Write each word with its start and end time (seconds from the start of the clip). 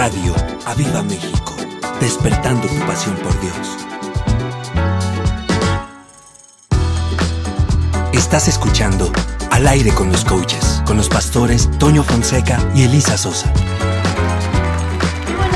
Radio 0.00 0.34
Aviva 0.64 1.02
México, 1.02 1.54
despertando 2.00 2.66
tu 2.66 2.86
pasión 2.86 3.14
por 3.16 3.38
Dios. 3.42 3.76
Estás 8.14 8.48
escuchando 8.48 9.12
Al 9.50 9.68
aire 9.68 9.92
con 9.92 10.10
los 10.10 10.24
coaches, 10.24 10.82
con 10.86 10.96
los 10.96 11.10
pastores 11.10 11.68
Toño 11.78 12.02
Fonseca 12.02 12.58
y 12.74 12.84
Elisa 12.84 13.18
Sosa 13.18 13.52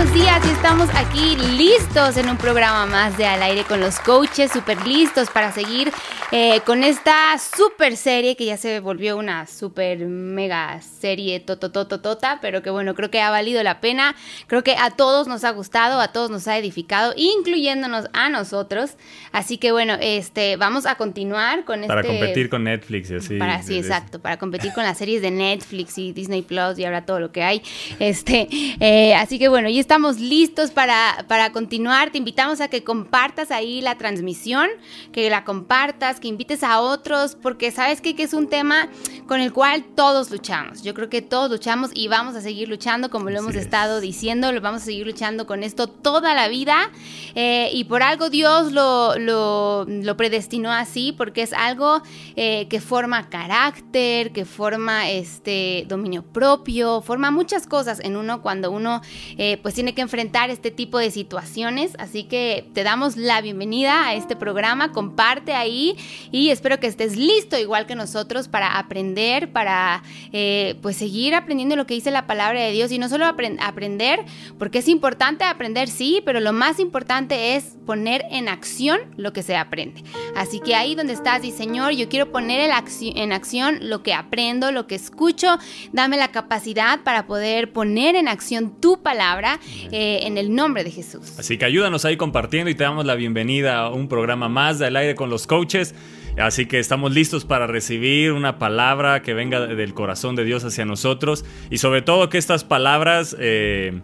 buenos 0.05 0.13
días 0.13 0.45
y 0.45 0.51
estamos 0.51 0.89
aquí 0.95 1.37
listos 1.37 2.19
en 2.19 2.29
un 2.29 2.37
programa 2.37 2.85
más 2.85 3.17
de 3.17 3.27
Al 3.27 3.43
aire 3.43 3.65
con 3.65 3.81
los 3.81 3.99
coaches, 4.01 4.51
súper 4.53 4.87
listos 4.87 5.31
para 5.31 5.51
seguir 5.51 5.93
eh, 6.37 6.63
con 6.67 6.83
esta 6.83 7.39
super 7.39 7.97
serie 7.97 8.35
que 8.35 8.45
ya 8.45 8.57
se 8.57 8.81
volvió 8.81 9.17
una 9.17 9.47
super 9.47 9.99
mega 10.01 10.81
serie 10.81 11.39
totototota, 11.39 12.41
pero 12.43 12.61
que 12.61 12.71
bueno, 12.71 12.97
creo 12.97 13.09
que 13.09 13.21
ha 13.21 13.31
valido 13.31 13.63
la 13.63 13.81
pena. 13.81 14.17
Creo 14.49 14.65
que 14.65 14.75
a 14.77 14.91
todos 14.91 15.29
nos 15.29 15.45
ha 15.45 15.53
gustado, 15.53 16.01
a 16.01 16.09
todos 16.09 16.31
nos 16.31 16.49
ha 16.49 16.59
edificado, 16.59 17.15
incluyéndonos 17.17 18.07
a 18.13 18.31
nosotros. 18.31 18.97
Así 19.31 19.59
que 19.59 19.71
bueno, 19.71 19.97
este, 20.01 20.57
vamos 20.57 20.87
a 20.87 20.97
continuar 20.97 21.65
con 21.65 21.87
para 21.87 22.01
este... 22.01 22.09
Para 22.09 22.19
competir 22.19 22.51
con 22.51 22.65
Netflix 22.65 23.13
y 23.13 23.15
así. 23.15 23.39
Para, 23.39 23.63
sí, 23.63 23.79
exacto, 23.79 24.19
para 24.19 24.37
competir 24.37 24.73
con 24.73 24.83
las 24.83 24.99
series 24.99 25.23
de 25.23 25.31
Netflix 25.31 25.97
y 25.99 26.11
Disney 26.11 26.43
Plus 26.43 26.81
y 26.81 26.85
ahora 26.85 27.07
todo 27.07 27.21
lo 27.21 27.31
que 27.31 27.45
hay. 27.45 27.63
Este, 28.01 28.49
eh, 28.81 29.15
así 29.15 29.39
que 29.39 29.47
bueno, 29.47 29.69
ya 29.69 29.79
estamos 29.79 30.19
listos 30.19 30.73
para, 30.73 31.27
para 31.29 31.53
continuar. 31.53 32.11
Te 32.11 32.19
invitamos 32.19 32.61
a 32.61 32.67
que 32.67 32.83
compartas 32.83 33.53
ahí 33.53 33.81
la 33.81 33.99
transmisión, 33.99 34.69
que 35.13 35.31
la 35.31 35.45
compartas, 35.45 36.24
que 36.25 36.29
invites 36.29 36.63
a 36.63 36.81
otros, 36.81 37.37
porque 37.37 37.71
sabes 37.71 38.01
que, 38.01 38.15
es 38.17 38.33
un 38.33 38.49
tema 38.49 38.89
con 39.27 39.43
el 39.43 39.53
cual 39.53 39.85
todos 39.95 40.31
luchamos. 40.31 40.83
Yo 40.83 40.95
creo 40.95 41.11
que 41.11 41.21
todos 41.21 41.51
luchamos 41.51 41.91
y 41.93 42.09
vamos 42.09 42.35
a 42.35 42.41
seguir 42.41 42.67
luchando, 42.67 43.11
como 43.11 43.29
lo 43.29 43.41
hemos 43.41 43.55
estado 43.57 44.01
diciendo, 44.01 44.51
lo 44.51 44.63
vamos 44.63 44.81
a 44.81 44.85
seguir 44.87 45.05
luchando 45.07 45.47
con 45.47 45.63
esto 45.63 45.87
toda 45.87 46.33
la 46.33 46.49
vida. 46.49 46.91
Eh, 47.35 47.69
y 47.75 47.85
por 47.85 48.03
algo 48.03 48.31
Dios 48.31 48.73
lo, 48.73 49.19
lo, 49.19 50.17
predestinó 50.17 50.73
así, 50.73 51.13
porque 51.13 51.43
es 51.43 51.53
algo 51.53 52.01
eh, 52.37 52.69
que 52.71 52.81
forma 52.81 53.29
carácter, 53.29 54.33
que 54.33 54.47
forma 54.47 55.11
este 55.11 55.85
dominio 55.89 56.23
propio, 56.23 57.03
forma 57.03 57.31
muchas 57.31 57.67
cosas 57.67 58.01
en 58.01 58.17
uno 58.17 58.41
cuando 58.41 58.71
uno 58.71 59.03
eh, 59.37 59.59
pues 59.61 59.75
tiene 59.75 59.95
que 59.95 60.01
enfrentar 60.01 60.49
este 60.49 60.71
tipo 60.71 60.97
de 60.97 61.11
situaciones. 61.11 61.93
Así 61.99 62.25
que 62.25 62.67
te 62.73 62.83
damos 62.83 63.19
la 63.19 63.43
bienvenida 63.43 64.07
a 64.07 64.15
este 64.15 64.37
programa, 64.37 64.91
comparte 64.91 65.53
ahí 65.53 65.99
y 66.31 66.51
espero 66.51 66.81
que 66.81 66.87
estés 66.87 67.17
listo 67.17 67.59
igual 67.59 67.87
que 67.87 67.95
nosotros 67.95 68.49
para 68.49 68.79
aprender, 68.79 69.53
para 69.53 70.03
eh, 70.33 70.77
pues 70.83 70.97
seguir 70.97 71.35
aprendiendo 71.35 71.77
lo 71.77 71.87
que 71.87 71.95
dice 71.95 72.11
la 72.11 72.27
palabra 72.27 72.61
de 72.61 72.73
Dios 72.73 72.93
y 72.93 72.99
no 72.99 73.09
solo 73.09 73.27
aprender, 73.27 74.21
porque 74.59 74.79
es 74.79 74.89
importante 74.89 75.45
aprender, 75.45 75.89
sí, 75.89 76.23
pero 76.25 76.41
lo 76.41 76.53
más 76.53 76.79
importante 76.79 77.57
es 77.57 77.77
poner 77.87 78.25
en 78.31 78.49
acción 78.49 79.01
lo 79.17 79.33
que 79.33 79.43
se 79.43 79.57
aprende. 79.57 80.03
Así 80.37 80.61
que 80.61 80.75
ahí 80.75 80.95
donde 80.95 81.13
estás 81.13 81.45
y 81.45 81.51
Señor, 81.51 81.93
yo 81.93 82.09
quiero 82.09 82.31
poner 82.33 82.71
en 83.01 83.33
acción 83.33 83.79
lo 83.89 84.03
que 84.03 84.15
aprendo, 84.15 84.73
lo 84.73 84.87
que 84.87 84.95
escucho, 84.95 85.59
dame 85.93 86.17
la 86.17 86.29
capacidad 86.29 87.03
para 87.03 87.27
poder 87.27 87.73
poner 87.73 88.17
en 88.17 88.29
acción 88.29 88.81
tu 88.81 89.03
palabra 89.03 89.61
eh, 89.91 90.21
en 90.23 90.39
el 90.39 90.55
nombre 90.55 90.85
de 90.85 90.91
Jesús. 90.91 91.39
Así 91.39 91.59
que 91.59 91.65
ayúdanos 91.65 92.05
ahí 92.05 92.17
compartiendo 92.17 92.71
y 92.71 92.75
te 92.75 92.85
damos 92.85 93.05
la 93.05 93.15
bienvenida 93.15 93.79
a 93.79 93.91
un 93.91 94.09
programa 94.09 94.49
más 94.49 94.79
del 94.79 94.97
aire 94.97 95.15
con 95.15 95.31
los 95.31 95.47
coaches. 95.47 95.95
Así 96.39 96.67
que 96.67 96.81
estamos 96.81 97.15
listos 97.15 97.45
para 97.45 97.67
recibir 97.67 98.33
una 98.33 98.59
palabra 98.59 99.23
que 99.23 99.35
venga 99.35 99.67
del 99.67 99.95
corazón 99.95 100.35
de 100.35 100.45
Dios 100.45 100.65
hacia 100.65 100.85
nosotros 100.85 101.45
y 101.71 101.79
sobre 101.79 102.03
todo 102.03 102.29
que 102.29 102.39
estas 102.39 102.65
palabras 102.65 103.37
eh, 103.39 104.01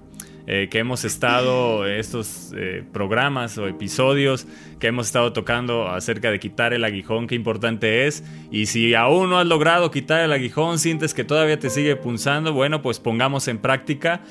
eh, 0.46 0.68
que 0.70 0.78
hemos 0.78 1.04
estado, 1.04 1.86
estos 1.88 2.52
eh, 2.56 2.84
programas 2.92 3.58
o 3.58 3.66
episodios 3.66 4.46
que 4.78 4.86
hemos 4.86 5.06
estado 5.06 5.32
tocando 5.32 5.88
acerca 5.88 6.30
de 6.30 6.38
quitar 6.38 6.72
el 6.72 6.84
aguijón, 6.84 7.26
qué 7.26 7.34
importante 7.34 8.06
es. 8.06 8.22
Y 8.52 8.66
si 8.66 8.94
aún 8.94 9.30
no 9.30 9.38
has 9.40 9.46
logrado 9.46 9.90
quitar 9.90 10.20
el 10.20 10.32
aguijón, 10.32 10.78
sientes 10.78 11.14
que 11.14 11.24
todavía 11.24 11.58
te 11.58 11.68
sigue 11.68 11.96
punzando, 11.96 12.52
bueno, 12.52 12.80
pues 12.80 13.00
pongamos 13.00 13.48
en 13.48 13.58
práctica 13.58 14.22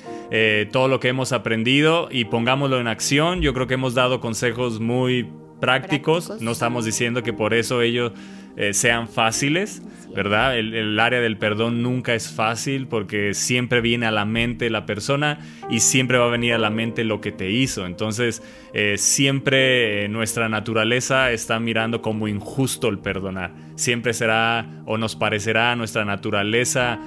todo 0.72 0.88
lo 0.88 1.00
que 1.00 1.10
hemos 1.10 1.34
aprendido 1.34 2.08
y 2.12 2.26
pongámoslo 2.26 2.80
en 2.80 2.88
acción. 2.88 3.42
Yo 3.42 3.54
creo 3.54 3.68
que 3.68 3.74
hemos 3.74 3.94
dado 3.94 4.22
consejos 4.22 4.80
muy 4.80 5.28
prácticos. 5.60 6.42
No 6.42 6.52
estamos 6.52 6.86
diciendo 6.86 7.24
que 7.24 7.34
por 7.34 7.54
eso 7.54 7.82
ellos 7.82 8.14
eh, 8.58 8.74
sean 8.74 9.08
fáciles, 9.08 9.82
¿verdad? 10.14 10.58
El, 10.58 11.00
área 11.00 11.22
del 11.22 11.38
perdón 11.38 11.82
nunca 11.82 12.14
es 12.14 12.30
fácil 12.30 12.88
porque 12.88 13.34
siempre 13.34 13.80
viene 13.80 14.06
a 14.06 14.12
la 14.12 14.26
mente 14.26 14.70
la 14.70 14.86
persona 14.86 15.40
y 15.70 15.80
siempre 15.80 16.18
va 16.18 16.26
a 16.26 16.30
venir 16.30 16.54
a 16.54 16.58
la 16.58 16.70
mente 16.70 17.04
lo 17.04 17.22
que 17.22 17.32
te 17.32 17.52
hizo. 17.52 17.86
Entonces, 17.86 18.44
eh, 18.74 18.96
siempre 18.98 20.04
eh, 20.04 20.08
nuestra 20.10 20.50
naturaleza 20.50 21.32
está 21.32 21.60
mirando 21.60 22.02
como 22.02 22.28
injusto 22.28 22.90
el 22.90 23.00
perdonar. 23.00 23.52
Siempre 23.76 24.14
será 24.14 24.66
o 24.86 24.98
nos 24.98 25.16
parecerá 25.16 25.76
nuestra 25.76 26.06
naturaleza 26.06 27.00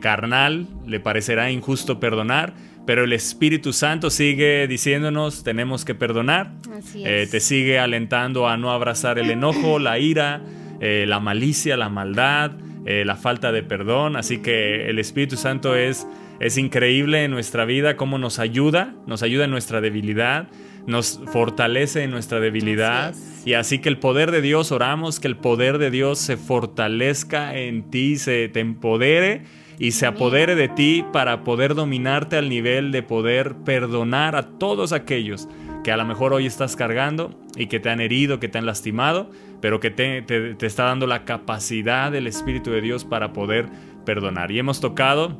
carnal, 0.00 0.66
le 0.86 0.98
parecerá 0.98 1.50
injusto 1.50 2.00
perdonar 2.00 2.54
pero 2.86 3.04
el 3.04 3.12
Espíritu 3.12 3.72
Santo 3.72 4.10
sigue 4.10 4.66
diciéndonos 4.66 5.44
tenemos 5.44 5.84
que 5.84 5.94
perdonar, 5.94 6.52
eh, 6.94 7.28
te 7.30 7.40
sigue 7.40 7.78
alentando 7.78 8.48
a 8.48 8.56
no 8.56 8.72
abrazar 8.72 9.18
el 9.18 9.30
enojo, 9.30 9.78
la 9.78 9.98
ira, 9.98 10.42
eh, 10.80 11.04
la 11.06 11.20
malicia, 11.20 11.76
la 11.76 11.88
maldad, 11.88 12.52
eh, 12.86 13.04
la 13.04 13.16
falta 13.16 13.52
de 13.52 13.62
perdón, 13.62 14.16
así 14.16 14.38
que 14.38 14.88
el 14.88 14.98
Espíritu 14.98 15.36
Santo 15.36 15.76
es, 15.76 16.06
es 16.40 16.56
increíble 16.56 17.24
en 17.24 17.30
nuestra 17.30 17.64
vida, 17.64 17.96
cómo 17.96 18.18
nos 18.18 18.38
ayuda, 18.38 18.94
nos 19.06 19.22
ayuda 19.22 19.44
en 19.44 19.50
nuestra 19.50 19.80
debilidad, 19.80 20.48
nos 20.86 21.20
fortalece 21.26 22.02
en 22.02 22.10
nuestra 22.10 22.40
debilidad. 22.40 23.14
Y 23.44 23.54
así 23.54 23.78
que 23.78 23.88
el 23.88 23.98
poder 23.98 24.30
de 24.30 24.40
Dios, 24.40 24.72
oramos 24.72 25.20
que 25.20 25.28
el 25.28 25.36
poder 25.36 25.78
de 25.78 25.90
Dios 25.90 26.18
se 26.18 26.36
fortalezca 26.36 27.56
en 27.56 27.90
ti, 27.90 28.16
se 28.16 28.48
te 28.48 28.60
empodere 28.60 29.42
y 29.80 29.92
se 29.92 30.04
apodere 30.04 30.54
de 30.54 30.68
ti 30.68 31.04
para 31.10 31.42
poder 31.42 31.74
dominarte 31.74 32.36
al 32.36 32.50
nivel 32.50 32.92
de 32.92 33.02
poder 33.02 33.56
perdonar 33.64 34.36
a 34.36 34.42
todos 34.42 34.92
aquellos 34.92 35.48
que 35.82 35.90
a 35.90 35.96
lo 35.96 36.04
mejor 36.04 36.34
hoy 36.34 36.44
estás 36.44 36.76
cargando 36.76 37.34
y 37.56 37.66
que 37.66 37.80
te 37.80 37.88
han 37.88 37.98
herido, 38.02 38.38
que 38.38 38.48
te 38.48 38.58
han 38.58 38.66
lastimado, 38.66 39.30
pero 39.62 39.80
que 39.80 39.90
te, 39.90 40.54
está 40.66 40.84
dando 40.84 41.06
la 41.06 41.24
capacidad 41.24 42.12
del 42.12 42.26
Espíritu 42.26 42.70
de 42.70 42.82
Dios 42.82 43.06
para 43.06 43.32
poder 43.32 43.70
perdonar. 44.04 44.52
Y 44.52 44.58
hemos 44.58 44.80
tocado 44.82 45.38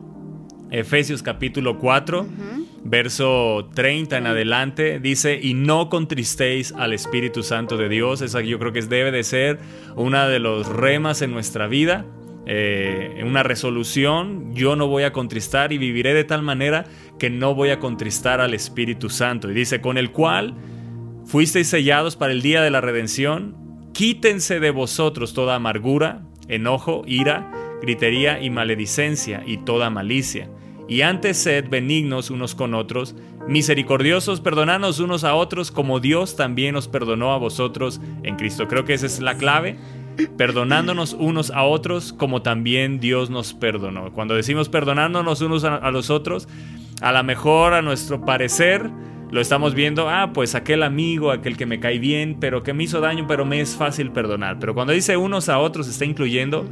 Efesios 0.70 1.22
capítulo 1.22 1.78
4, 1.78 2.26
verso 2.82 3.68
30 3.74 4.16
en 4.16 4.26
adelante, 4.26 5.00
dice, 5.00 5.38
y 5.42 5.52
no 5.52 5.90
contristéis 5.90 6.72
al 6.72 6.94
Espíritu 6.94 7.42
Santo 7.42 7.76
de 7.76 7.90
Dios. 7.90 8.22
Esa 8.22 8.40
yo 8.40 8.58
creo 8.58 8.72
que 8.72 8.80
debe 8.80 9.10
de 9.10 9.22
ser 9.22 9.58
una 9.96 10.28
de 10.28 10.38
los 10.38 10.66
remas 10.66 11.20
en 11.20 11.30
nuestra 11.30 11.66
vida 11.66 12.06
eh, 12.46 13.22
una 13.24 13.42
resolución, 13.42 14.54
yo 14.54 14.76
no 14.76 14.88
voy 14.88 15.02
a 15.02 15.12
contristar 15.12 15.72
y 15.72 15.78
viviré 15.78 16.14
de 16.14 16.24
tal 16.24 16.42
manera 16.42 16.84
que 17.18 17.30
no 17.30 17.54
voy 17.54 17.70
a 17.70 17.78
contristar 17.78 18.40
al 18.40 18.54
Espíritu 18.54 19.10
Santo. 19.10 19.50
Y 19.50 19.54
dice, 19.54 19.80
con 19.80 19.98
el 19.98 20.10
cual 20.10 20.54
fuisteis 21.24 21.68
sellados 21.68 22.16
para 22.16 22.32
el 22.32 22.42
día 22.42 22.62
de 22.62 22.70
la 22.70 22.80
redención, 22.80 23.56
quítense 23.92 24.60
de 24.60 24.70
vosotros 24.70 25.34
toda 25.34 25.54
amargura, 25.54 26.22
enojo, 26.48 27.02
ira, 27.06 27.50
gritería 27.82 28.40
y 28.40 28.50
maledicencia 28.50 29.42
y 29.46 29.58
toda 29.58 29.90
malicia. 29.90 30.50
Y 30.88 31.02
antes 31.02 31.36
sed 31.36 31.68
benignos 31.68 32.30
unos 32.30 32.56
con 32.56 32.74
otros, 32.74 33.14
misericordiosos, 33.46 34.40
perdonanos 34.40 34.98
unos 34.98 35.22
a 35.22 35.34
otros 35.34 35.70
como 35.70 36.00
Dios 36.00 36.34
también 36.34 36.74
os 36.74 36.88
perdonó 36.88 37.32
a 37.32 37.38
vosotros 37.38 38.00
en 38.24 38.34
Cristo. 38.34 38.66
Creo 38.66 38.84
que 38.84 38.94
esa 38.94 39.06
es 39.06 39.20
la 39.20 39.36
clave 39.36 39.78
perdonándonos 40.36 41.14
unos 41.14 41.50
a 41.50 41.64
otros 41.64 42.12
como 42.12 42.42
también 42.42 43.00
Dios 43.00 43.30
nos 43.30 43.54
perdonó. 43.54 44.12
Cuando 44.12 44.34
decimos 44.34 44.68
perdonándonos 44.68 45.40
unos 45.40 45.64
a, 45.64 45.90
los 45.90 46.10
otros, 46.10 46.48
a 47.00 47.12
lo 47.12 47.22
mejor 47.24 47.74
a 47.74 47.82
nuestro 47.82 48.24
parecer 48.24 48.90
lo 49.30 49.40
estamos 49.40 49.74
viendo, 49.74 50.08
ah, 50.08 50.32
pues 50.32 50.54
aquel 50.54 50.82
amigo, 50.82 51.30
aquel 51.30 51.56
que 51.56 51.66
me 51.66 51.78
cae 51.78 51.98
bien, 51.98 52.38
pero 52.40 52.62
que 52.62 52.72
me 52.72 52.84
hizo 52.84 53.00
daño, 53.00 53.26
pero 53.28 53.44
me 53.44 53.60
es 53.60 53.76
fácil 53.76 54.10
perdonar. 54.10 54.58
Pero 54.58 54.74
cuando 54.74 54.92
dice 54.92 55.16
unos 55.16 55.48
a 55.48 55.58
otros 55.58 55.88
está 55.88 56.04
incluyendo 56.04 56.68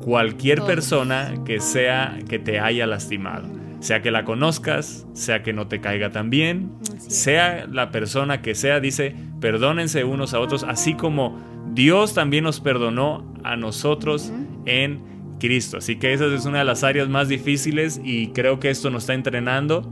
cualquier 0.00 0.62
persona 0.62 1.34
que 1.44 1.60
sea 1.60 2.18
que 2.28 2.38
te 2.38 2.58
haya 2.58 2.86
lastimado. 2.86 3.48
Sea 3.80 4.02
que 4.02 4.10
la 4.10 4.24
conozcas, 4.24 5.06
sea 5.14 5.42
que 5.42 5.52
no 5.52 5.66
te 5.66 5.80
caiga 5.80 6.10
tan 6.10 6.30
bien, 6.30 6.72
sea 6.98 7.66
la 7.66 7.90
persona 7.90 8.42
que 8.42 8.54
sea, 8.54 8.78
dice, 8.78 9.14
perdónense 9.40 10.04
unos 10.04 10.34
a 10.34 10.40
otros, 10.40 10.64
así 10.64 10.94
como 10.94 11.40
Dios 11.72 12.14
también 12.14 12.44
nos 12.44 12.60
perdonó 12.60 13.34
a 13.42 13.56
nosotros 13.56 14.32
en 14.66 15.00
Cristo. 15.38 15.78
Así 15.78 15.96
que 15.96 16.12
esa 16.12 16.26
es 16.26 16.44
una 16.44 16.58
de 16.58 16.64
las 16.64 16.84
áreas 16.84 17.08
más 17.08 17.28
difíciles 17.28 18.00
y 18.04 18.28
creo 18.28 18.60
que 18.60 18.70
esto 18.70 18.90
nos 18.90 19.04
está 19.04 19.14
entrenando, 19.14 19.82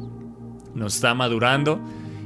nos 0.74 0.96
está 0.96 1.14
madurando 1.14 1.80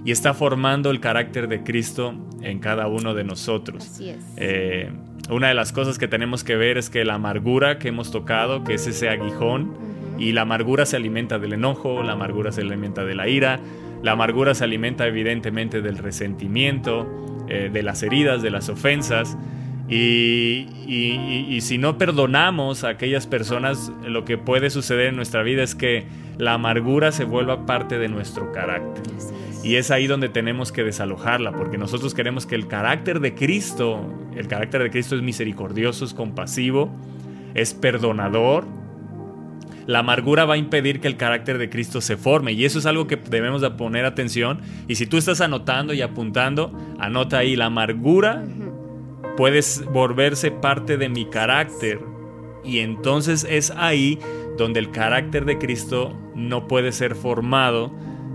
y 0.05 0.11
está 0.11 0.35
formando 0.35 0.91
el 0.91 1.01
carácter 1.01 1.49
de 1.49 1.63
Cristo 1.63 2.15
en 2.43 2.59
cada 2.59 2.89
uno 2.89 3.15
de 3.15 3.25
nosotros. 3.25 3.87
Así 3.87 4.11
es. 4.11 4.19
Eh, 4.37 4.91
una 5.31 5.49
de 5.49 5.55
las 5.55 5.73
cosas 5.73 5.99
que 5.99 6.09
tenemos 6.09 6.43
que 6.45 6.57
ver 6.57 6.77
es 6.77 6.91
que 6.91 7.05
la 7.05 7.15
amargura 7.15 7.79
que 7.79 7.89
hemos 7.89 8.11
tocado, 8.11 8.65
que 8.65 8.75
es 8.75 8.87
ese 8.87 9.09
aguijón, 9.09 9.92
Y 10.23 10.31
la 10.31 10.43
amargura 10.43 10.87
se 10.87 10.95
alimenta 10.95 11.41
del 11.41 11.55
enojo, 11.55 12.05
la 12.05 12.13
amargura 12.13 12.53
se 12.53 12.61
alimenta 12.61 13.05
de 13.05 13.17
la 13.17 13.27
ira, 13.27 13.59
la 14.05 14.13
amargura 14.13 14.55
se 14.55 14.63
alimenta 14.63 15.05
evidentemente 15.09 15.83
del 15.83 15.99
resentimiento, 15.99 17.45
eh, 17.49 17.71
de 17.73 17.83
las 17.83 18.05
heridas, 18.05 18.41
de 18.41 18.51
las 18.51 18.69
ofensas. 18.69 19.37
Y, 19.89 20.69
y, 20.87 21.61
si 21.61 21.77
no 21.77 21.99
perdonamos 21.99 22.85
a 22.85 22.91
aquellas 22.91 23.27
personas, 23.27 23.93
lo 24.07 24.25
que 24.25 24.39
puede 24.39 24.71
suceder 24.71 25.09
en 25.09 25.17
nuestra 25.17 25.43
vida 25.43 25.65
es 25.65 25.75
que 25.75 26.07
la 26.39 26.55
amargura 26.55 27.11
se 27.11 27.25
vuelva 27.25 27.67
parte 27.67 27.99
de 27.99 28.09
nuestro 28.09 28.53
carácter. 28.53 29.03
Y 29.65 29.75
es 29.75 29.91
ahí 29.91 30.07
donde 30.07 30.29
tenemos 30.29 30.71
que 30.71 30.85
desalojarla, 30.85 31.51
porque 31.51 31.79
nosotros 31.79 32.15
queremos 32.15 32.47
que 32.47 32.55
el 32.55 32.69
carácter 32.69 33.19
de 33.19 33.35
Cristo, 33.35 34.01
el 34.37 34.47
carácter 34.47 34.85
de 34.85 34.91
Cristo 34.91 35.17
es 35.17 35.23
misericordioso, 35.23 36.05
es 36.05 36.15
compasivo, 36.15 36.89
es 37.55 37.75
perdonador. 37.75 38.82
La 39.87 40.01
amargura 40.01 40.45
va 40.45 40.55
a 40.55 40.59
impedir 40.59 41.01
que 41.01 41.09
el 41.09 41.17
carácter 41.17 41.59
de 41.59 41.71
Cristo 41.71 42.01
se 42.01 42.17
forme. 42.17 42.53
Y 42.53 42.65
eso 42.65 42.79
es 42.79 42.87
algo 42.87 43.07
que 43.07 43.17
debemos 43.17 43.61
de 43.61 43.71
poner 43.71 44.05
atención. 44.05 44.61
Y 44.89 44.95
si 44.95 45.07
tú 45.07 45.17
estás 45.17 45.41
anotando 45.41 45.93
y 45.93 46.03
apuntando, 46.03 46.73
anota 46.99 47.39
ahí, 47.39 47.57
la 47.57 47.67
amargura 47.67 48.45
puede 49.37 49.61
volverse 49.93 50.51
parte 50.51 50.97
de 50.97 51.09
mi 51.09 51.27
carácter. 51.27 52.01
Y 52.65 52.79
entonces 52.79 53.47
es 53.49 53.73
ahí 53.77 54.19
donde 54.57 54.81
el 54.81 54.91
carácter 54.91 55.45
de 55.45 55.59
Cristo 55.59 56.17
no 56.35 56.69
puede 56.69 56.93
ser 56.93 57.15
formado 57.15 57.93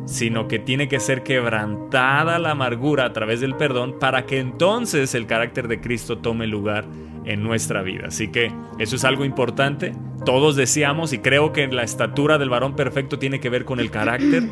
sino 0.07 0.47
que 0.47 0.57
tiene 0.57 0.87
que 0.87 1.01
ser 1.01 1.21
quebrantada 1.21 2.39
la 2.39 2.51
amargura 2.51 3.05
a 3.05 3.13
través 3.13 3.41
del 3.41 3.55
perdón 3.55 3.99
para 3.99 4.25
que 4.25 4.39
entonces 4.39 5.13
el 5.13 5.27
carácter 5.27 5.67
de 5.67 5.81
Cristo 5.81 6.17
tome 6.19 6.47
lugar 6.47 6.85
en 7.27 7.43
nuestra 7.43 7.81
vida. 7.83 8.05
Así 8.07 8.29
que 8.29 8.51
eso 8.79 8.95
es 8.95 9.05
algo 9.05 9.25
importante. 9.25 9.93
Todos 10.25 10.55
deseamos 10.55 11.13
y 11.13 11.19
creo 11.19 11.53
que 11.53 11.67
la 11.67 11.83
estatura 11.83 12.37
del 12.37 12.49
varón 12.49 12.75
perfecto 12.75 13.19
tiene 13.19 13.39
que 13.39 13.49
ver 13.49 13.65
con 13.65 13.79
el 13.79 13.91
carácter, 13.91 14.43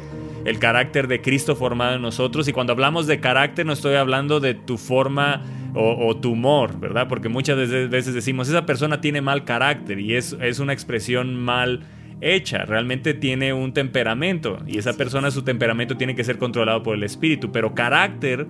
el 0.46 0.60
carácter 0.60 1.08
de 1.08 1.22
Cristo 1.22 1.56
formado 1.56 1.96
en 1.96 2.02
nosotros. 2.02 2.48
Y 2.48 2.54
cuando 2.54 2.74
hablamos 2.74 3.08
de 3.08 3.20
carácter 3.20 3.66
no 3.66 3.74
estoy 3.74 3.96
hablando 3.96 4.40
de 4.40 4.54
tu 4.54 4.78
forma 4.78 5.42
o, 5.78 6.16
tu 6.16 6.32
humor, 6.32 6.80
¿verdad? 6.80 7.10
Porque 7.10 7.28
muchas 7.28 7.58
veces 7.58 8.14
decimos, 8.14 8.48
esa 8.48 8.66
persona 8.66 9.02
tiene 9.02 9.20
mal 9.20 9.44
carácter 9.44 10.00
y 10.00 10.16
es, 10.16 10.38
es 10.40 10.60
una 10.60 10.72
expresión 10.72 11.36
mal 11.36 11.82
hecha, 12.22 12.64
realmente 12.64 13.14
tiene 13.14 13.52
un 13.52 13.74
temperamento 13.74 14.60
y 14.66 14.78
esa 14.78 14.94
persona 14.94 15.32
su 15.32 15.44
temperamento 15.44 15.98
tiene 15.98 16.16
que 16.16 16.24
ser 16.24 16.38
controlado 16.38 16.82
por 16.82 16.96
el 16.96 17.04
espíritu, 17.04 17.52
pero 17.52 17.76
carácter 17.76 18.48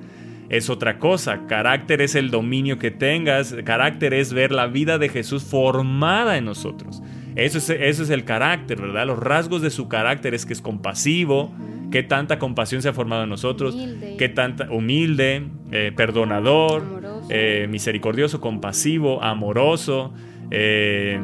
es 0.50 0.70
otra 0.70 1.00
cosa, 1.00 1.48
carácter 1.48 2.02
es 2.02 2.16
el 2.16 2.30
dominio 2.32 2.78
que 2.78 2.92
tengas, 2.92 3.56
carácter 3.66 4.14
es 4.14 4.34
ver 4.34 4.52
la 4.52 4.68
vida 4.68 4.98
de 4.98 5.10
Jesús 5.10 5.44
formada 5.44 6.38
en 6.38 6.46
nosotros. 6.46 7.02
Eso 7.36 7.58
es, 7.58 7.70
eso 7.70 8.04
es 8.04 8.10
el 8.10 8.24
carácter, 8.24 8.82
¿verdad? 8.82 9.06
Los 9.08 9.20
rasgos 9.20 9.62
de 9.62 9.70
su 9.70 9.90
carácter 9.90 10.34
es 10.34 10.46
que 10.46 10.54
es 10.54 10.62
compasivo, 10.62 11.54
que 11.92 12.04
tanta 12.04 12.40
compasión 12.40 12.82
se 12.82 12.90
ha 12.90 12.94
formado 12.94 13.24
en 13.24 13.30
nosotros, 13.30 13.76
que 14.18 14.30
tanta 14.30 14.70
humilde, 14.72 15.48
eh, 15.72 15.92
perdonador, 15.96 16.84
eh, 17.30 17.68
misericordioso, 17.70 18.40
compasivo, 18.40 19.24
amoroso, 19.24 20.14
eh, 20.52 21.20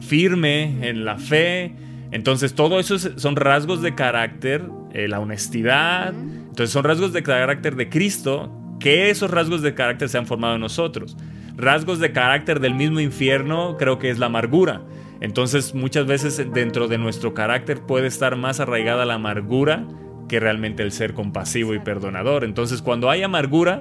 firme 0.00 0.88
en 0.88 1.04
la 1.04 1.16
fe. 1.16 1.74
Entonces, 2.10 2.54
todo 2.54 2.78
eso 2.78 2.98
son 2.98 3.36
rasgos 3.36 3.82
de 3.82 3.94
carácter, 3.94 4.62
la 4.92 5.18
honestidad. 5.18 6.14
Entonces, 6.54 6.72
son 6.72 6.84
rasgos 6.84 7.12
de 7.12 7.24
carácter 7.24 7.74
de 7.74 7.88
Cristo, 7.88 8.48
que 8.78 9.10
esos 9.10 9.28
rasgos 9.28 9.60
de 9.60 9.74
carácter 9.74 10.08
se 10.08 10.18
han 10.18 10.26
formado 10.28 10.54
en 10.54 10.60
nosotros. 10.60 11.16
Rasgos 11.56 11.98
de 11.98 12.12
carácter 12.12 12.60
del 12.60 12.76
mismo 12.76 13.00
infierno, 13.00 13.76
creo 13.76 13.98
que 13.98 14.08
es 14.08 14.20
la 14.20 14.26
amargura. 14.26 14.82
Entonces, 15.20 15.74
muchas 15.74 16.06
veces 16.06 16.40
dentro 16.54 16.86
de 16.86 16.96
nuestro 16.96 17.34
carácter 17.34 17.80
puede 17.80 18.06
estar 18.06 18.36
más 18.36 18.60
arraigada 18.60 19.04
la 19.04 19.14
amargura 19.14 19.84
que 20.28 20.38
realmente 20.38 20.84
el 20.84 20.92
ser 20.92 21.12
compasivo 21.12 21.74
y 21.74 21.80
perdonador. 21.80 22.44
Entonces, 22.44 22.82
cuando 22.82 23.10
hay 23.10 23.24
amargura, 23.24 23.80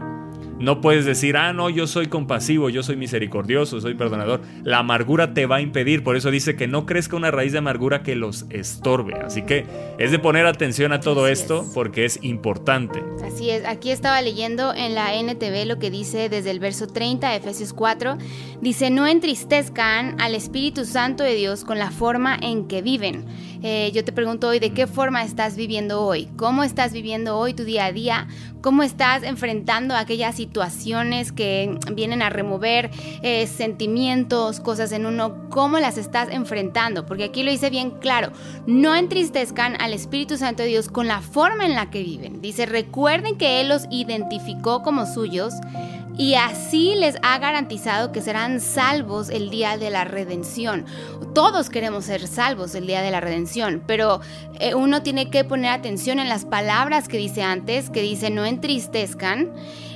no 0.64 0.82
puedes 0.82 1.06
decir, 1.06 1.38
ah, 1.38 1.54
no, 1.54 1.70
yo 1.70 1.88
soy 1.88 2.08
compasivo, 2.08 2.70
yo 2.70 2.84
soy 2.84 2.96
misericordioso, 2.96 3.82
soy 3.82 3.94
perdonador. 3.94 4.42
La 4.64 4.80
amargura 4.80 5.34
te 5.34 5.46
va 5.46 5.58
a 5.58 5.62
impedir. 5.62 6.04
Por 6.04 6.16
eso 6.16 6.32
dice 6.32 6.56
que 6.56 6.68
no 6.68 6.86
crezca 6.86 7.16
una 7.16 7.32
raíz 7.32 7.52
de 7.52 7.60
amargura 7.60 8.04
que 8.04 8.16
los 8.16 8.46
estorbe. 8.50 9.16
Así 9.16 9.44
que 9.44 9.66
es 10.00 10.12
de 10.12 10.20
poner 10.20 10.46
atención 10.46 10.94
a 10.94 11.00
todo 11.00 11.28
esto 11.28 11.66
porque 11.74 12.06
es 12.06 12.20
importante. 12.24 13.04
Así 13.24 13.50
es. 13.50 13.66
Aquí 13.66 13.92
estaba 13.92 14.22
leyendo 14.22 14.74
en 14.74 14.96
la 14.96 15.14
NTV 15.16 15.66
lo 15.66 15.80
que 15.80 15.92
dice 15.92 16.30
desde 16.30 16.52
el 16.52 16.60
verso 16.60 16.88
30 16.88 17.30
de 17.30 17.36
Efesios 17.36 17.74
4. 17.74 18.18
Dice, 18.62 18.90
no 18.90 19.06
entristezcan 19.08 20.20
al 20.22 20.36
Espíritu 20.36 20.86
Santo 20.86 21.24
de 21.24 21.36
Dios 21.36 21.66
con 21.66 21.78
la 21.78 21.92
forma 21.92 22.38
en 22.42 22.68
que 22.68 22.82
viven. 22.82 23.26
Eh, 23.66 23.92
yo 23.94 24.04
te 24.04 24.12
pregunto 24.12 24.50
hoy, 24.50 24.60
¿de 24.60 24.74
qué 24.74 24.88
forma 24.88 25.24
estás 25.24 25.56
viviendo 25.56 26.02
hoy? 26.02 26.28
¿Cómo 26.36 26.64
estás 26.64 26.92
viviendo 26.92 27.38
hoy 27.38 27.54
tu 27.54 27.64
día 27.64 27.86
a 27.86 27.94
día? 27.94 28.28
¿Cómo 28.62 28.84
estás 28.84 29.24
enfrentando 29.24 29.96
aquellas 29.96 30.36
situaciones 30.36 31.32
que 31.32 31.80
vienen 31.94 32.22
a 32.22 32.30
remover 32.30 32.92
eh, 33.22 33.48
sentimientos, 33.48 34.60
cosas 34.60 34.92
en 34.92 35.06
uno? 35.06 35.48
¿Cómo 35.50 35.80
las 35.80 35.98
estás 35.98 36.28
enfrentando? 36.30 37.06
Porque 37.06 37.24
aquí 37.24 37.42
lo 37.44 37.52
dice 37.52 37.70
bien 37.70 37.92
claro, 37.92 38.34
no 38.68 38.96
entristezcan 38.96 39.82
al 39.82 39.94
Espíritu 39.94 40.36
Santo 40.36 40.64
de 40.64 40.70
Dios 40.70 40.90
con 40.90 41.08
la 41.08 41.22
forma 41.22 41.66
en 41.66 41.76
la 41.76 41.90
que 41.90 42.04
viven. 42.04 42.42
Dice, 42.42 42.66
recuerden 42.66 43.38
que 43.38 43.62
Él 43.62 43.70
los 43.70 43.86
identificó 43.90 44.84
como 44.84 45.06
suyos 45.06 45.54
y 46.18 46.36
así 46.36 46.94
les 46.96 47.18
ha 47.24 47.40
garantizado 47.40 48.12
que 48.12 48.22
serán 48.22 48.60
salvos 48.60 49.30
el 49.30 49.50
día 49.50 49.78
de 49.78 49.90
la 49.90 50.04
redención. 50.04 50.86
Todos 51.34 51.70
queremos 51.70 52.06
ser 52.06 52.28
salvos 52.28 52.76
el 52.76 52.86
día 52.86 53.02
de 53.02 53.10
la 53.10 53.20
redención, 53.20 53.53
pero 53.86 54.22
eh, 54.60 54.76
uno 54.76 55.02
tiene 55.04 55.30
que 55.30 55.44
poner 55.44 55.72
atención 55.72 56.20
en 56.20 56.30
las 56.30 56.46
palabras 56.46 57.08
que 57.08 57.18
dice 57.18 57.44
antes, 57.44 57.90
que 57.90 58.02
dice 58.02 58.30
no 58.30 58.46
entristezcan 58.46 59.52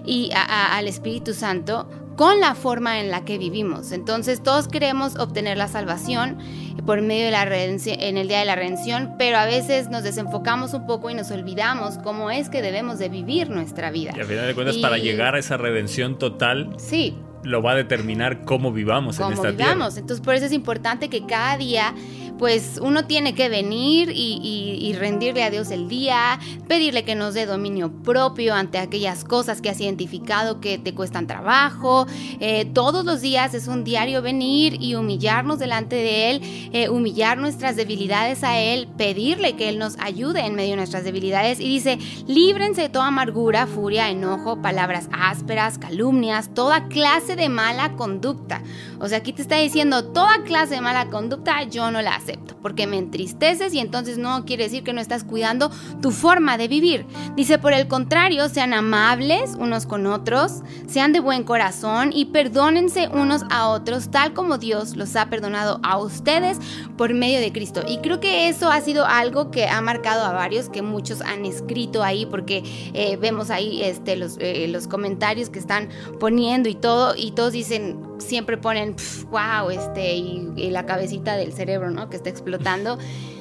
y 0.06 0.31
al 0.33 0.88
Espíritu 0.88 1.33
Santo 1.33 1.89
con 2.18 2.39
la 2.39 2.56
forma 2.56 3.00
en 3.00 3.12
la 3.12 3.24
que 3.24 3.38
vivimos. 3.38 3.92
Entonces 3.92 4.42
todos 4.42 4.68
queremos 4.68 5.15
obtener 5.18 5.56
la 5.57 5.68
salvación 5.68 6.38
por 6.86 7.01
medio 7.01 7.25
de 7.25 7.31
la 7.31 7.45
redención, 7.45 7.98
en 8.00 8.18
el 8.18 8.27
día 8.27 8.39
de 8.39 8.45
la 8.45 8.56
redención, 8.56 9.13
pero 9.19 9.38
a 9.38 9.45
veces 9.45 9.89
nos 9.89 10.04
desenfocamos 10.04 10.74
un 10.74 10.88
poco 10.88 11.09
y 11.09 11.13
nos 11.13 11.30
olvidamos 11.31 12.00
cómo 12.00 12.31
es 12.31 12.50
que 12.50 12.62
debemos 12.62 12.98
de 12.98 13.09
vivir 13.09 13.50
nuestra 13.50 13.92
vida. 13.92 14.13
Y 14.18 14.21
a 14.21 14.25
final 14.25 14.48
de 14.48 14.56
cuentas, 14.56 14.77
para 14.77 14.98
llegar 14.98 15.36
a 15.36 15.39
esa 15.39 15.57
redención 15.57 16.18
total, 16.18 16.74
sí. 16.77 17.15
lo 17.44 17.62
va 17.62 17.74
a 17.74 17.75
determinar 17.75 18.45
cómo 18.45 18.71
vivamos 18.71 19.19
en 19.19 19.33
esta 19.33 19.51
vivamos. 19.51 19.98
Entonces 19.98 20.25
por 20.25 20.33
eso 20.33 20.48
es 20.48 20.54
importante 20.54 21.09
que 21.09 21.25
cada 21.27 21.57
día 21.57 21.94
pues 22.38 22.80
uno 22.81 23.06
tiene 23.06 23.34
que 23.34 23.50
venir 23.50 24.12
y, 24.13 24.94
rendirle 24.97 25.44
a 25.44 25.52
Dios 25.52 25.69
el 25.69 25.88
día, 25.88 26.40
pedirle 26.68 27.04
que 27.04 27.14
nos 27.14 27.35
dé 27.35 27.45
dominio 27.45 27.92
propio 28.04 28.56
ante 28.56 28.80
aquellas 28.80 29.23
cosas 29.23 29.61
que 29.61 29.69
has 29.69 29.80
identificado 29.80 30.59
que 30.59 30.80
te 30.80 30.95
cuestan 30.95 31.28
trabajo. 31.28 32.07
Eh, 32.40 32.66
todos 32.73 33.06
los 33.06 33.21
días 33.21 33.54
es 33.54 33.68
un 33.68 33.83
diario 33.83 34.23
venir 34.23 34.78
y 34.81 34.95
humillarnos 34.95 35.59
delante 35.59 35.95
de 35.95 36.31
Él, 36.31 36.42
eh, 36.73 36.90
humillar 36.90 37.38
nuestras 37.38 37.76
debilidades 37.76 38.44
a 38.44 38.57
Él, 38.59 38.88
pedirle 38.97 39.56
que 39.56 39.69
Él 39.69 39.78
nos 39.78 40.00
ayude 40.00 40.45
en 40.45 40.56
medio 40.56 40.71
de 40.71 40.78
nuestras 40.78 41.04
debilidades. 41.04 41.59
Y 41.59 41.68
dice, 41.68 42.00
líbrense 42.26 42.81
de 42.81 42.90
toda 42.90 43.07
amargura, 43.07 43.68
furia, 43.68 44.09
enojo, 44.09 44.61
palabras 44.61 45.09
ásperas, 45.11 45.78
calumnias, 45.78 46.54
toda 46.56 46.88
clase 46.88 47.35
de 47.35 47.50
mala 47.50 47.94
conducta. 47.94 48.64
O 49.00 49.07
sea, 49.07 49.19
aquí 49.19 49.31
te 49.31 49.44
está 49.44 49.57
diciendo, 49.57 50.06
toda 50.06 50.44
clase 50.44 50.76
de 50.76 50.81
mala 50.81 51.07
conducta 51.07 51.64
yo 51.64 51.92
no 51.92 52.02
la 52.02 52.16
porque 52.62 52.88
me 52.88 52.98
entristeces 52.98 53.74
y 53.74 53.80
entonces 53.80 54.18
no 54.18 54.46
quiere 54.46 54.66
decir 54.66 54.84
que 54.84 54.94
no 54.94 55.02
estás 55.02 55.24
cuidando 55.24 55.72
tu 56.02 56.12
forma 56.12 56.57
de 56.57 56.68
vivir. 56.68 57.06
Dice, 57.36 57.57
por 57.57 57.74
el 57.74 57.88
contrario, 57.88 58.50
sean 58.50 58.74
amables 58.74 59.56
unos 59.60 59.86
con 59.86 60.06
otros, 60.07 60.62
sean 60.88 61.14
de 61.14 61.19
buen 61.19 61.44
corazón 61.44 62.12
y 62.14 62.26
perdónense 62.26 63.07
unos 63.07 63.44
a 63.50 63.69
otros, 63.69 64.10
tal 64.10 64.34
como 64.34 64.57
Dios 64.57 64.96
los 64.96 65.16
ha 65.16 65.30
perdonado 65.30 65.80
a 65.84 65.98
ustedes 65.98 66.60
por 66.98 67.14
medio 67.14 67.40
de 67.40 67.52
Cristo. 67.52 67.84
Y 67.88 68.00
creo 68.00 68.19
que 68.19 68.50
eso 68.50 68.69
ha 68.69 68.81
sido 68.81 69.06
algo 69.06 69.52
que 69.52 69.68
ha 69.68 69.81
marcado 69.81 70.24
a 70.26 70.31
varios, 70.31 70.69
que 70.69 70.81
muchos 70.81 71.22
han 71.22 71.46
escrito 71.46 72.04
ahí, 72.04 72.26
porque 72.26 72.64
eh, 72.94 73.18
vemos 73.18 73.50
ahí 73.50 73.84
este, 73.84 74.16
los, 74.16 74.38
eh, 74.40 74.68
los 74.69 74.88
comentarios 74.88 75.50
que 75.50 75.60
están 75.60 75.90
poniendo 76.19 76.69
y 76.69 76.76
todo, 76.76 77.16
y 77.16 77.31
todos 77.31 77.54
dicen, 77.54 78.06
siempre 78.19 78.57
ponen, 78.57 78.95
wow, 79.30 79.69
este, 79.69 80.16
y, 80.16 80.69
la 80.71 80.86
cabecita 80.86 81.36
del 81.38 81.54
cerebro, 81.54 81.90
¿no? 81.92 82.09
Que 82.09 82.18
está 82.18 82.30
explotando, 82.30 82.97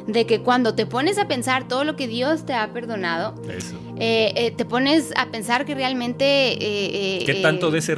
de 0.07 0.27
que 0.27 0.41
cuando 0.41 0.75
te 0.75 0.87
pones 0.87 1.19
a 1.19 1.27
pensar 1.29 1.69
todo 1.69 1.85
lo 1.85 1.97
que 1.97 2.07
Dios 2.07 2.47
te 2.47 2.55
ha 2.55 2.73
perdonado, 2.73 3.35
eh, 3.99 4.33
eh, 4.37 4.51
te 4.51 4.65
pones 4.65 5.13
a 5.17 5.27
pensar 5.27 5.65
que 5.65 5.75
realmente... 5.75 6.25
Eh, 6.25 7.25
¿Qué 7.25 7.35
tanto 7.43 7.71
de 7.71 7.79
ese, 7.79 7.97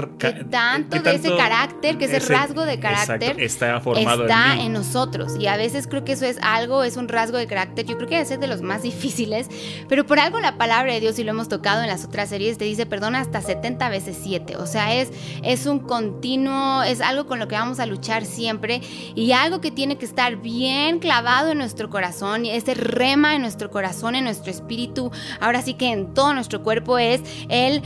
tanto 0.50 1.00
de 1.00 1.14
ese 1.14 1.36
carácter, 1.36 1.98
que 1.98 2.04
ese, 2.06 2.20
rasgo 2.20 2.64
de 2.64 2.78
carácter 2.78 3.40
está 3.40 3.80
formado 3.80 4.22
está 4.22 4.56
en, 4.56 4.72
nosotros? 4.72 5.34
Y 5.38 5.46
a 5.48 5.56
veces 5.56 5.86
creo 5.86 6.04
que 6.04 6.12
eso 6.12 6.24
es 6.24 6.38
algo, 6.40 6.84
es 6.84 6.96
un 6.96 7.08
rasgo 7.08 7.36
de 7.36 7.46
carácter, 7.46 7.84
yo 7.84 7.96
creo 7.96 8.08
que 8.08 8.20
es 8.20 8.28
de 8.28 8.46
los 8.46 8.62
más 8.62 8.82
difíciles, 8.88 9.48
pero 9.88 10.06
por 10.06 10.18
algo 10.18 10.40
la 10.40 10.56
palabra 10.56 10.92
de 10.92 11.00
Dios, 11.00 11.18
y 11.18 11.24
lo 11.24 11.30
hemos 11.30 11.48
tocado 11.48 11.82
en 11.82 11.88
las 11.88 12.04
otras 12.04 12.28
series, 12.28 12.58
te 12.58 12.64
dice 12.64 12.86
perdona 12.86 13.20
hasta 13.20 13.40
70 13.40 13.88
veces 13.88 14.18
7. 14.22 14.56
O 14.56 14.66
sea, 14.66 14.94
es, 14.94 15.10
es 15.42 15.66
un 15.66 15.80
continuo, 15.80 16.82
es 16.82 17.00
algo 17.00 17.26
con 17.26 17.38
lo 17.38 17.48
que 17.48 17.54
vamos 17.54 17.80
a 17.80 17.86
luchar 17.86 18.24
siempre 18.24 18.80
y 19.14 19.32
algo 19.32 19.60
que 19.60 19.70
tiene 19.70 19.98
que 19.98 20.04
estar 20.04 20.36
bien 20.36 21.00
clavado 21.00 21.50
en 21.52 21.58
nuestro 21.58 21.90
corazón, 21.90 21.97
y 22.44 22.50
ese 22.50 22.74
rema 22.74 23.34
en 23.34 23.42
nuestro 23.42 23.70
corazón, 23.70 24.14
en 24.14 24.24
nuestro 24.24 24.50
espíritu. 24.50 25.10
Ahora 25.40 25.62
sí 25.62 25.74
que 25.74 25.90
en 25.90 26.14
todo 26.14 26.34
nuestro 26.34 26.62
cuerpo 26.62 26.98
es 26.98 27.20
el 27.48 27.82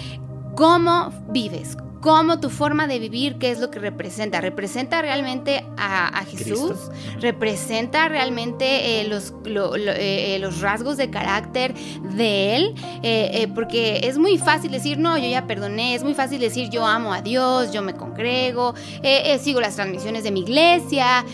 cómo 0.55 1.13
vives, 1.29 1.77
cómo 2.03 2.41
tu 2.41 2.51
forma 2.51 2.89
de 2.89 2.99
vivir, 2.99 3.39
qué 3.39 3.53
es 3.53 3.61
lo 3.61 3.71
que 3.71 3.79
representa. 3.79 4.41
¿Representa 4.41 5.01
realmente 5.01 5.65
a, 5.79 6.25
Jesús? 6.27 6.91
¿Representa 7.21 8.09
realmente 8.09 9.01
eh, 9.01 9.09
los, 9.09 9.33
eh, 9.47 10.37
los 10.41 10.61
rasgos 10.61 10.97
de 10.97 11.11
carácter 11.11 11.75
de 11.75 12.57
Él? 12.57 12.75
Eh, 13.03 13.49
porque 13.55 14.01
es 14.03 14.19
muy 14.19 14.37
fácil 14.37 14.73
decir, 14.73 14.99
no, 14.99 15.17
yo 15.17 15.29
ya 15.29 15.47
perdoné, 15.47 15.95
es 15.95 16.03
muy 16.03 16.15
fácil 16.15 16.41
decir, 16.41 16.71
yo 16.71 16.85
amo 16.85 17.13
a 17.15 17.23
Dios, 17.23 17.73
yo 17.73 17.83
me 17.83 17.95
congrego, 17.95 18.75
sigo 19.41 19.61
las 19.61 19.77
transmisiones 19.77 20.25
de 20.25 20.33
mi 20.33 20.41
iglesia, 20.41 21.25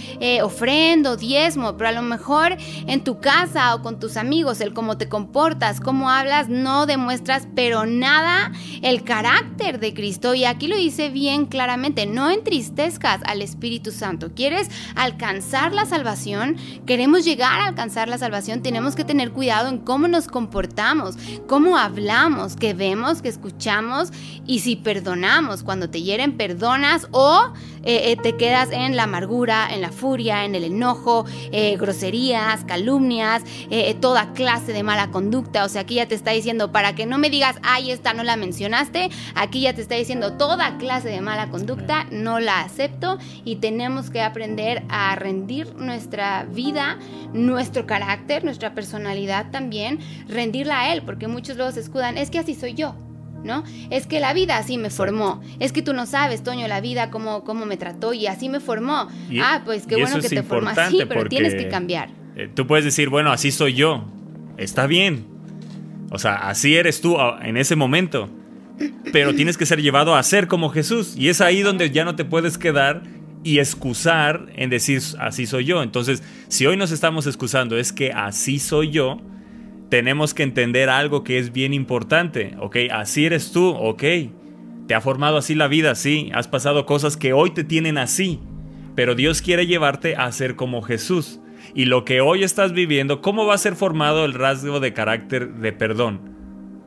ofrendo, 0.42 1.16
diezmo, 1.16 1.78
pero 1.78 1.88
a 1.88 1.92
lo 1.92 2.02
mejor 2.02 2.56
en 2.86 3.02
tu 3.02 3.20
casa 3.20 3.74
o 3.74 3.82
con 3.82 3.98
tus 3.98 4.18
amigos, 4.18 4.60
el 4.60 4.74
cómo 4.74 4.98
te 4.98 5.08
comportas, 5.08 5.80
cómo 5.80 6.10
hablas, 6.10 6.50
no 6.50 6.84
demuestras, 6.84 7.48
pero 7.54 7.86
nada 7.86 8.52
el 8.82 9.02
carácter 9.02 9.80
de 9.80 9.94
Cristo. 9.94 10.34
Y 10.34 10.44
aquí 10.58 10.66
lo 10.66 10.76
dice 10.76 11.08
bien 11.08 11.46
claramente, 11.46 12.04
no 12.04 12.30
entristezcas 12.30 13.20
al 13.26 13.42
Espíritu 13.42 13.92
Santo. 13.92 14.32
¿Quieres 14.34 14.68
alcanzar 14.96 15.72
la 15.72 15.86
salvación? 15.86 16.56
¿Queremos 16.84 17.24
llegar 17.24 17.60
a 17.60 17.68
alcanzar 17.68 18.08
la 18.08 18.18
salvación? 18.18 18.60
Tenemos 18.60 18.96
que 18.96 19.04
tener 19.04 19.30
cuidado 19.30 19.68
en 19.68 19.78
cómo 19.78 20.08
nos 20.08 20.26
comportamos, 20.26 21.14
cómo 21.46 21.78
hablamos, 21.78 22.56
que 22.56 22.74
vemos, 22.74 23.22
que 23.22 23.28
escuchamos 23.28 24.10
y 24.48 24.58
si 24.58 24.74
perdonamos. 24.74 25.62
Cuando 25.62 25.90
te 25.90 26.02
hieren, 26.02 26.36
perdonas 26.36 27.06
o 27.12 27.52
eh, 27.84 28.10
eh, 28.10 28.16
te 28.16 28.36
quedas 28.36 28.70
en 28.72 28.96
la 28.96 29.04
amargura, 29.04 29.68
en 29.72 29.80
la 29.80 29.92
furia, 29.92 30.44
en 30.44 30.56
el 30.56 30.64
enojo, 30.64 31.24
eh, 31.52 31.76
groserías, 31.78 32.64
calumnias, 32.64 33.44
toda 34.00 34.32
clase 34.32 34.72
de 34.72 34.82
mala 34.82 35.12
conducta. 35.12 35.64
O 35.64 35.68
sea, 35.68 35.82
aquí 35.82 35.94
ya 35.94 36.08
te 36.08 36.16
está 36.16 36.32
diciendo, 36.32 36.72
para 36.72 36.96
que 36.96 37.06
no 37.06 37.16
me 37.16 37.30
digas, 37.30 37.56
ay, 37.62 37.92
esta 37.92 38.12
no 38.12 38.24
la 38.24 38.36
mencionaste, 38.36 39.08
aquí 39.36 39.60
ya 39.60 39.74
te 39.74 39.82
está 39.82 39.94
diciendo, 39.94 40.32
toda 40.48 40.78
clase 40.78 41.10
de 41.10 41.20
mala 41.20 41.50
conducta 41.50 42.06
no 42.10 42.40
la 42.40 42.62
acepto 42.62 43.18
y 43.44 43.56
tenemos 43.56 44.08
que 44.08 44.22
aprender 44.22 44.82
a 44.88 45.14
rendir 45.14 45.74
nuestra 45.74 46.44
vida, 46.44 46.98
nuestro 47.34 47.84
carácter, 47.84 48.44
nuestra 48.44 48.72
personalidad 48.74 49.50
también, 49.50 49.98
rendirla 50.26 50.80
a 50.80 50.92
Él, 50.94 51.02
porque 51.02 51.28
muchos 51.28 51.58
luego 51.58 51.70
se 51.70 51.80
escudan, 51.80 52.16
es 52.16 52.30
que 52.30 52.38
así 52.38 52.54
soy 52.54 52.72
yo. 52.72 52.96
¿no? 53.44 53.62
Es 53.90 54.06
que 54.06 54.20
la 54.20 54.32
vida 54.32 54.56
así 54.56 54.78
me 54.78 54.88
formó. 54.88 55.42
Es 55.60 55.72
que 55.72 55.82
tú 55.82 55.92
no 55.92 56.06
sabes, 56.06 56.42
Toño, 56.42 56.66
la 56.66 56.80
vida 56.80 57.10
cómo, 57.10 57.44
cómo 57.44 57.66
me 57.66 57.76
trató 57.76 58.14
y 58.14 58.26
así 58.26 58.48
me 58.48 58.60
formó. 58.60 59.06
ah, 59.42 59.60
pues 59.66 59.86
qué 59.86 59.96
bueno 59.96 60.18
que 60.18 60.30
te 60.30 60.42
formó 60.42 60.70
así, 60.70 61.02
pero 61.06 61.28
tienes 61.28 61.54
que 61.56 61.68
cambiar. 61.68 62.08
Eh, 62.36 62.48
tú 62.52 62.66
puedes 62.66 62.86
decir, 62.86 63.10
bueno, 63.10 63.30
así 63.32 63.52
soy 63.52 63.74
yo. 63.74 64.06
Está 64.56 64.86
bien. 64.86 65.26
O 66.10 66.18
sea, 66.18 66.36
así 66.48 66.74
eres 66.74 67.02
tú 67.02 67.20
ah, 67.20 67.38
en 67.42 67.58
ese 67.58 67.76
momento. 67.76 68.30
Pero 69.12 69.34
tienes 69.34 69.56
que 69.56 69.66
ser 69.66 69.80
llevado 69.82 70.14
a 70.14 70.22
ser 70.22 70.48
como 70.48 70.70
Jesús. 70.70 71.14
Y 71.16 71.28
es 71.28 71.40
ahí 71.40 71.62
donde 71.62 71.90
ya 71.90 72.04
no 72.04 72.16
te 72.16 72.24
puedes 72.24 72.58
quedar 72.58 73.02
y 73.42 73.58
excusar 73.58 74.46
en 74.56 74.70
decir, 74.70 75.00
así 75.18 75.46
soy 75.46 75.64
yo. 75.64 75.82
Entonces, 75.82 76.22
si 76.48 76.66
hoy 76.66 76.76
nos 76.76 76.90
estamos 76.90 77.26
excusando 77.26 77.78
es 77.78 77.92
que 77.92 78.12
así 78.12 78.58
soy 78.58 78.90
yo, 78.90 79.20
tenemos 79.88 80.34
que 80.34 80.42
entender 80.42 80.90
algo 80.90 81.24
que 81.24 81.38
es 81.38 81.52
bien 81.52 81.72
importante, 81.72 82.54
¿ok? 82.60 82.76
Así 82.92 83.24
eres 83.24 83.52
tú, 83.52 83.68
¿ok? 83.68 84.02
Te 84.86 84.94
ha 84.94 85.00
formado 85.00 85.36
así 85.36 85.54
la 85.54 85.68
vida, 85.68 85.94
sí, 85.94 86.30
has 86.34 86.48
pasado 86.48 86.86
cosas 86.86 87.16
que 87.16 87.32
hoy 87.32 87.50
te 87.50 87.64
tienen 87.64 87.98
así, 87.98 88.40
pero 88.94 89.14
Dios 89.14 89.42
quiere 89.42 89.66
llevarte 89.66 90.16
a 90.16 90.30
ser 90.32 90.56
como 90.56 90.82
Jesús. 90.82 91.40
Y 91.74 91.84
lo 91.84 92.04
que 92.04 92.20
hoy 92.20 92.42
estás 92.42 92.72
viviendo, 92.72 93.20
¿cómo 93.20 93.46
va 93.46 93.54
a 93.54 93.58
ser 93.58 93.76
formado 93.76 94.24
el 94.24 94.34
rasgo 94.34 94.80
de 94.80 94.92
carácter 94.92 95.54
de 95.54 95.72
perdón? 95.72 96.37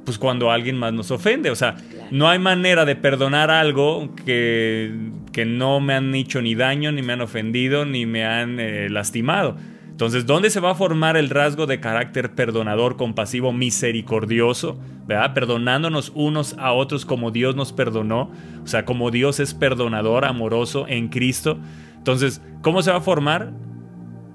Pues 0.06 0.18
cuando 0.18 0.50
alguien 0.50 0.78
más 0.78 0.94
nos 0.94 1.12
ofende, 1.12 1.52
o 1.52 1.56
sea, 1.56 1.76
no 2.10 2.28
hay 2.28 2.40
manera 2.40 2.86
de 2.86 2.96
perdonar 2.96 3.52
algo 3.52 4.16
que, 4.26 4.94
que 5.32 5.46
no 5.46 5.80
me 5.80 5.94
han 5.94 6.14
hecho 6.16 6.42
ni 6.42 6.56
daño, 6.56 6.92
ni 6.92 7.02
me 7.04 7.14
han 7.14 7.22
ofendido, 7.22 7.86
ni 7.86 8.06
me 8.06 8.26
han 8.26 8.60
eh, 8.60 8.90
lastimado. 8.90 9.58
Entonces, 10.02 10.26
¿dónde 10.26 10.50
se 10.50 10.60
va 10.60 10.72
a 10.72 10.76
formar 10.76 11.16
el 11.16 11.30
rasgo 11.30 11.68
de 11.68 11.80
carácter 11.80 12.34
perdonador, 12.34 12.98
compasivo, 12.98 13.54
misericordioso? 13.54 14.80
¿Verdad? 15.06 15.36
Perdonándonos 15.36 16.12
unos 16.16 16.56
a 16.58 16.72
otros 16.72 17.06
como 17.06 17.30
Dios 17.30 17.56
nos 17.56 17.72
perdonó. 17.72 18.32
O 18.64 18.68
sea, 18.68 18.84
como 18.84 19.12
Dios 19.12 19.40
es 19.40 19.54
perdonador, 19.54 20.26
amoroso 20.26 20.86
en 20.88 21.10
Cristo. 21.10 21.60
Entonces, 21.98 22.42
¿cómo 22.64 22.82
se 22.82 22.90
va 22.90 22.98
a 22.98 23.02
formar? 23.02 23.52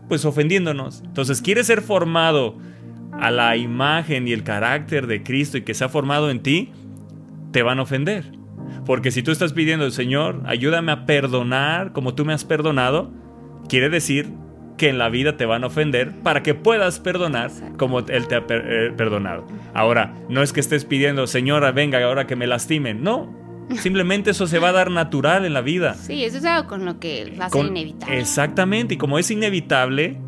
Pues 0.08 0.24
ofendiéndonos. 0.24 1.02
Entonces, 1.04 1.42
¿quieres 1.42 1.66
ser 1.66 1.82
formado 1.82 2.58
a 3.20 3.30
la 3.30 3.56
imagen 3.56 4.28
y 4.28 4.32
el 4.32 4.42
carácter 4.42 5.06
de 5.06 5.22
Cristo 5.22 5.58
y 5.58 5.62
que 5.62 5.74
se 5.74 5.84
ha 5.84 5.88
formado 5.88 6.30
en 6.30 6.40
ti? 6.40 6.72
Te 7.52 7.62
van 7.62 7.78
a 7.78 7.82
ofender. 7.82 8.32
Porque 8.84 9.10
si 9.10 9.22
tú 9.22 9.30
estás 9.30 9.52
pidiendo, 9.52 9.90
Señor, 9.90 10.42
ayúdame 10.46 10.92
a 10.92 11.06
perdonar 11.06 11.92
como 11.92 12.14
tú 12.14 12.24
me 12.24 12.32
has 12.32 12.44
perdonado, 12.44 13.10
quiere 13.68 13.88
decir 13.88 14.30
que 14.76 14.88
en 14.88 14.98
la 14.98 15.08
vida 15.08 15.36
te 15.36 15.46
van 15.46 15.64
a 15.64 15.68
ofender 15.68 16.12
para 16.22 16.42
que 16.42 16.54
puedas 16.54 17.00
perdonar 17.00 17.50
como 17.76 18.00
Él 18.00 18.28
te 18.28 18.36
ha 18.36 18.44
eh, 18.48 18.92
perdonado. 18.96 19.46
Ahora, 19.74 20.14
no 20.28 20.42
es 20.42 20.52
que 20.52 20.60
estés 20.60 20.84
pidiendo, 20.84 21.26
Señora, 21.26 21.72
venga 21.72 22.02
ahora 22.02 22.26
que 22.26 22.36
me 22.36 22.46
lastimen. 22.46 23.02
No, 23.02 23.34
simplemente 23.78 24.30
eso 24.30 24.46
se 24.46 24.58
va 24.58 24.68
a 24.68 24.72
dar 24.72 24.90
natural 24.90 25.44
en 25.44 25.54
la 25.54 25.62
vida. 25.62 25.94
Sí, 25.94 26.24
eso 26.24 26.38
es 26.38 26.44
algo 26.44 26.68
con 26.68 26.84
lo 26.84 27.00
que 27.00 27.34
va 27.40 27.46
a 27.46 27.50
ser 27.50 27.66
inevitable. 27.66 28.18
Exactamente, 28.18 28.94
y 28.94 28.96
como 28.98 29.18
es 29.18 29.30
inevitable, 29.30 30.18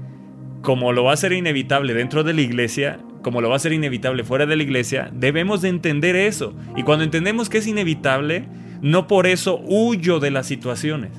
como 0.62 0.92
lo 0.92 1.04
va 1.04 1.12
a 1.12 1.16
ser 1.16 1.32
inevitable 1.32 1.94
dentro 1.94 2.24
de 2.24 2.34
la 2.34 2.40
iglesia, 2.40 2.98
como 3.22 3.40
lo 3.40 3.48
va 3.48 3.56
a 3.56 3.60
ser 3.60 3.72
inevitable 3.72 4.24
fuera 4.24 4.46
de 4.46 4.56
la 4.56 4.62
iglesia, 4.62 5.10
debemos 5.12 5.62
de 5.62 5.68
entender 5.68 6.16
eso. 6.16 6.54
Y 6.76 6.82
cuando 6.82 7.04
entendemos 7.04 7.48
que 7.48 7.58
es 7.58 7.66
inevitable, 7.66 8.46
no 8.80 9.06
por 9.06 9.26
eso 9.26 9.60
huyo 9.64 10.20
de 10.20 10.30
las 10.30 10.46
situaciones, 10.46 11.10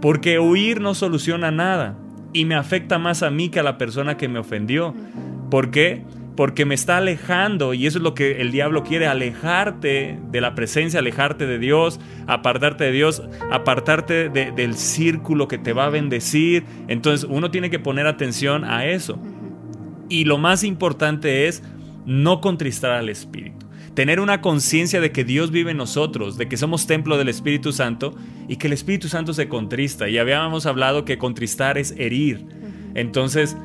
porque 0.00 0.38
huir 0.38 0.80
no 0.80 0.94
soluciona 0.94 1.50
nada 1.50 1.96
y 2.32 2.44
me 2.44 2.54
afecta 2.54 2.98
más 2.98 3.22
a 3.22 3.30
mí 3.30 3.48
que 3.48 3.60
a 3.60 3.64
la 3.64 3.78
persona 3.78 4.16
que 4.16 4.28
me 4.28 4.38
ofendió. 4.38 4.94
¿Por 5.50 5.70
qué? 5.70 6.02
Porque 6.38 6.64
me 6.64 6.76
está 6.76 6.98
alejando 6.98 7.74
y 7.74 7.88
eso 7.88 7.98
es 7.98 8.04
lo 8.04 8.14
que 8.14 8.40
el 8.40 8.52
diablo 8.52 8.84
quiere, 8.84 9.08
alejarte 9.08 10.20
de 10.30 10.40
la 10.40 10.54
presencia, 10.54 11.00
alejarte 11.00 11.48
de 11.48 11.58
Dios, 11.58 11.98
apartarte 12.28 12.84
de 12.84 12.92
Dios, 12.92 13.24
apartarte 13.50 14.28
del 14.28 14.76
círculo 14.76 15.48
que 15.48 15.58
te 15.58 15.72
va 15.72 15.86
a 15.86 15.90
bendecir. 15.90 16.62
Entonces 16.86 17.28
uno 17.28 17.50
tiene 17.50 17.70
que 17.70 17.80
poner 17.80 18.06
atención 18.06 18.62
a 18.62 18.86
eso. 18.86 19.18
Y 20.08 20.26
lo 20.26 20.38
más 20.38 20.62
importante 20.62 21.48
es 21.48 21.64
no 22.06 22.40
contristar 22.40 22.92
al 22.92 23.08
Espíritu 23.08 23.66
tener 23.94 24.20
una 24.20 24.40
conciencia 24.40 25.00
de 25.00 25.10
que 25.10 25.24
Dios 25.24 25.50
vive 25.50 25.72
en 25.72 25.76
nosotros, 25.76 26.38
de 26.38 26.46
que 26.46 26.56
somos 26.56 26.86
templo 26.86 27.18
del 27.18 27.28
Espíritu 27.28 27.72
Santo 27.72 28.14
y 28.46 28.54
que 28.54 28.68
el 28.68 28.72
Espíritu 28.72 29.08
Santo 29.08 29.34
se 29.34 29.48
contrista. 29.48 30.08
Y 30.08 30.18
habíamos 30.18 30.66
hablado 30.66 31.04
que 31.04 31.18
contristar 31.18 31.78
es 31.78 31.96
herir. 31.98 32.46
Entonces, 32.94 33.56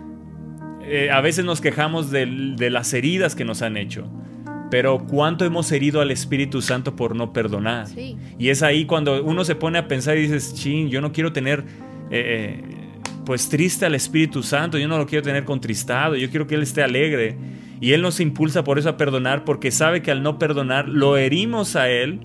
eh, 0.86 1.10
a 1.12 1.22
veces 1.22 1.46
nos 1.46 1.62
quejamos 1.62 2.12
de, 2.12 2.26
las 2.70 2.94
heridas 2.94 3.36
que 3.36 3.46
nos 3.46 3.62
han 3.62 3.78
hecho. 3.78 4.08
Pero 4.70 5.06
¿cuánto 5.06 5.46
hemos 5.46 5.72
herido 5.72 6.02
al 6.02 6.10
Espíritu 6.12 6.62
Santo 6.62 6.96
por 6.96 7.16
no 7.16 7.32
perdonar? 7.32 7.88
Y 8.40 8.50
es 8.50 8.64
ahí 8.64 8.86
cuando 8.86 9.24
uno 9.24 9.46
se 9.46 9.56
pone 9.56 9.78
a 9.78 9.88
pensar 9.88 10.18
y 10.18 10.24
dices, 10.24 10.54
ching, 10.56 10.90
yo 10.90 11.02
no 11.02 11.12
quiero 11.12 11.32
tener... 11.32 11.64
Eh, 12.12 12.62
eh, 12.62 12.64
pues 13.26 13.48
triste 13.48 13.86
al 13.86 13.96
Espíritu 13.96 14.44
Santo, 14.44 14.78
yo 14.78 14.86
no 14.90 14.98
lo 14.98 15.06
quiero 15.06 15.24
tener 15.24 15.46
contristado, 15.46 16.18
yo 16.18 16.30
quiero 16.30 16.46
que 16.46 16.56
Él 16.56 16.62
esté 16.64 16.84
alegre. 16.84 17.38
Y 17.80 17.94
Él 17.94 18.02
nos 18.02 18.20
impulsa 18.20 18.66
por 18.66 18.80
eso 18.80 18.90
a 18.90 18.98
perdonar, 18.98 19.46
porque 19.46 19.72
sabe 19.72 20.02
que 20.02 20.12
al 20.12 20.22
no 20.24 20.38
perdonar 20.38 20.90
lo 20.90 21.16
herimos 21.16 21.78
a 21.78 21.90
Él 21.90 22.20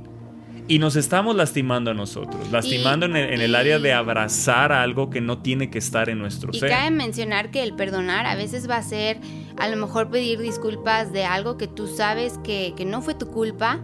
y 0.69 0.79
nos 0.79 0.97
estamos 0.97 1.35
lastimando 1.35 1.91
a 1.91 1.95
nosotros, 1.95 2.51
lastimando 2.53 3.07
en, 3.07 3.17
el, 3.17 3.55
área 3.55 3.79
de 3.79 3.95
abrazar 3.95 4.71
algo 4.71 5.09
que 5.09 5.23
no 5.23 5.39
tiene 5.39 5.71
que 5.71 5.79
estar 5.79 6.11
en 6.11 6.19
nuestro 6.19 6.51
y 6.53 6.59
ser. 6.59 6.69
Y 6.69 6.73
cabe 6.73 6.91
mencionar 6.91 7.51
que 7.51 7.63
el 7.63 7.75
perdonar 7.75 8.27
a 8.27 8.37
veces 8.37 8.69
va 8.69 8.77
a 8.77 8.83
ser 8.83 9.19
a 9.57 9.69
lo 9.69 9.77
mejor 9.77 10.11
pedir 10.11 10.39
disculpas 10.41 11.13
de 11.13 11.25
algo 11.25 11.57
que 11.57 11.67
tú 11.67 11.87
sabes 11.87 12.39
que, 12.45 12.75
que 12.77 12.85
no 12.85 13.01
fue 13.01 13.15
tu 13.15 13.29
culpa, 13.31 13.81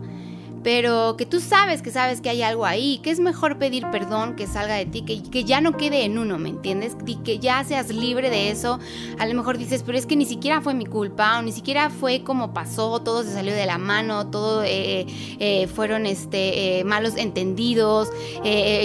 pero 0.65 1.17
que 1.19 1.27
tú 1.27 1.41
sabes 1.41 1.83
que 1.83 1.91
sabes 1.91 2.23
que 2.23 2.31
hay 2.31 2.43
algo 2.43 2.65
ahí, 2.65 2.99
que 3.03 3.11
es 3.11 3.21
mejor 3.21 3.59
pedir 3.59 3.87
perdón 3.93 4.35
que 4.35 4.47
salga 4.47 4.75
de 4.75 4.87
ti, 4.87 5.03
que, 5.03 5.23
que 5.23 5.45
ya 5.45 5.61
no 5.61 5.77
quede 5.77 6.05
en 6.05 6.19
uno, 6.19 6.39
¿me 6.39 6.49
entiendes? 6.49 6.97
Y 7.07 7.17
que 7.17 7.39
ya 7.39 7.63
seas 7.65 7.91
libre 7.91 8.31
de 8.31 8.51
eso. 8.51 8.81
A 9.19 9.27
lo 9.27 9.35
mejor 9.35 9.59
dices, 9.59 9.83
pero 9.85 9.99
es 9.99 10.07
que 10.07 10.17
ni 10.17 10.25
siquiera 10.25 10.63
fue 10.63 10.73
mi 10.73 10.87
culpa, 10.87 11.39
o 11.39 11.43
ni 11.43 11.53
siquiera 11.53 11.91
fue 11.91 12.25
como 12.25 12.55
pasó, 12.55 13.01
todo 13.01 13.23
se 13.23 13.35
salió 13.35 13.55
de 13.55 13.67
la 13.67 13.77
mano, 13.77 14.31
todo 14.31 14.65
eh, 14.65 15.07
eh, 15.39 15.67
fueron 15.67 16.07
este, 16.07 16.81
eh, 16.81 16.85
malos 16.85 17.17
entendidos, 17.17 18.09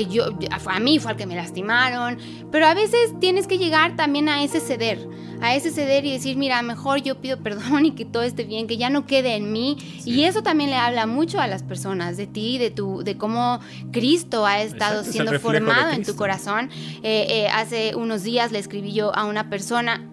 yo, 0.10 0.26
a 0.50 0.80
mí 0.80 1.00
fue 1.00 1.12
al 1.12 1.18
que 1.18 1.26
me 1.26 1.36
lastimaron, 1.36 2.18
pero 2.52 2.68
a 2.68 2.74
veces 2.74 3.18
tienes 3.22 3.48
que 3.48 3.58
llegar 3.58 3.96
también 3.96 4.28
a 4.28 4.44
ese 4.44 4.60
ceder 4.60 5.08
a 5.42 5.56
ese 5.56 5.72
ceder 5.72 6.06
y 6.06 6.12
decir, 6.12 6.38
mira, 6.38 6.62
mejor 6.62 7.02
yo 7.02 7.16
pido 7.16 7.38
perdón 7.44 7.86
y 7.86 7.92
que 7.92 8.06
todo 8.06 8.24
esté 8.24 8.44
bien, 8.44 8.68
que 8.68 8.78
ya 8.78 8.90
no 8.90 9.06
quede 9.06 9.36
en 9.36 9.52
mí. 9.52 9.78
Y 10.06 10.24
eso 10.24 10.44
también 10.44 10.70
le 10.70 10.76
habla 10.76 11.06
mucho 11.06 11.40
a 11.40 11.48
las 11.48 11.64
personas, 11.70 12.18
de 12.18 12.28
ti, 12.28 12.58
de 12.58 12.72
tu, 12.72 13.04
de 13.04 13.18
cómo 13.18 13.62
Cristo 13.94 14.46
ha 14.46 14.62
estado 14.62 15.06
siendo 15.06 15.40
formado 15.40 15.92
en 15.92 16.04
tu 16.04 16.16
corazón. 16.16 16.70
Eh, 17.04 17.28
eh, 17.30 17.48
hace 17.48 17.96
unos 17.96 18.24
días 18.24 18.52
le 18.52 18.60
escribí 18.60 18.92
yo 18.92 19.16
a 19.16 19.26
una 19.26 19.50
persona 19.50 20.06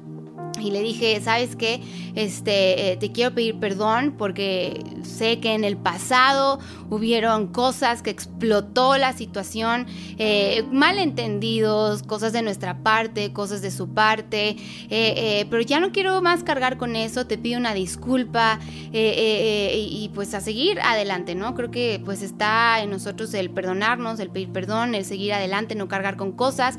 y 0.67 0.71
le 0.73 0.81
dije, 0.81 1.21
¿sabes 1.21 1.55
qué? 1.55 1.81
Este, 2.17 2.93
eh, 2.93 2.97
te 2.97 3.13
quiero 3.13 3.35
pedir 3.35 3.61
perdón 3.61 4.15
porque 4.19 4.83
sé 5.03 5.39
que 5.39 5.55
en 5.55 5.63
el 5.63 5.77
pasado 5.77 6.59
hubieron 6.91 7.49
cosas 7.49 8.03
que 8.03 8.11
explotó 8.11 8.97
la 8.97 9.13
situación, 9.13 9.87
eh, 10.19 10.65
malentendidos, 10.73 12.03
cosas 12.03 12.33
de 12.33 12.43
nuestra 12.43 12.79
parte, 12.79 13.33
cosas 13.33 13.63
de 13.63 13.71
su 13.71 13.91
parte, 13.91 14.57
eh, 14.91 15.47
pero 15.51 15.63
ya 15.63 15.79
no 15.79 15.93
quiero 15.93 16.21
más 16.21 16.43
cargar 16.43 16.79
con 16.79 16.97
eso, 16.97 17.27
te 17.27 17.39
pido 17.39 17.59
una 17.59 17.75
disculpa 17.75 18.59
y 18.93 20.11
pues 20.15 20.35
a 20.35 20.41
seguir 20.41 20.81
adelante, 20.81 21.35
¿no? 21.35 21.55
Creo 21.55 21.71
que 21.71 22.01
pues 22.05 22.23
está 22.23 22.83
en 22.83 22.91
nosotros 22.91 23.35
el 23.35 23.51
perdonarnos, 23.51 24.19
el 24.19 24.31
pedir 24.31 24.49
perdón, 24.51 24.95
el 24.95 25.05
seguir 25.05 25.33
adelante, 25.33 25.75
no 25.75 25.87
cargar 25.87 26.17
con 26.17 26.33
cosas. 26.33 26.79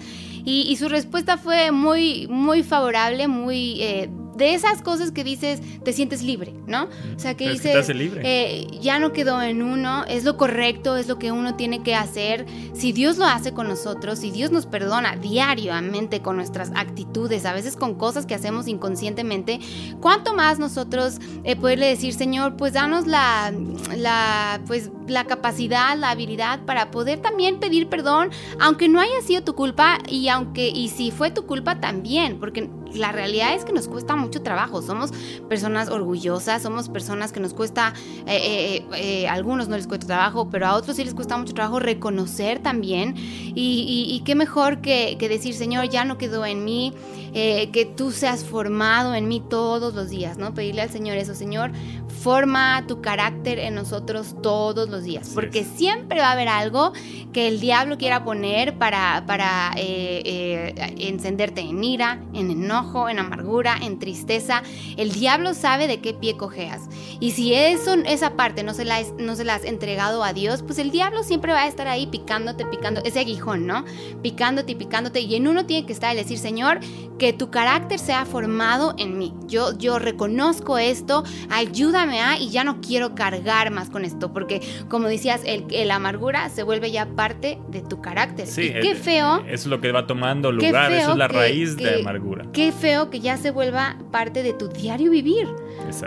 Y, 0.49 0.77
su 0.77 0.87
respuesta 0.87 1.35
fue 1.37 1.71
muy, 1.73 2.25
muy 2.29 2.63
favorable, 2.63 3.27
muy 3.27 3.81
eh, 3.81 4.09
de 4.37 4.53
esas 4.53 4.81
cosas 4.81 5.11
que 5.11 5.23
dices, 5.23 5.59
te 5.83 5.93
sientes 5.93 6.21
libre, 6.21 6.53
¿no? 6.67 6.85
O 7.15 7.19
sea, 7.19 7.35
que 7.35 7.49
dices, 7.49 7.89
eh, 7.89 8.67
ya 8.81 8.99
no 8.99 9.11
quedó 9.11 9.41
en 9.41 9.63
uno, 9.63 10.05
es 10.05 10.23
lo 10.23 10.37
correcto, 10.37 10.95
es 10.97 11.07
lo 11.07 11.17
que 11.17 11.31
uno 11.31 11.55
tiene 11.55 11.83
que 11.83 11.95
hacer. 11.95 12.45
Si 12.73 12.91
Dios 12.91 13.17
lo 13.17 13.25
hace 13.25 13.53
con 13.53 13.67
nosotros, 13.67 14.19
si 14.19 14.31
Dios 14.31 14.51
nos 14.51 14.65
perdona 14.65 15.15
diariamente 15.15 16.21
con 16.21 16.35
nuestras 16.35 16.71
actitudes, 16.75 17.45
a 17.45 17.53
veces 17.53 17.75
con 17.75 17.95
cosas 17.95 18.25
que 18.25 18.35
hacemos 18.35 18.67
inconscientemente, 18.67 19.59
¿cuánto 19.99 20.33
más 20.33 20.59
nosotros 20.59 21.19
eh, 21.43 21.55
poderle 21.55 21.87
decir, 21.87 22.13
Señor, 22.13 22.55
pues 22.55 22.73
danos 22.73 23.07
la, 23.07 23.51
la, 23.95 24.61
pues, 24.67 24.91
la 25.07 25.25
capacidad, 25.25 25.97
la 25.97 26.11
habilidad 26.11 26.65
para 26.65 26.91
poder 26.91 27.19
también 27.21 27.59
pedir 27.59 27.87
perdón, 27.89 28.29
aunque 28.59 28.87
no 28.87 28.99
haya 28.99 29.21
sido 29.25 29.43
tu 29.43 29.55
culpa 29.55 29.99
y 30.07 30.27
aunque, 30.27 30.67
y 30.67 30.89
si 30.89 31.11
fue 31.11 31.31
tu 31.31 31.45
culpa 31.45 31.79
también, 31.79 32.39
porque 32.39 32.69
la 32.93 33.11
realidad 33.11 33.53
es 33.55 33.65
que 33.65 33.73
nos 33.73 33.87
cuesta 33.87 34.15
mucho 34.15 34.41
trabajo. 34.41 34.81
Somos 34.81 35.11
personas 35.49 35.89
orgullosas, 35.89 36.61
somos 36.61 36.89
personas 36.89 37.31
que 37.31 37.39
nos 37.39 37.53
cuesta, 37.53 37.93
eh, 38.25 38.83
eh, 38.85 38.85
eh, 38.95 39.27
a 39.27 39.33
algunos 39.33 39.67
no 39.67 39.75
les 39.75 39.87
cuesta 39.87 40.07
trabajo, 40.07 40.49
pero 40.49 40.67
a 40.67 40.75
otros 40.75 40.95
sí 40.95 41.03
les 41.03 41.13
cuesta 41.13 41.37
mucho 41.37 41.53
trabajo 41.53 41.79
reconocer 41.79 42.59
también. 42.59 43.15
Y, 43.17 44.21
qué 44.25 44.35
mejor 44.35 44.81
que, 44.81 45.15
que, 45.19 45.29
decir, 45.29 45.53
Señor, 45.53 45.89
ya 45.89 46.03
no 46.03 46.17
quedó 46.17 46.45
en 46.45 46.65
mí, 46.65 46.93
que 47.33 47.91
tú 47.95 48.11
seas 48.11 48.43
formado 48.43 49.13
en 49.13 49.27
mí 49.27 49.41
todos 49.47 49.93
los 49.93 50.09
días, 50.09 50.37
¿no? 50.37 50.53
Pedirle 50.53 50.81
al 50.81 50.89
Señor 50.89 51.17
eso, 51.17 51.35
Señor, 51.35 51.71
forma 52.17 52.85
tu 52.87 53.01
carácter 53.01 53.59
en 53.59 53.75
nosotros 53.75 54.35
todos 54.41 54.89
los 54.89 55.03
días, 55.03 55.31
porque 55.33 55.63
siempre 55.63 56.19
va 56.19 56.29
a 56.29 56.31
haber 56.33 56.47
algo 56.47 56.93
que 57.33 57.47
el 57.47 57.59
diablo 57.59 57.97
quiera 57.97 58.23
poner 58.23 58.77
para, 58.77 59.23
para 59.27 59.71
encenderte 59.77 61.61
en 61.61 61.83
ira, 61.83 62.21
en 62.33 62.51
enojo 62.51 63.09
en 63.09 63.19
amargura, 63.19 63.77
en 63.81 63.99
tristeza. 63.99 64.63
El 64.95 65.11
diablo 65.11 65.53
sabe 65.53 65.87
de 65.87 65.99
qué 65.99 66.13
pie 66.13 66.37
cojeas. 66.37 66.83
Y 67.19 67.31
si 67.31 67.53
eso, 67.53 67.93
esa 68.05 68.35
parte 68.35 68.63
no 68.63 68.73
se, 68.73 68.85
la, 68.85 68.99
no 69.17 69.35
se 69.35 69.43
la 69.43 69.55
has 69.55 69.63
entregado 69.63 70.23
a 70.23 70.33
Dios, 70.33 70.63
pues 70.63 70.79
el 70.79 70.91
diablo 70.91 71.23
siempre 71.23 71.53
va 71.53 71.63
a 71.63 71.67
estar 71.67 71.87
ahí 71.87 72.07
picándote, 72.07 72.65
picando, 72.65 73.01
ese 73.03 73.19
aguijón, 73.19 73.67
¿no? 73.67 73.85
Picándote 74.21 74.73
y 74.73 74.75
picándote. 74.75 75.21
Y 75.21 75.35
en 75.35 75.47
uno 75.47 75.65
tiene 75.65 75.85
que 75.85 75.93
estar 75.93 76.11
el 76.11 76.17
decir, 76.17 76.37
Señor, 76.37 76.79
que 77.17 77.33
tu 77.33 77.49
carácter 77.49 77.99
sea 77.99 78.25
formado 78.25 78.93
en 78.97 79.17
mí. 79.17 79.33
Yo, 79.47 79.77
yo 79.77 79.99
reconozco 79.99 80.77
esto, 80.77 81.23
ayúdame 81.49 82.06
y 82.39 82.49
ya 82.49 82.63
no 82.63 82.81
quiero 82.81 83.15
cargar 83.15 83.71
más 83.71 83.89
con 83.89 84.05
esto, 84.05 84.33
porque 84.33 84.61
como 84.89 85.07
decías, 85.07 85.41
el, 85.45 85.65
el 85.71 85.91
amargura 85.91 86.49
se 86.49 86.63
vuelve 86.63 86.91
ya 86.91 87.05
parte 87.05 87.59
de 87.69 87.81
tu 87.81 88.01
carácter. 88.01 88.47
Sí, 88.47 88.73
qué 88.81 88.95
feo. 88.95 89.43
Es 89.47 89.65
lo 89.65 89.81
que 89.81 89.91
va 89.91 90.07
tomando 90.07 90.51
lugar, 90.51 90.91
eso 90.91 91.11
es 91.11 91.17
la 91.17 91.27
raíz 91.27 91.77
de 91.77 92.01
amargura. 92.01 92.45
Qué 92.53 92.71
feo 92.71 93.09
que 93.09 93.19
ya 93.19 93.37
se 93.37 93.51
vuelva 93.51 93.97
parte 94.11 94.43
de 94.43 94.53
tu 94.53 94.67
diario 94.67 95.11
vivir. 95.11 95.47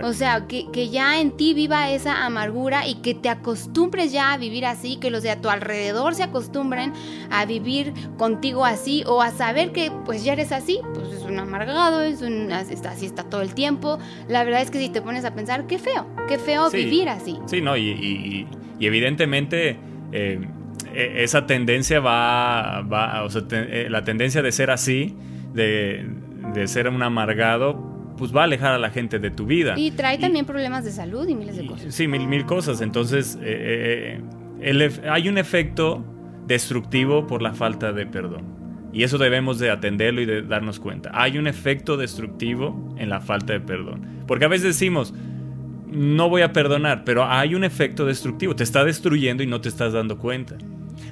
O 0.02 0.12
sea, 0.12 0.46
que, 0.46 0.70
que, 0.70 0.90
ya 0.90 1.20
en 1.20 1.30
ti 1.32 1.54
viva 1.54 1.90
esa 1.90 2.24
amargura 2.26 2.86
y 2.86 2.96
que 2.96 3.14
te 3.14 3.28
acostumbres 3.28 4.12
ya 4.12 4.32
a 4.32 4.38
vivir 4.38 4.66
así, 4.66 4.96
que 4.96 5.10
los 5.10 5.22
de 5.22 5.30
a 5.30 5.40
tu 5.40 5.48
alrededor 5.48 6.14
se 6.14 6.22
acostumbren 6.22 6.92
a 7.30 7.44
vivir 7.46 7.92
contigo 8.18 8.64
así 8.64 9.04
o 9.06 9.22
a 9.22 9.30
saber 9.30 9.72
que 9.72 9.90
pues 10.04 10.24
ya 10.24 10.34
eres 10.34 10.52
así, 10.52 10.80
pues 10.94 11.08
es 11.12 11.22
un 11.22 11.38
amargado, 11.38 12.02
es 12.02 12.22
un, 12.22 12.52
así 12.52 13.06
está 13.06 13.24
todo 13.24 13.42
el 13.42 13.54
tiempo. 13.54 13.98
La 14.28 14.44
verdad 14.44 14.62
es 14.62 14.70
que 14.70 14.78
si 14.78 14.88
te 14.88 15.02
pones 15.02 15.24
a 15.24 15.34
pensar, 15.34 15.66
qué 15.66 15.78
feo, 15.78 16.06
qué 16.28 16.38
feo 16.38 16.70
vivir 16.70 17.08
así. 17.08 17.38
Sí, 17.46 17.60
no, 17.60 17.76
y, 17.76 18.46
evidentemente... 18.80 19.78
Eh, 20.12 20.40
e, 20.92 21.22
esa 21.22 21.46
tendencia 21.46 22.00
va, 22.00 22.82
va 22.82 23.22
o 23.22 23.30
sea, 23.30 23.42
eh, 23.52 23.86
la 23.88 24.02
tendencia 24.02 24.42
de 24.42 24.50
ser 24.50 24.70
así, 24.70 25.14
de, 25.52 26.04
de 26.52 26.66
ser 26.66 26.88
un 26.88 27.02
amargado, 27.02 27.89
pues 28.20 28.36
va 28.36 28.42
a 28.42 28.44
alejar 28.44 28.74
a 28.74 28.78
la 28.78 28.90
gente 28.90 29.18
de 29.18 29.30
tu 29.30 29.46
vida. 29.46 29.74
Y 29.78 29.92
trae 29.92 30.18
también 30.18 30.44
problemas 30.44 30.84
de 30.84 30.92
salud 30.92 31.26
y 31.26 31.34
miles 31.34 31.56
de 31.56 31.66
cosas. 31.66 31.94
Sí, 31.94 32.06
mil, 32.06 32.28
mil 32.28 32.44
cosas. 32.44 32.82
Entonces, 32.82 33.38
eh, 33.40 34.20
eh, 34.60 35.00
hay 35.10 35.28
un 35.30 35.38
efecto 35.38 36.04
destructivo 36.46 37.26
por 37.26 37.40
la 37.40 37.54
falta 37.54 37.92
de 37.94 38.04
perdón. 38.04 38.44
Y 38.92 39.04
eso 39.04 39.16
debemos 39.16 39.58
de 39.58 39.70
atenderlo 39.70 40.20
y 40.20 40.26
de 40.26 40.42
darnos 40.42 40.80
cuenta. 40.80 41.10
Hay 41.14 41.38
un 41.38 41.46
efecto 41.46 41.96
destructivo 41.96 42.94
en 42.98 43.08
la 43.08 43.20
falta 43.22 43.54
de 43.54 43.60
perdón. 43.60 44.24
Porque 44.26 44.44
a 44.44 44.48
veces 44.48 44.66
decimos, 44.78 45.14
no 45.86 46.28
voy 46.28 46.42
a 46.42 46.52
perdonar, 46.52 47.04
pero 47.04 47.24
hay 47.24 47.54
un 47.54 47.64
efecto 47.64 48.04
destructivo. 48.04 48.54
Te 48.54 48.64
está 48.64 48.84
destruyendo 48.84 49.42
y 49.42 49.46
no 49.46 49.62
te 49.62 49.70
estás 49.70 49.94
dando 49.94 50.18
cuenta 50.18 50.58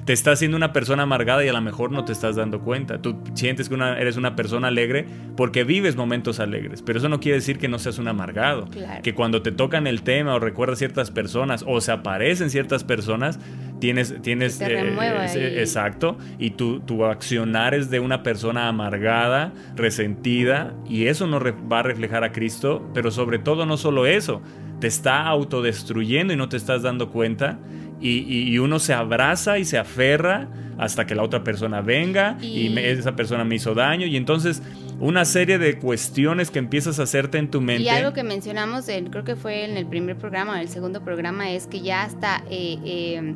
te 0.09 0.13
está 0.13 0.31
haciendo 0.31 0.57
una 0.57 0.73
persona 0.73 1.03
amargada 1.03 1.45
y 1.45 1.49
a 1.49 1.53
lo 1.53 1.61
mejor 1.61 1.91
no 1.91 2.03
te 2.03 2.13
estás 2.13 2.35
dando 2.35 2.61
cuenta. 2.61 2.99
Tú 2.99 3.21
sientes 3.35 3.69
que 3.69 3.75
eres 3.75 4.17
una 4.17 4.35
persona 4.35 4.69
alegre 4.69 5.05
porque 5.37 5.63
vives 5.63 5.95
momentos 5.95 6.39
alegres, 6.39 6.81
pero 6.81 6.97
eso 6.97 7.09
no 7.09 7.19
quiere 7.19 7.35
decir 7.35 7.59
que 7.59 7.67
no 7.67 7.77
seas 7.77 7.99
un 7.99 8.07
amargado. 8.07 8.67
Que 9.03 9.13
cuando 9.13 9.43
te 9.43 9.51
tocan 9.51 9.85
el 9.85 10.01
tema 10.01 10.33
o 10.33 10.39
recuerdas 10.39 10.79
ciertas 10.79 11.11
personas 11.11 11.63
o 11.67 11.79
se 11.79 11.91
aparecen 11.91 12.49
ciertas 12.49 12.83
personas, 12.83 13.39
tienes, 13.79 14.19
tienes 14.23 14.59
eh, 14.61 15.59
exacto, 15.59 16.17
y 16.39 16.49
tu, 16.49 16.79
tu 16.79 17.05
accionar 17.05 17.75
es 17.75 17.91
de 17.91 17.99
una 17.99 18.23
persona 18.23 18.67
amargada, 18.67 19.53
resentida, 19.75 20.73
y 20.89 21.05
eso 21.05 21.27
no 21.27 21.39
va 21.71 21.81
a 21.81 21.83
reflejar 21.83 22.23
a 22.23 22.31
Cristo, 22.31 22.89
pero 22.95 23.11
sobre 23.11 23.37
todo 23.37 23.67
no 23.67 23.77
solo 23.77 24.07
eso, 24.07 24.41
te 24.79 24.87
está 24.87 25.27
autodestruyendo 25.27 26.33
y 26.33 26.35
no 26.35 26.49
te 26.49 26.57
estás 26.57 26.81
dando 26.81 27.11
cuenta 27.11 27.59
y, 28.01 28.57
uno 28.59 28.79
se 28.79 28.93
abraza 28.93 29.59
y 29.59 29.65
se 29.65 29.77
aferra 29.77 30.47
hasta 30.77 31.05
que 31.05 31.15
la 31.15 31.23
otra 31.23 31.43
persona 31.43 31.81
venga 31.81 32.37
y, 32.41 32.77
esa 32.79 33.15
persona 33.15 33.43
me 33.43 33.55
hizo 33.55 33.73
daño 33.73 34.05
y 34.05 34.15
entonces 34.15 34.61
una 34.99 35.25
serie 35.25 35.57
de 35.57 35.77
cuestiones 35.77 36.51
que 36.51 36.59
empiezas 36.59 36.99
a 36.99 37.03
hacerte 37.03 37.37
en 37.37 37.49
tu 37.49 37.61
mente. 37.61 37.83
Y 37.83 37.89
algo 37.89 38.13
que 38.13 38.23
mencionamos, 38.23 38.85
creo 38.85 39.23
que 39.23 39.35
fue 39.35 39.63
en 39.63 39.77
el 39.77 39.85
primer 39.85 40.17
programa 40.17 40.53
o 40.53 40.55
en 40.55 40.61
el 40.61 40.69
segundo 40.69 41.03
programa, 41.03 41.51
es 41.51 41.67
que 41.67 41.81
ya 41.81 42.03
hasta 42.03 42.43
eh, 42.49 42.77
eh, 42.83 43.33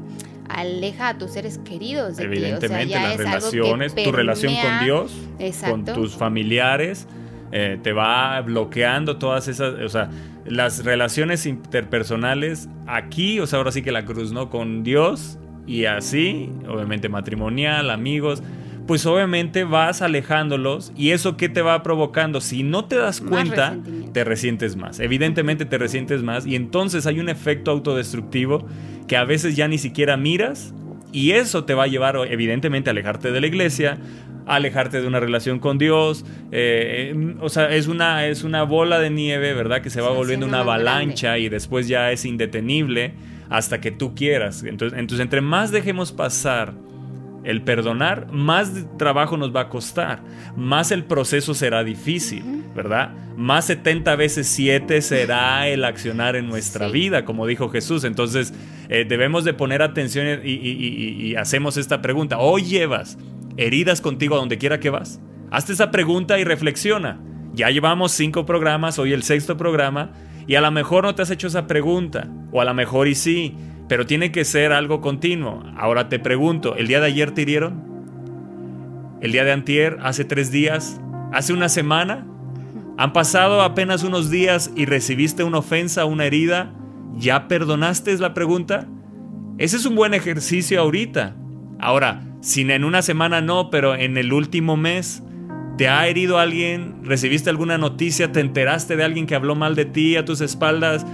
aleja 0.50 1.10
a 1.10 1.18
tus 1.18 1.32
seres 1.32 1.60
queridos. 1.60 2.18
De 2.18 2.26
Evidentemente, 2.26 2.96
las 2.96 3.18
relaciones, 3.18 3.96
tu 3.96 4.12
relación 4.12 4.54
con 4.56 4.84
Dios, 4.84 5.14
con 5.70 5.86
tus 5.86 6.16
familiares, 6.16 7.08
eh, 7.56 7.78
te 7.84 7.94
va 7.94 8.42
bloqueando 8.42 9.18
todas 9.18 9.48
esas, 9.48 9.76
o 9.76 9.88
sea, 9.88 10.10
las 10.44 10.84
relaciones 10.84 11.46
interpersonales 11.46 12.68
aquí, 12.88 13.40
o 13.40 13.46
sea, 13.46 13.60
ahora 13.60 13.72
sí 13.72 13.84
que 13.84 13.92
la 13.92 14.06
cruz, 14.06 14.32
¿no? 14.32 14.50
Con 14.50 14.84
Dios 14.84 15.38
y 15.68 15.86
así, 15.86 16.50
obviamente 16.68 17.10
matrimonial, 17.10 17.92
amigos, 17.92 18.42
pues 18.88 19.06
obviamente 19.06 19.66
vas 19.66 20.02
alejándolos 20.02 20.92
y 20.98 21.12
eso 21.12 21.38
qué 21.38 21.48
te 21.48 21.62
va 21.62 21.84
provocando, 21.84 22.42
si 22.42 22.64
no 22.64 22.86
te 22.86 22.96
das 22.96 23.22
cuenta, 23.22 23.78
te 24.14 24.24
resientes 24.24 24.76
más, 24.76 25.00
evidentemente 25.00 25.66
te 25.66 25.78
resientes 25.78 26.24
más 26.24 26.48
y 26.48 26.56
entonces 26.56 27.06
hay 27.06 27.20
un 27.20 27.30
efecto 27.30 27.70
autodestructivo 27.70 28.66
que 29.08 29.16
a 29.16 29.26
veces 29.26 29.56
ya 29.56 29.68
ni 29.68 29.78
siquiera 29.78 30.18
miras 30.18 30.74
y 31.12 31.32
eso 31.34 31.66
te 31.66 31.76
va 31.76 31.84
a 31.84 31.88
llevar 31.88 32.18
evidentemente 32.28 32.90
a 32.90 32.92
alejarte 32.92 33.32
de 33.32 33.40
la 33.40 33.46
iglesia, 33.46 34.00
alejarte 34.46 35.02
de 35.02 35.08
una 35.08 35.20
relación 35.20 35.60
con 35.60 35.78
Dios. 35.78 36.26
Eh, 36.52 37.14
eh, 37.14 37.36
o 37.40 37.50
sea, 37.50 37.74
es 37.74 37.88
una, 37.88 38.26
es 38.28 38.44
una 38.44 38.64
bola 38.64 39.00
de 39.00 39.10
nieve, 39.10 39.54
¿verdad? 39.54 39.82
Que 39.82 39.90
se 39.90 40.02
va 40.02 40.10
volviendo 40.10 40.46
una 40.46 40.60
avalancha 40.60 41.38
y 41.38 41.50
después 41.50 41.88
ya 41.88 42.12
es 42.12 42.26
indetenible. 42.26 43.14
hasta 43.50 43.80
que 43.80 43.92
tú 43.92 44.16
quieras. 44.16 44.64
Entonces, 44.64 44.98
entonces 44.98 45.24
entre 45.24 45.42
más 45.42 45.70
dejemos 45.72 46.12
pasar 46.12 46.74
el 47.44 47.62
perdonar, 47.62 48.32
más 48.32 48.72
trabajo 48.98 49.38
nos 49.38 49.56
va 49.56 49.62
a 49.62 49.70
costar, 49.70 50.22
más 50.56 50.92
el 50.92 51.04
proceso 51.04 51.54
será 51.54 51.84
difícil, 51.84 52.64
¿verdad? 52.76 53.14
Más 53.36 53.66
70 53.66 54.16
veces 54.16 54.48
7 54.48 55.02
será 55.02 55.68
el 55.68 55.84
accionar 55.86 56.36
en 56.36 56.48
nuestra 56.48 56.88
vida, 56.88 57.26
como 57.26 57.46
dijo 57.46 57.70
Jesús. 57.70 58.04
Entonces 58.04 58.54
eh, 58.90 59.06
debemos 59.08 59.44
de 59.44 59.54
poner 59.54 59.82
atención 59.82 60.42
y, 60.44 60.52
y, 60.52 61.36
hacemos 61.36 61.78
esta 61.78 62.02
pregunta. 62.02 62.38
¿Hoy 62.38 62.64
llevas 62.64 63.18
heridas 63.58 64.02
contigo 64.02 64.36
a 64.36 64.40
donde 64.40 64.58
quiera 64.58 64.80
que 64.80 64.90
vas? 64.90 65.22
Hazte 65.52 65.74
esa 65.74 65.92
pregunta 65.92 66.40
y 66.40 66.44
reflexiona. 66.44 67.20
Ya 67.54 67.70
llevamos 67.70 68.12
cinco 68.12 68.46
programas, 68.46 68.98
hoy 68.98 69.14
el 69.14 69.24
sexto 69.24 69.58
programa, 69.58 70.12
y 70.48 70.56
a 70.56 70.62
lo 70.62 70.72
mejor 70.72 71.04
no 71.04 71.14
te 71.14 71.22
has 71.22 71.30
hecho 71.30 71.48
esa 71.48 71.68
pregunta, 71.68 72.28
o 72.52 72.62
a 72.62 72.66
lo 72.66 72.74
mejor 72.74 73.08
y 73.08 73.16
sí, 73.16 73.56
pero 73.88 74.06
tiene 74.06 74.32
que 74.32 74.46
ser 74.46 74.72
algo 74.72 75.02
continuo. 75.02 75.64
Ahora 75.78 76.10
te 76.10 76.18
pregunto, 76.20 76.76
¿el 76.76 76.88
día 76.88 77.00
de 77.00 77.08
ayer 77.08 77.32
te 77.32 77.44
hirieron? 77.44 77.94
¿El 79.22 79.32
día 79.32 79.44
de 79.44 79.52
antier? 79.52 80.00
¿Hace 80.02 80.26
tres 80.26 80.52
días? 80.52 81.00
¿Hace 81.32 81.54
una 81.54 81.70
semana? 81.70 82.26
¿Han 82.98 83.14
pasado 83.14 83.62
apenas 83.62 84.04
unos 84.04 84.30
días 84.30 84.72
y 84.76 84.86
recibiste 84.86 85.44
una 85.44 85.60
ofensa, 85.60 86.06
una 86.06 86.26
herida? 86.26 86.74
¿Ya 87.16 87.48
perdonaste 87.48 88.12
es 88.12 88.20
la 88.20 88.34
pregunta? 88.34 88.88
Ese 89.58 89.78
es 89.78 89.86
un 89.86 89.96
buen 89.96 90.14
ejercicio 90.14 90.82
ahorita. 90.82 91.36
Ahora, 91.80 92.22
si 92.44 92.70
en 92.70 92.84
una 92.84 93.02
semana 93.02 93.40
no, 93.40 93.70
pero 93.70 93.96
en 93.96 94.18
el 94.18 94.34
último 94.34 94.76
mes, 94.76 95.24
¿te 95.78 95.88
ha 95.88 96.06
herido 96.10 96.40
alguien? 96.40 96.96
¿Recibiste 97.04 97.50
alguna 97.50 97.78
noticia? 97.78 98.34
¿Te 98.34 98.42
enteraste 98.42 98.98
de 98.98 99.04
alguien 99.06 99.28
que 99.28 99.36
habló 99.36 99.56
mal 99.56 99.76
de 99.76 99.86
ti 99.86 100.18
a 100.18 100.26
tus 100.26 100.42
espaldas? 100.42 101.06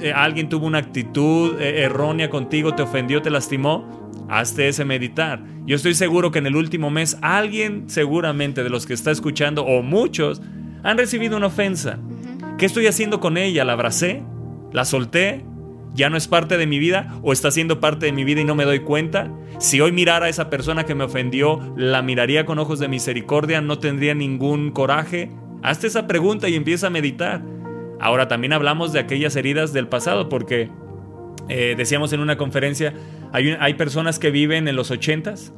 Eh, 0.00 0.12
alguien 0.12 0.48
tuvo 0.48 0.66
una 0.66 0.78
actitud 0.78 1.60
eh, 1.60 1.84
errónea 1.84 2.30
contigo, 2.30 2.74
te 2.74 2.82
ofendió, 2.82 3.22
te 3.22 3.30
lastimó, 3.30 4.10
hazte 4.28 4.66
ese 4.66 4.84
meditar. 4.84 5.44
Yo 5.66 5.76
estoy 5.76 5.94
seguro 5.94 6.32
que 6.32 6.40
en 6.40 6.46
el 6.46 6.56
último 6.56 6.90
mes 6.90 7.16
alguien 7.22 7.88
seguramente 7.88 8.64
de 8.64 8.70
los 8.70 8.84
que 8.84 8.94
está 8.94 9.12
escuchando 9.12 9.64
o 9.64 9.82
muchos 9.82 10.42
han 10.82 10.98
recibido 10.98 11.36
una 11.36 11.46
ofensa. 11.46 12.00
¿Qué 12.58 12.66
estoy 12.66 12.88
haciendo 12.88 13.20
con 13.20 13.36
ella? 13.36 13.64
¿La 13.64 13.74
abracé? 13.74 14.24
¿La 14.72 14.84
solté? 14.84 15.44
¿Ya 15.94 16.08
no 16.08 16.16
es 16.16 16.26
parte 16.26 16.56
de 16.56 16.66
mi 16.66 16.78
vida 16.78 17.18
o 17.22 17.32
está 17.32 17.50
siendo 17.50 17.80
parte 17.80 18.06
de 18.06 18.12
mi 18.12 18.24
vida 18.24 18.40
y 18.40 18.44
no 18.44 18.54
me 18.54 18.64
doy 18.64 18.80
cuenta? 18.80 19.30
Si 19.58 19.80
hoy 19.80 19.92
mirara 19.92 20.26
a 20.26 20.28
esa 20.28 20.48
persona 20.48 20.84
que 20.84 20.94
me 20.94 21.04
ofendió, 21.04 21.74
¿la 21.76 22.02
miraría 22.02 22.46
con 22.46 22.58
ojos 22.58 22.78
de 22.78 22.88
misericordia? 22.88 23.60
¿No 23.60 23.78
tendría 23.78 24.14
ningún 24.14 24.70
coraje? 24.70 25.30
Hazte 25.62 25.86
esa 25.86 26.06
pregunta 26.06 26.48
y 26.48 26.54
empieza 26.54 26.86
a 26.86 26.90
meditar. 26.90 27.42
Ahora 28.00 28.26
también 28.26 28.52
hablamos 28.52 28.92
de 28.92 29.00
aquellas 29.00 29.36
heridas 29.36 29.72
del 29.72 29.86
pasado 29.86 30.28
porque 30.28 30.70
eh, 31.48 31.74
decíamos 31.76 32.12
en 32.12 32.20
una 32.20 32.36
conferencia, 32.36 32.94
hay, 33.32 33.74
personas 33.74 34.18
que 34.18 34.30
viven 34.30 34.68
en 34.68 34.76
los 34.76 34.90
80s, 34.90 35.52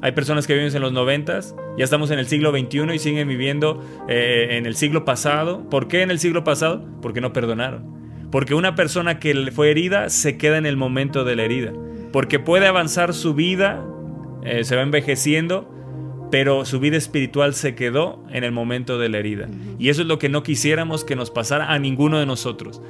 hay 0.00 0.12
personas 0.12 0.46
que 0.46 0.54
viven 0.54 0.74
en 0.74 0.80
los 0.80 0.92
90s, 0.92 1.54
ya 1.76 1.84
estamos 1.84 2.10
en 2.10 2.18
el 2.18 2.26
siglo 2.26 2.52
XXI 2.52 2.94
y 2.94 2.98
siguen 2.98 3.26
viviendo 3.26 3.84
eh, 4.08 4.48
en 4.52 4.66
el 4.66 4.76
siglo 4.76 5.04
pasado. 5.04 5.68
¿Por 5.68 5.88
qué 5.88 6.02
en 6.02 6.10
el 6.10 6.18
siglo 6.18 6.44
pasado? 6.44 6.84
Porque 7.02 7.20
no 7.20 7.32
perdonaron. 7.32 7.97
Porque 8.30 8.54
una 8.54 8.74
persona 8.74 9.18
que 9.18 9.50
fue 9.52 9.70
herida 9.70 10.10
se 10.10 10.36
queda 10.36 10.58
en 10.58 10.66
el 10.66 10.76
momento 10.76 11.24
de 11.24 11.36
la 11.36 11.44
herida. 11.44 11.72
Porque 12.12 12.38
puede 12.38 12.66
avanzar 12.66 13.14
su 13.14 13.34
vida, 13.34 13.84
eh, 14.44 14.64
se 14.64 14.76
va 14.76 14.82
envejeciendo, 14.82 15.68
pero 16.30 16.64
su 16.64 16.80
vida 16.80 16.96
espiritual 16.96 17.54
se 17.54 17.74
quedó 17.74 18.22
en 18.30 18.44
el 18.44 18.52
momento 18.52 18.98
de 18.98 19.08
la 19.08 19.18
herida. 19.18 19.48
Y 19.78 19.88
eso 19.88 20.02
es 20.02 20.08
lo 20.08 20.18
que 20.18 20.28
no 20.28 20.42
quisiéramos 20.42 21.04
que 21.04 21.16
nos 21.16 21.30
pasara 21.30 21.72
a 21.72 21.78
ninguno 21.78 22.18
de 22.18 22.26
nosotros. 22.26 22.82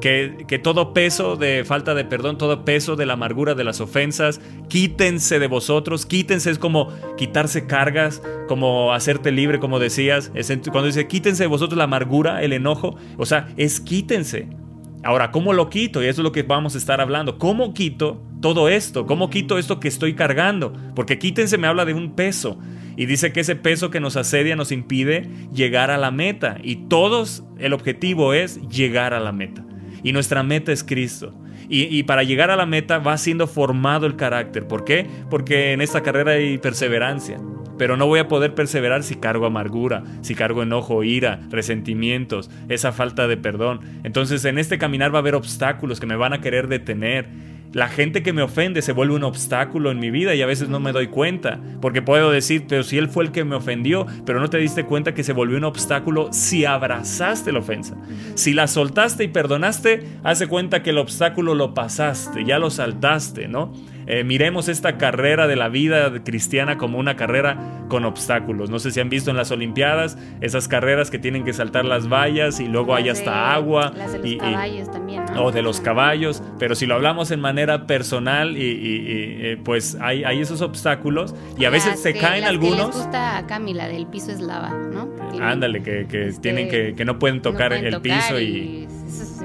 que, 0.00 0.44
que, 0.46 0.58
todo 0.58 0.92
peso 0.92 1.36
de 1.36 1.64
falta 1.64 1.94
de 1.94 2.04
perdón, 2.04 2.36
todo 2.36 2.64
peso 2.64 2.96
de 2.96 3.06
la 3.06 3.14
amargura, 3.14 3.54
de 3.54 3.64
las 3.64 3.80
ofensas, 3.80 4.40
quítense 4.68 5.38
de 5.38 5.46
vosotros, 5.46 6.04
quítense, 6.04 6.50
es 6.50 6.58
como 6.58 6.92
quitarse 7.16 7.66
cargas, 7.66 8.22
como 8.46 8.92
hacerte 8.92 9.32
libre, 9.32 9.58
como 9.58 9.78
decías. 9.78 10.30
cuando 10.70 10.86
dice 10.86 11.08
quítense 11.08 11.44
de 11.44 11.48
vosotros 11.48 11.78
la 11.78 11.84
amargura, 11.84 12.42
el 12.42 12.52
enojo, 12.52 12.96
o 13.16 13.26
sea, 13.26 13.48
es 13.56 13.80
quítense. 13.80 14.48
Ahora, 15.06 15.30
¿cómo 15.30 15.52
lo 15.52 15.70
quito? 15.70 16.02
Y 16.02 16.06
eso 16.06 16.20
es 16.20 16.24
lo 16.24 16.32
que 16.32 16.42
vamos 16.42 16.74
a 16.74 16.78
estar 16.78 17.00
hablando. 17.00 17.38
¿Cómo 17.38 17.72
quito 17.74 18.20
todo 18.40 18.68
esto? 18.68 19.06
¿Cómo 19.06 19.30
quito 19.30 19.56
esto 19.56 19.78
que 19.78 19.86
estoy 19.86 20.14
cargando? 20.14 20.72
Porque 20.96 21.16
quítense 21.16 21.58
me 21.58 21.68
habla 21.68 21.84
de 21.84 21.94
un 21.94 22.16
peso. 22.16 22.58
Y 22.96 23.06
dice 23.06 23.32
que 23.32 23.38
ese 23.38 23.54
peso 23.54 23.88
que 23.90 24.00
nos 24.00 24.16
asedia 24.16 24.56
nos 24.56 24.72
impide 24.72 25.30
llegar 25.54 25.92
a 25.92 25.96
la 25.96 26.10
meta. 26.10 26.58
Y 26.60 26.88
todos, 26.88 27.44
el 27.60 27.72
objetivo 27.72 28.34
es 28.34 28.60
llegar 28.68 29.14
a 29.14 29.20
la 29.20 29.30
meta. 29.30 29.64
Y 30.02 30.10
nuestra 30.10 30.42
meta 30.42 30.72
es 30.72 30.82
Cristo. 30.82 31.32
Y, 31.68 31.82
y, 31.82 32.02
para 32.02 32.24
llegar 32.24 32.50
a 32.50 32.56
la 32.56 32.66
meta 32.66 32.98
va 32.98 33.16
siendo 33.16 33.46
formado 33.46 34.06
el 34.06 34.16
carácter. 34.16 34.66
¿Por 34.66 34.84
qué? 34.84 35.06
Porque 35.30 35.72
en 35.72 35.82
esta 35.82 36.02
carrera 36.02 36.32
hay 36.32 36.58
perseverancia. 36.58 37.40
Pero 37.78 37.96
no 37.96 38.06
voy 38.06 38.20
a 38.20 38.28
poder 38.28 38.54
perseverar 38.54 39.02
si 39.02 39.16
cargo 39.16 39.46
amargura, 39.46 40.02
si 40.22 40.34
cargo 40.34 40.62
enojo, 40.62 41.04
ira, 41.04 41.40
resentimientos, 41.50 42.50
esa 42.68 42.92
falta 42.92 43.28
de 43.28 43.36
perdón. 43.36 43.80
Entonces 44.04 44.44
en 44.44 44.58
este 44.58 44.78
caminar 44.78 45.12
va 45.12 45.18
a 45.18 45.20
haber 45.20 45.34
obstáculos 45.34 46.00
que 46.00 46.06
me 46.06 46.16
van 46.16 46.32
a 46.32 46.40
querer 46.40 46.68
detener. 46.68 47.26
La 47.72 47.88
gente 47.88 48.22
que 48.22 48.32
me 48.32 48.42
ofende 48.42 48.80
se 48.80 48.92
vuelve 48.92 49.16
un 49.16 49.24
obstáculo 49.24 49.90
en 49.90 49.98
mi 49.98 50.10
vida 50.10 50.34
y 50.34 50.40
a 50.40 50.46
veces 50.46 50.70
no 50.70 50.80
me 50.80 50.92
doy 50.92 51.08
cuenta, 51.08 51.60
porque 51.82 52.00
puedo 52.00 52.30
decir, 52.30 52.64
pero 52.66 52.82
si 52.82 52.96
él 52.96 53.08
fue 53.08 53.24
el 53.24 53.32
que 53.32 53.44
me 53.44 53.56
ofendió, 53.56 54.06
pero 54.24 54.40
no 54.40 54.48
te 54.48 54.56
diste 54.56 54.84
cuenta 54.84 55.12
que 55.12 55.22
se 55.22 55.34
volvió 55.34 55.58
un 55.58 55.64
obstáculo 55.64 56.32
si 56.32 56.64
abrazaste 56.64 57.52
la 57.52 57.58
ofensa. 57.58 57.94
Si 58.34 58.54
la 58.54 58.66
soltaste 58.66 59.24
y 59.24 59.28
perdonaste, 59.28 60.06
hace 60.22 60.46
cuenta 60.46 60.82
que 60.82 60.90
el 60.90 60.98
obstáculo 60.98 61.54
lo 61.54 61.74
pasaste, 61.74 62.44
ya 62.46 62.58
lo 62.58 62.70
saltaste, 62.70 63.46
¿no? 63.48 63.74
Eh, 64.06 64.24
miremos 64.24 64.68
esta 64.68 64.98
carrera 64.98 65.46
de 65.46 65.56
la 65.56 65.68
vida 65.68 66.12
cristiana 66.22 66.78
como 66.78 66.98
una 66.98 67.16
carrera 67.16 67.58
con 67.88 68.04
obstáculos. 68.04 68.70
No 68.70 68.78
sé 68.78 68.90
si 68.90 69.00
han 69.00 69.10
visto 69.10 69.30
en 69.30 69.36
las 69.36 69.50
Olimpiadas 69.50 70.16
esas 70.40 70.68
carreras 70.68 71.10
que 71.10 71.18
tienen 71.18 71.44
que 71.44 71.52
saltar 71.52 71.84
las 71.84 72.08
vallas 72.08 72.60
y 72.60 72.66
luego 72.66 72.94
hay 72.94 73.08
hasta 73.08 73.52
agua. 73.52 73.92
Las 73.96 74.12
de 74.12 74.18
los 74.18 74.36
caballos 74.36 74.90
también, 74.90 75.22
O 75.36 75.52
de 75.52 75.62
los 75.62 75.80
caballos, 75.80 76.42
pero 76.58 76.74
si 76.74 76.86
lo 76.86 76.94
hablamos 76.94 77.30
en 77.30 77.40
manera 77.40 77.86
personal 77.86 78.56
y, 78.56 79.06
eh, 79.08 79.58
pues 79.62 79.96
hay, 80.00 80.24
hay, 80.24 80.40
esos 80.40 80.60
obstáculos 80.60 81.34
y 81.58 81.64
a 81.64 81.70
veces 81.70 82.00
se 82.00 82.14
caen 82.14 82.44
algunos. 82.44 82.76
Que 82.76 82.86
les 82.86 82.96
gusta 82.96 83.38
a 83.38 83.46
Camila 83.46 83.88
del 83.88 84.06
piso 84.06 84.30
es 84.30 84.40
lava, 84.40 84.70
¿no? 84.70 85.08
Ándale, 85.40 85.82
que, 85.82 86.06
que 86.06 86.28
este, 86.28 86.40
tienen 86.40 86.68
que, 86.68 86.94
que 86.94 87.04
no 87.04 87.18
pueden 87.18 87.42
tocar 87.42 87.72
el 87.72 88.00
piso 88.00 88.40
y, 88.40 88.88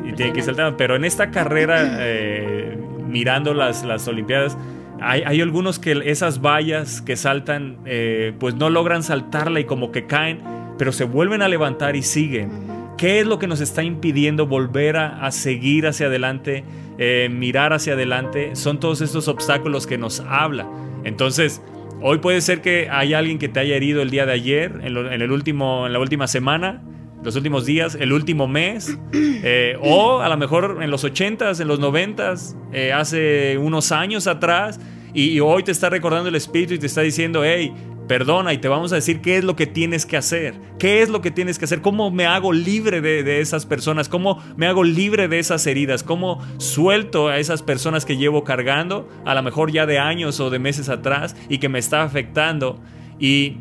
y, 0.06 0.14
tienen 0.14 0.34
que 0.34 0.42
saltar. 0.42 0.78
Pero 0.78 0.96
en 0.96 1.06
esta 1.06 1.32
carrera 1.32 1.98
eh, 2.00 2.78
mirando 3.12 3.54
las, 3.54 3.84
las 3.84 4.08
Olimpiadas, 4.08 4.58
hay, 5.02 5.24
hay, 5.26 5.42
algunos 5.42 5.80
que 5.80 6.00
esas 6.06 6.42
vallas 6.42 7.02
que 7.02 7.16
saltan, 7.16 7.78
eh, 7.86 8.34
pues 8.40 8.56
no 8.56 8.70
logran 8.70 9.04
saltarla 9.04 9.60
y 9.60 9.66
como 9.66 9.92
que 9.92 10.06
caen, 10.06 10.42
pero 10.78 10.92
se 10.92 11.04
vuelven 11.04 11.42
a 11.42 11.48
levantar 11.48 11.96
y 11.96 12.04
siguen. 12.04 12.50
¿Qué 12.98 13.20
es 13.20 13.26
lo 13.26 13.40
que 13.40 13.48
nos 13.48 13.62
está 13.62 13.82
impidiendo 13.82 14.46
volver 14.46 14.98
a, 14.98 15.32
seguir 15.32 15.88
hacia 15.88 16.06
adelante, 16.06 16.64
eh, 17.00 17.30
mirar 17.32 17.74
hacia 17.74 17.94
adelante? 17.94 18.56
Son 18.56 18.80
todos 18.80 19.02
estos 19.02 19.28
obstáculos 19.28 19.88
que 19.88 19.98
nos 19.98 20.20
habla. 20.20 20.68
Entonces, 21.04 21.64
hoy 22.00 22.20
puede 22.20 22.42
ser 22.42 22.62
que 22.62 22.90
hay 22.92 23.16
alguien 23.16 23.40
que 23.40 23.50
te 23.50 23.60
haya 23.60 23.76
herido 23.76 24.04
el 24.04 24.12
día 24.12 24.28
de 24.28 24.34
ayer, 24.34 24.82
en, 24.84 24.98
en 24.98 25.22
el 25.22 25.32
último, 25.32 25.88
en 25.88 25.94
la 25.94 26.00
última 26.00 26.28
semana, 26.28 26.84
los 27.24 27.36
últimos 27.36 27.66
días, 27.66 27.96
el 28.00 28.14
último 28.14 28.48
mes, 28.48 28.98
eh, 29.14 29.78
o 29.82 30.22
a 30.22 30.30
lo 30.30 30.38
mejor 30.38 30.80
en 30.82 30.90
los 30.90 31.04
80s, 31.04 31.60
en 31.60 31.68
los 31.68 31.80
90s, 31.80 32.56
eh, 32.74 32.94
hace 32.94 33.58
unos 33.58 33.92
años 33.92 34.28
atrás, 34.28 34.80
y, 35.14 35.42
hoy 35.42 35.64
te 35.64 35.72
está 35.72 35.90
recordando 35.90 36.30
el 36.30 36.36
Espíritu 36.36 36.74
y 36.74 36.80
te 36.80 36.86
está 36.86 37.02
diciendo, 37.02 37.44
hey, 37.44 37.74
perdona 38.08 38.54
y 38.54 38.60
te 38.60 38.70
vamos 38.70 38.94
a 38.94 38.96
decir 38.96 39.20
qué 39.20 39.38
es 39.38 39.44
lo 39.44 39.58
que 39.58 39.68
tienes 39.68 40.06
que 40.06 40.16
hacer, 40.16 40.56
qué 40.80 41.02
es 41.02 41.10
lo 41.10 41.22
que 41.22 41.32
tienes 41.32 41.60
que 41.60 41.66
hacer, 41.66 41.82
cómo 41.82 42.12
me 42.12 42.26
hago 42.26 42.54
libre 42.54 43.02
de, 43.02 43.22
de 43.24 43.42
esas 43.42 43.66
personas, 43.66 44.08
cómo 44.08 44.42
me 44.56 44.68
hago 44.68 44.86
libre 44.86 45.28
de 45.28 45.40
esas 45.40 45.68
heridas, 45.68 46.04
cómo 46.04 46.42
suelto 46.60 47.28
a 47.28 47.40
esas 47.40 47.62
personas 47.62 48.06
que 48.06 48.16
llevo 48.16 48.46
cargando, 48.46 49.10
a 49.26 49.36
lo 49.36 49.44
mejor 49.44 49.72
ya 49.72 49.86
de 49.86 50.00
años 50.00 50.40
o 50.40 50.50
de 50.50 50.60
meses 50.60 50.88
atrás, 50.88 51.36
y 51.50 51.58
que 51.58 51.68
me 51.68 51.80
está 51.80 52.04
afectando. 52.04 52.80
Y 53.20 53.58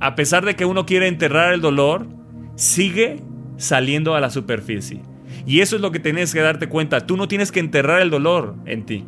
a 0.00 0.14
pesar 0.14 0.44
de 0.44 0.56
que 0.56 0.66
uno 0.66 0.84
quiere 0.84 1.08
enterrar 1.08 1.54
el 1.54 1.62
dolor, 1.62 2.19
sigue 2.60 3.22
saliendo 3.56 4.14
a 4.14 4.20
la 4.20 4.28
superficie. 4.28 5.00
Y 5.46 5.60
eso 5.60 5.76
es 5.76 5.82
lo 5.82 5.90
que 5.92 5.98
tienes 5.98 6.34
que 6.34 6.40
darte 6.40 6.68
cuenta. 6.68 7.06
Tú 7.06 7.16
no 7.16 7.26
tienes 7.26 7.50
que 7.50 7.60
enterrar 7.60 8.02
el 8.02 8.10
dolor 8.10 8.54
en 8.66 8.84
ti. 8.84 9.04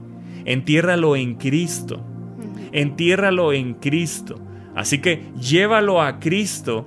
Entiérralo 0.46 1.16
en 1.16 1.34
Cristo. 1.34 2.02
Entiérralo 2.72 3.52
en 3.52 3.74
Cristo. 3.74 4.40
Así 4.74 5.00
que 5.00 5.24
llévalo 5.38 6.00
a 6.00 6.18
Cristo. 6.18 6.86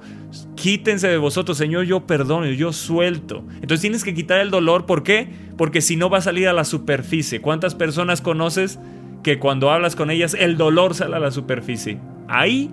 Quítense 0.55 1.07
de 1.07 1.17
vosotros, 1.17 1.55
Señor, 1.55 1.85
yo 1.85 2.07
perdono, 2.07 2.47
yo 2.47 2.73
suelto. 2.73 3.43
Entonces 3.61 3.81
tienes 3.81 4.03
que 4.03 4.15
quitar 4.15 4.39
el 4.39 4.49
dolor. 4.49 4.87
¿Por 4.87 5.03
qué? 5.03 5.27
Porque 5.57 5.81
si 5.81 5.95
no 5.95 6.09
va 6.09 6.17
a 6.17 6.21
salir 6.21 6.47
a 6.47 6.53
la 6.53 6.63
superficie. 6.63 7.41
¿Cuántas 7.41 7.75
personas 7.75 8.21
conoces 8.21 8.79
que 9.21 9.37
cuando 9.37 9.69
hablas 9.69 9.95
con 9.95 10.09
ellas 10.09 10.35
el 10.37 10.57
dolor 10.57 10.95
sale 10.95 11.15
a 11.15 11.19
la 11.19 11.29
superficie? 11.29 11.99
Ahí, 12.27 12.71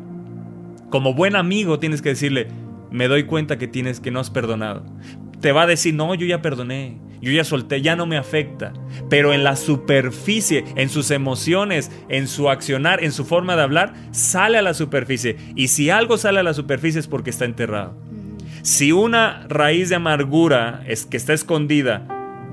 como 0.89 1.13
buen 1.13 1.37
amigo, 1.37 1.79
tienes 1.79 2.01
que 2.01 2.09
decirle, 2.11 2.49
me 2.93 3.09
doy 3.09 3.25
cuenta 3.25 3.59
que 3.59 3.69
tienes 3.69 4.01
que 4.01 4.11
no 4.11 4.21
has 4.21 4.31
perdonado. 4.31 4.85
Te 5.41 5.53
va 5.53 5.63
a 5.63 5.67
decir, 5.67 5.95
"No, 5.95 6.15
yo 6.15 6.27
ya 6.27 6.43
perdoné. 6.43 7.01
yo 7.23 7.31
ya 7.31 7.45
solté, 7.45 7.81
ya 7.81 7.95
no 7.95 8.05
me 8.05 8.17
afecta. 8.17 8.73
Pero 9.09 9.33
en 9.33 9.45
la 9.45 9.55
superficie, 9.55 10.65
en 10.75 10.89
sus 10.89 11.13
emociones, 11.13 11.89
en 12.09 12.27
su 12.27 12.51
accionar, 12.51 13.03
en 13.03 13.13
su 13.13 13.25
forma 13.25 13.55
de 13.55 13.63
hablar, 13.63 13.95
sale 14.11 14.59
a 14.59 14.63
la 14.63 14.75
superficie. 14.75 15.37
Y 15.55 15.69
si 15.69 15.89
algo 15.89 16.19
sale 16.19 16.41
a 16.41 16.43
la 16.43 16.53
superficie 16.53 16.99
es 16.99 17.07
porque 17.07 17.31
está 17.31 17.45
enterrado. 17.45 17.97
Si 18.63 18.91
una 18.91 19.47
raíz 19.49 19.89
de 19.89 19.95
amargura 19.95 20.83
es 20.87 21.07
que 21.07 21.17
está 21.17 21.33
escondida, 21.33 22.09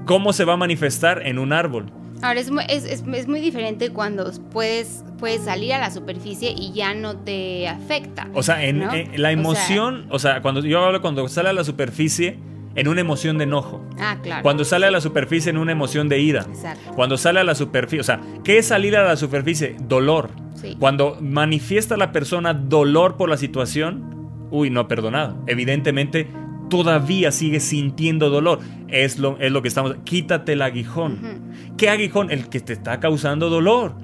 ¿cómo 0.06 0.34
se 0.34 0.46
va 0.46 0.54
a 0.54 0.58
manifestar 0.58 1.26
en 1.26 1.40
un 1.40 1.52
árbol? 1.52 1.92
Ahora, 2.22 2.40
es 2.40 2.52
muy, 2.52 2.64
es, 2.68 3.28
muy 3.28 3.40
diferente 3.40 3.92
cuando 3.92 4.32
puedes, 4.52 5.04
puedes 5.18 5.46
salir 5.46 5.74
a 5.74 5.80
la 5.80 5.92
superficie 5.92 6.54
y 6.56 6.74
ya 6.74 6.94
no 6.94 7.18
te 7.18 7.68
afecta. 7.68 8.28
O 8.34 8.44
sea, 8.44 8.64
en, 8.66 8.82
la 9.16 9.32
emoción, 9.32 10.08
o 10.10 10.20
sea, 10.20 10.42
cuando 10.42 10.62
yo 10.62 10.84
hablo 10.84 11.02
cuando 11.02 11.28
sale 11.30 11.50
a 11.50 11.54
la 11.54 11.64
superficie, 11.64 12.38
en 12.76 12.88
una 12.88 13.02
emoción 13.02 13.38
de 13.38 13.46
enojo. 13.46 13.84
Ah, 14.00 14.18
claro. 14.22 14.44
Cuando 14.44 14.64
sale 14.64 14.86
a 14.86 14.92
la 14.92 15.02
superficie 15.02 15.50
en 15.50 15.58
una 15.58 15.72
emoción 15.72 16.08
de 16.08 16.20
ira. 16.20 16.46
Exacto. 16.48 16.94
Cuando 16.96 17.18
sale 17.18 17.40
a 17.40 17.44
la 17.44 17.56
superficie, 17.56 18.00
o 18.00 18.04
sea, 18.04 18.22
¿qué 18.44 18.60
es 18.60 18.68
salir 18.68 18.96
a 18.96 19.04
la 19.04 19.16
superficie? 19.16 19.76
Dolor. 19.82 20.30
Sí. 20.56 20.76
Cuando 20.80 21.18
manifiesta 21.20 21.98
la 21.98 22.12
persona 22.12 22.54
dolor 22.54 23.18
por 23.18 23.30
la 23.30 23.38
situación, 23.38 24.48
uy, 24.52 24.70
no 24.70 24.82
ha 24.82 24.88
perdonado. 24.88 25.38
Evidentemente, 25.48 26.28
todavía 26.70 27.32
sigue 27.32 27.60
sintiendo 27.60 28.30
dolor. 28.30 28.60
Es 28.88 29.20
lo, 29.20 29.38
es 29.40 29.52
lo 29.52 29.62
que 29.62 29.68
estamos. 29.68 29.96
Quítate 30.04 30.54
el 30.54 30.62
aguijón. 30.62 31.42
¿Qué 31.78 31.90
aguijón? 31.90 32.32
El 32.32 32.50
que 32.50 32.60
te 32.60 32.74
está 32.74 33.00
causando 33.00 33.50
dolor. 33.50 33.96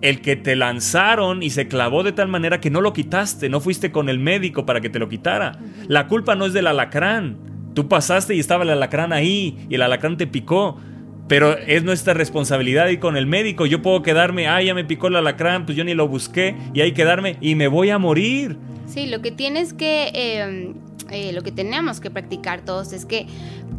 El 0.00 0.20
que 0.20 0.36
te 0.36 0.56
lanzaron 0.56 1.42
y 1.42 1.50
se 1.50 1.68
clavó 1.68 2.02
de 2.02 2.12
tal 2.12 2.28
manera 2.28 2.60
que 2.60 2.70
no 2.70 2.80
lo 2.80 2.92
quitaste, 2.92 3.48
no 3.48 3.60
fuiste 3.60 3.92
con 3.92 4.08
el 4.08 4.18
médico 4.18 4.66
para 4.66 4.80
que 4.80 4.90
te 4.90 4.98
lo 4.98 5.08
quitara. 5.08 5.58
La 5.88 6.06
culpa 6.06 6.34
no 6.34 6.46
es 6.46 6.52
del 6.52 6.66
alacrán. 6.66 7.38
Tú 7.74 7.88
pasaste 7.88 8.34
y 8.34 8.40
estaba 8.40 8.64
el 8.64 8.70
alacrán 8.70 9.12
ahí 9.12 9.66
y 9.68 9.74
el 9.74 9.82
alacrán 9.82 10.16
te 10.16 10.26
picó. 10.26 10.78
Pero 11.28 11.56
es 11.58 11.82
nuestra 11.82 12.14
responsabilidad 12.14 12.88
ir 12.88 13.00
con 13.00 13.16
el 13.16 13.26
médico. 13.26 13.66
Yo 13.66 13.82
puedo 13.82 14.02
quedarme, 14.02 14.46
ah, 14.46 14.62
ya 14.62 14.74
me 14.74 14.84
picó 14.84 15.08
el 15.08 15.16
alacrán, 15.16 15.66
pues 15.66 15.76
yo 15.76 15.82
ni 15.82 15.92
lo 15.92 16.06
busqué, 16.06 16.54
y 16.72 16.82
ahí 16.82 16.92
quedarme 16.92 17.36
y 17.40 17.56
me 17.56 17.66
voy 17.66 17.90
a 17.90 17.98
morir. 17.98 18.56
Sí, 18.86 19.06
lo 19.06 19.20
que 19.20 19.32
tienes 19.32 19.72
que 19.72 20.10
em, 20.14 20.74
eh, 21.10 21.32
lo 21.32 21.42
que 21.42 21.52
tenemos 21.52 22.00
que 22.00 22.10
practicar 22.10 22.64
todos 22.64 22.92
es 22.92 23.04
que, 23.04 23.26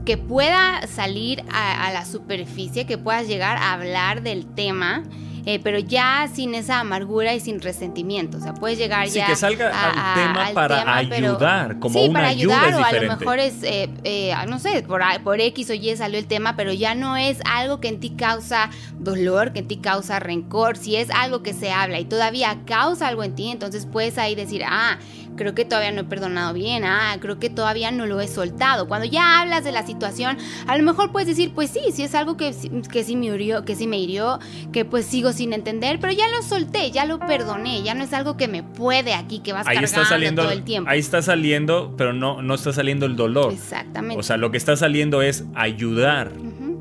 que 0.05 0.17
pueda 0.17 0.85
salir 0.87 1.43
a, 1.51 1.91
la 1.91 2.05
superficie, 2.05 2.85
que 2.85 2.97
puedas 2.97 3.27
llegar 3.27 3.57
a 3.57 3.73
hablar 3.73 4.21
del 4.23 4.45
tema 4.45 5.03
eh, 5.47 5.61
pero 5.63 5.79
ya 5.79 6.29
sin 6.31 6.53
esa 6.55 6.81
amargura 6.81 7.33
y 7.33 7.39
sin 7.39 7.61
resentimiento. 7.61 8.37
O 8.37 8.41
sea, 8.41 8.53
puedes 8.53 8.77
llegar 8.77 9.07
sí, 9.07 9.19
ya. 9.19 9.27
que 9.27 9.35
salga 9.37 9.69
al 9.69 10.13
tema 10.13 10.49
para 10.53 10.97
ayudar, 10.97 11.79
como 11.79 11.97
sí, 11.97 12.09
una 12.09 12.19
para 12.19 12.27
ayudar, 12.27 12.65
ayudar, 12.65 12.81
o 12.81 12.85
a 12.85 13.01
lo 13.01 13.15
mejor 13.15 13.39
es, 13.39 13.63
eh, 13.63 13.89
eh, 14.03 14.33
no 14.49 14.59
sé, 14.59 14.83
por, 14.83 15.01
por 15.23 15.39
X 15.39 15.69
o 15.69 15.73
Y 15.73 15.95
salió 15.95 16.19
el 16.19 16.27
tema, 16.27 16.57
pero 16.57 16.73
ya 16.73 16.95
no 16.95 17.15
es 17.15 17.39
algo 17.49 17.79
que 17.79 17.87
en 17.87 18.01
ti 18.01 18.09
causa 18.09 18.69
dolor, 18.99 19.53
que 19.53 19.59
en 19.59 19.69
ti 19.69 19.77
causa 19.77 20.19
rencor. 20.19 20.75
Si 20.75 20.97
es 20.97 21.09
algo 21.11 21.43
que 21.43 21.53
se 21.53 21.71
habla 21.71 22.01
y 22.01 22.03
todavía 22.03 22.59
causa 22.65 23.07
algo 23.07 23.23
en 23.23 23.33
ti, 23.33 23.49
entonces 23.49 23.87
puedes 23.89 24.17
ahí 24.17 24.35
decir, 24.35 24.63
ah, 24.67 24.97
creo 25.37 25.55
que 25.55 25.63
todavía 25.63 25.93
no 25.93 26.01
he 26.01 26.03
perdonado 26.03 26.53
bien, 26.53 26.83
ah, 26.83 27.15
creo 27.21 27.39
que 27.39 27.49
todavía 27.49 27.91
no 27.91 28.05
lo 28.05 28.19
he 28.19 28.27
soltado. 28.27 28.89
Cuando 28.89 29.05
ya 29.05 29.39
hablas 29.39 29.63
de 29.63 29.71
la 29.71 29.85
situación, 29.85 30.37
a 30.67 30.77
lo 30.77 30.83
mejor 30.83 31.13
puedes 31.13 31.29
decir, 31.29 31.53
pues 31.53 31.69
sí, 31.69 31.79
si 31.93 32.03
es 32.03 32.13
algo 32.15 32.35
que, 32.35 32.53
que 32.91 33.03
sí 33.05 33.15
me 33.15 33.27
hirió, 33.27 33.63
que 33.63 33.75
sí 33.75 33.87
me 33.87 33.97
hirió, 33.97 34.39
que 34.73 34.83
pues 34.83 35.05
sigo 35.05 35.31
sin 35.37 35.53
entender, 35.53 35.99
pero 36.01 36.11
ya 36.11 36.27
lo 36.27 36.41
solté, 36.41 36.91
ya 36.91 37.05
lo 37.05 37.19
perdoné, 37.19 37.83
ya 37.83 37.93
no 37.93 38.03
es 38.03 38.13
algo 38.13 38.35
que 38.35 38.47
me 38.47 38.63
puede 38.63 39.13
aquí, 39.13 39.39
que 39.39 39.53
vas 39.53 39.67
ahí 39.67 39.75
cargando 39.75 39.85
está 39.85 40.05
saliendo, 40.05 40.41
todo 40.41 40.51
el 40.51 40.63
tiempo. 40.63 40.89
Ahí 40.89 40.99
está 40.99 41.21
saliendo, 41.21 41.93
pero 41.97 42.11
no, 42.11 42.41
no 42.41 42.55
está 42.55 42.73
saliendo 42.73 43.05
el 43.05 43.15
dolor. 43.15 43.53
Exactamente. 43.53 44.19
O 44.19 44.23
sea, 44.23 44.37
lo 44.37 44.51
que 44.51 44.57
está 44.57 44.75
saliendo 44.75 45.21
es 45.21 45.45
ayudar. 45.55 46.31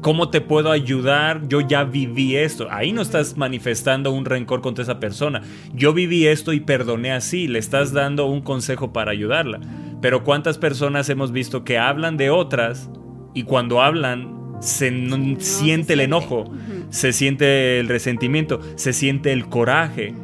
¿Cómo 0.00 0.30
te 0.30 0.40
puedo 0.40 0.70
ayudar? 0.70 1.48
Yo 1.48 1.60
ya 1.60 1.84
viví 1.84 2.36
esto. 2.36 2.68
Ahí 2.70 2.92
no 2.92 3.02
estás 3.02 3.36
manifestando 3.36 4.12
un 4.12 4.24
rencor 4.24 4.60
contra 4.60 4.82
esa 4.82 5.00
persona. 5.00 5.42
Yo 5.74 5.92
viví 5.92 6.26
esto 6.26 6.52
y 6.52 6.60
perdoné 6.60 7.12
así. 7.12 7.48
Le 7.48 7.58
estás 7.58 7.92
dando 7.92 8.26
un 8.26 8.40
consejo 8.40 8.92
para 8.92 9.10
ayudarla. 9.10 9.60
Pero 10.00 10.22
¿cuántas 10.22 10.58
personas 10.58 11.08
hemos 11.08 11.32
visto 11.32 11.64
que 11.64 11.78
hablan 11.78 12.16
de 12.16 12.30
otras 12.30 12.88
y 13.34 13.42
cuando 13.42 13.82
hablan 13.82 14.36
se 14.60 14.90
siente 15.38 15.92
el 15.94 16.00
enojo, 16.00 16.44
se 16.90 17.12
siente 17.12 17.78
el 17.80 17.88
resentimiento, 17.88 18.60
se 18.76 18.92
siente 18.92 19.32
el 19.32 19.46
coraje? 19.46 20.14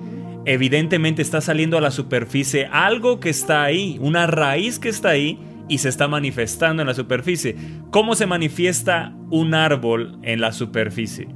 Evidentemente 0.45 1.23
está 1.23 1.41
saliendo 1.41 1.79
a 1.79 1.81
la 1.81 1.91
superficie 1.91 2.69
algo 2.73 3.21
que 3.21 3.31
está 3.31 3.63
ahí, 3.63 3.97
una 4.01 4.27
raíz 4.27 4.79
que 4.79 4.89
está 4.89 5.11
ahí 5.11 5.39
y 5.69 5.79
se 5.79 5.89
está 5.89 6.09
manifestando 6.09 6.83
en 6.83 6.89
la 6.89 6.95
superficie. 6.95 7.57
¿Cómo 7.91 8.15
se 8.15 8.27
manifiesta 8.27 9.15
un 9.31 9.55
árbol 9.55 10.19
en 10.23 10.41
la 10.41 10.53
superficie? 10.53 11.29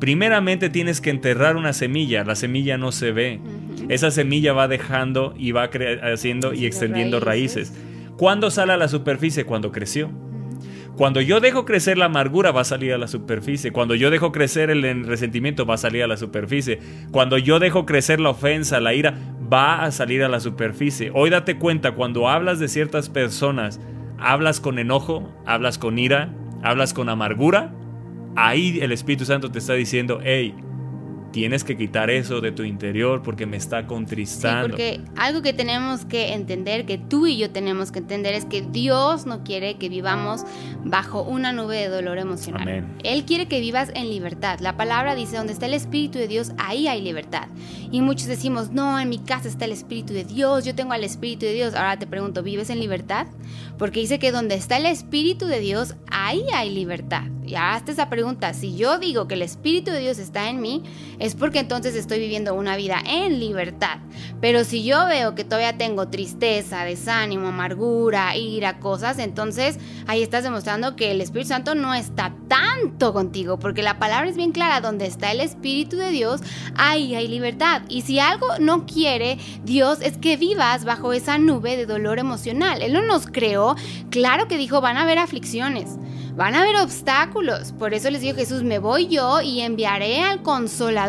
Primeramente 0.00 0.70
tienes 0.70 1.00
que 1.00 1.10
enterrar 1.10 1.56
una 1.56 1.72
semilla, 1.72 2.24
la 2.24 2.34
semilla 2.34 2.78
no 2.78 2.92
se 2.92 3.12
ve. 3.12 3.40
Esa 3.88 4.10
semilla 4.10 4.52
va 4.52 4.68
dejando 4.68 5.34
y 5.38 5.52
va 5.52 5.70
haciendo 6.12 6.52
y 6.52 6.66
extendiendo 6.66 7.20
raíces. 7.20 7.72
¿Cuándo 8.16 8.50
sale 8.50 8.72
a 8.72 8.76
la 8.76 8.88
superficie? 8.88 9.44
Cuando 9.44 9.72
creció. 9.72 10.10
Cuando 10.96 11.20
yo 11.20 11.40
dejo 11.40 11.66
crecer 11.66 11.98
la 11.98 12.06
amargura 12.06 12.52
va 12.52 12.62
a 12.62 12.64
salir 12.64 12.94
a 12.94 12.98
la 12.98 13.06
superficie. 13.06 13.70
Cuando 13.70 13.94
yo 13.94 14.10
dejo 14.10 14.32
crecer 14.32 14.70
el 14.70 15.06
resentimiento 15.06 15.66
va 15.66 15.74
a 15.74 15.78
salir 15.78 16.02
a 16.02 16.06
la 16.06 16.16
superficie. 16.16 16.80
Cuando 17.10 17.36
yo 17.36 17.58
dejo 17.58 17.84
crecer 17.84 18.18
la 18.18 18.30
ofensa, 18.30 18.80
la 18.80 18.94
ira, 18.94 19.14
va 19.52 19.84
a 19.84 19.90
salir 19.90 20.24
a 20.24 20.28
la 20.28 20.40
superficie. 20.40 21.10
Hoy 21.12 21.28
date 21.28 21.58
cuenta, 21.58 21.92
cuando 21.92 22.30
hablas 22.30 22.58
de 22.58 22.68
ciertas 22.68 23.10
personas, 23.10 23.78
hablas 24.18 24.58
con 24.58 24.78
enojo, 24.78 25.30
hablas 25.44 25.76
con 25.76 25.98
ira, 25.98 26.32
hablas 26.62 26.94
con 26.94 27.10
amargura, 27.10 27.74
ahí 28.34 28.78
el 28.80 28.90
Espíritu 28.90 29.26
Santo 29.26 29.50
te 29.50 29.58
está 29.58 29.74
diciendo, 29.74 30.20
hey, 30.24 30.54
tienes 31.32 31.64
que 31.64 31.76
quitar 31.76 32.10
eso 32.10 32.40
de 32.40 32.52
tu 32.52 32.62
interior 32.62 33.22
porque 33.22 33.46
me 33.46 33.56
está 33.56 33.86
contristando. 33.86 34.64
Sí, 34.64 34.70
porque 34.70 35.00
algo 35.16 35.42
que 35.42 35.52
tenemos 35.52 36.04
que 36.04 36.32
entender, 36.32 36.86
que 36.86 36.98
tú 36.98 37.26
y 37.26 37.36
yo 37.36 37.50
tenemos 37.50 37.92
que 37.92 37.98
entender, 37.98 38.34
es 38.34 38.44
que 38.44 38.62
Dios 38.62 39.26
no 39.26 39.44
quiere 39.44 39.76
que 39.76 39.88
vivamos 39.88 40.44
bajo 40.84 41.22
una 41.22 41.52
nube 41.52 41.76
de 41.76 41.88
dolor 41.88 42.18
emocional. 42.18 42.62
Amén. 42.62 42.96
Él 43.04 43.24
quiere 43.24 43.46
que 43.46 43.60
vivas 43.60 43.90
en 43.94 44.08
libertad. 44.08 44.60
La 44.60 44.76
palabra 44.76 45.14
dice, 45.14 45.36
donde 45.36 45.52
está 45.52 45.66
el 45.66 45.74
Espíritu 45.74 46.18
de 46.18 46.28
Dios, 46.28 46.52
ahí 46.58 46.88
hay 46.88 47.02
libertad. 47.02 47.48
Y 47.90 48.00
muchos 48.00 48.26
decimos, 48.26 48.70
no, 48.70 48.98
en 48.98 49.08
mi 49.08 49.18
casa 49.18 49.48
está 49.48 49.64
el 49.64 49.72
Espíritu 49.72 50.12
de 50.12 50.24
Dios, 50.24 50.64
yo 50.64 50.74
tengo 50.74 50.92
al 50.92 51.04
Espíritu 51.04 51.46
de 51.46 51.52
Dios. 51.52 51.74
Ahora 51.74 51.98
te 51.98 52.06
pregunto, 52.06 52.42
¿vives 52.42 52.70
en 52.70 52.80
libertad? 52.80 53.26
Porque 53.78 54.00
dice 54.00 54.18
que 54.18 54.32
donde 54.32 54.54
está 54.54 54.76
el 54.78 54.86
Espíritu 54.86 55.46
de 55.46 55.60
Dios, 55.60 55.94
ahí 56.10 56.44
hay 56.54 56.70
libertad. 56.70 57.24
Y 57.44 57.54
hazte 57.54 57.92
esa 57.92 58.08
pregunta, 58.08 58.52
si 58.54 58.76
yo 58.76 58.98
digo 58.98 59.28
que 59.28 59.34
el 59.34 59.42
Espíritu 59.42 59.90
de 59.92 60.00
Dios 60.00 60.18
está 60.18 60.50
en 60.50 60.60
mí, 60.60 60.82
es 61.18 61.34
porque 61.34 61.58
entonces 61.58 61.94
estoy 61.94 62.18
viviendo 62.18 62.54
una 62.54 62.76
vida 62.76 63.02
en 63.06 63.40
libertad. 63.40 63.98
Pero 64.40 64.64
si 64.64 64.84
yo 64.84 65.06
veo 65.06 65.34
que 65.34 65.44
todavía 65.44 65.78
tengo 65.78 66.08
tristeza, 66.08 66.84
desánimo, 66.84 67.48
amargura, 67.48 68.36
ira, 68.36 68.78
cosas, 68.78 69.18
entonces 69.18 69.78
ahí 70.06 70.22
estás 70.22 70.44
demostrando 70.44 70.96
que 70.96 71.10
el 71.10 71.20
Espíritu 71.20 71.48
Santo 71.48 71.74
no 71.74 71.94
está 71.94 72.34
tanto 72.48 73.12
contigo, 73.12 73.58
porque 73.58 73.82
la 73.82 73.98
palabra 73.98 74.28
es 74.28 74.36
bien 74.36 74.52
clara, 74.52 74.80
donde 74.80 75.06
está 75.06 75.32
el 75.32 75.40
Espíritu 75.40 75.96
de 75.96 76.10
Dios, 76.10 76.40
ahí 76.76 77.14
hay 77.14 77.28
libertad. 77.28 77.82
Y 77.88 78.02
si 78.02 78.18
algo 78.18 78.46
no 78.60 78.86
quiere 78.86 79.38
Dios 79.64 79.98
es 80.00 80.18
que 80.18 80.36
vivas 80.36 80.84
bajo 80.84 81.12
esa 81.12 81.38
nube 81.38 81.76
de 81.76 81.86
dolor 81.86 82.18
emocional. 82.18 82.82
Él 82.82 82.92
no 82.92 83.02
nos 83.02 83.26
creó, 83.26 83.76
claro 84.10 84.48
que 84.48 84.58
dijo, 84.58 84.80
van 84.80 84.96
a 84.96 85.02
haber 85.02 85.18
aflicciones. 85.18 85.96
Van 86.36 86.54
a 86.54 86.60
haber 86.60 86.76
obstáculos. 86.76 87.72
Por 87.72 87.94
eso 87.94 88.10
les 88.10 88.20
dijo 88.20 88.36
Jesús, 88.36 88.62
me 88.62 88.78
voy 88.78 89.08
yo 89.08 89.40
y 89.40 89.62
enviaré 89.62 90.20
al 90.20 90.42
consolador. 90.42 91.05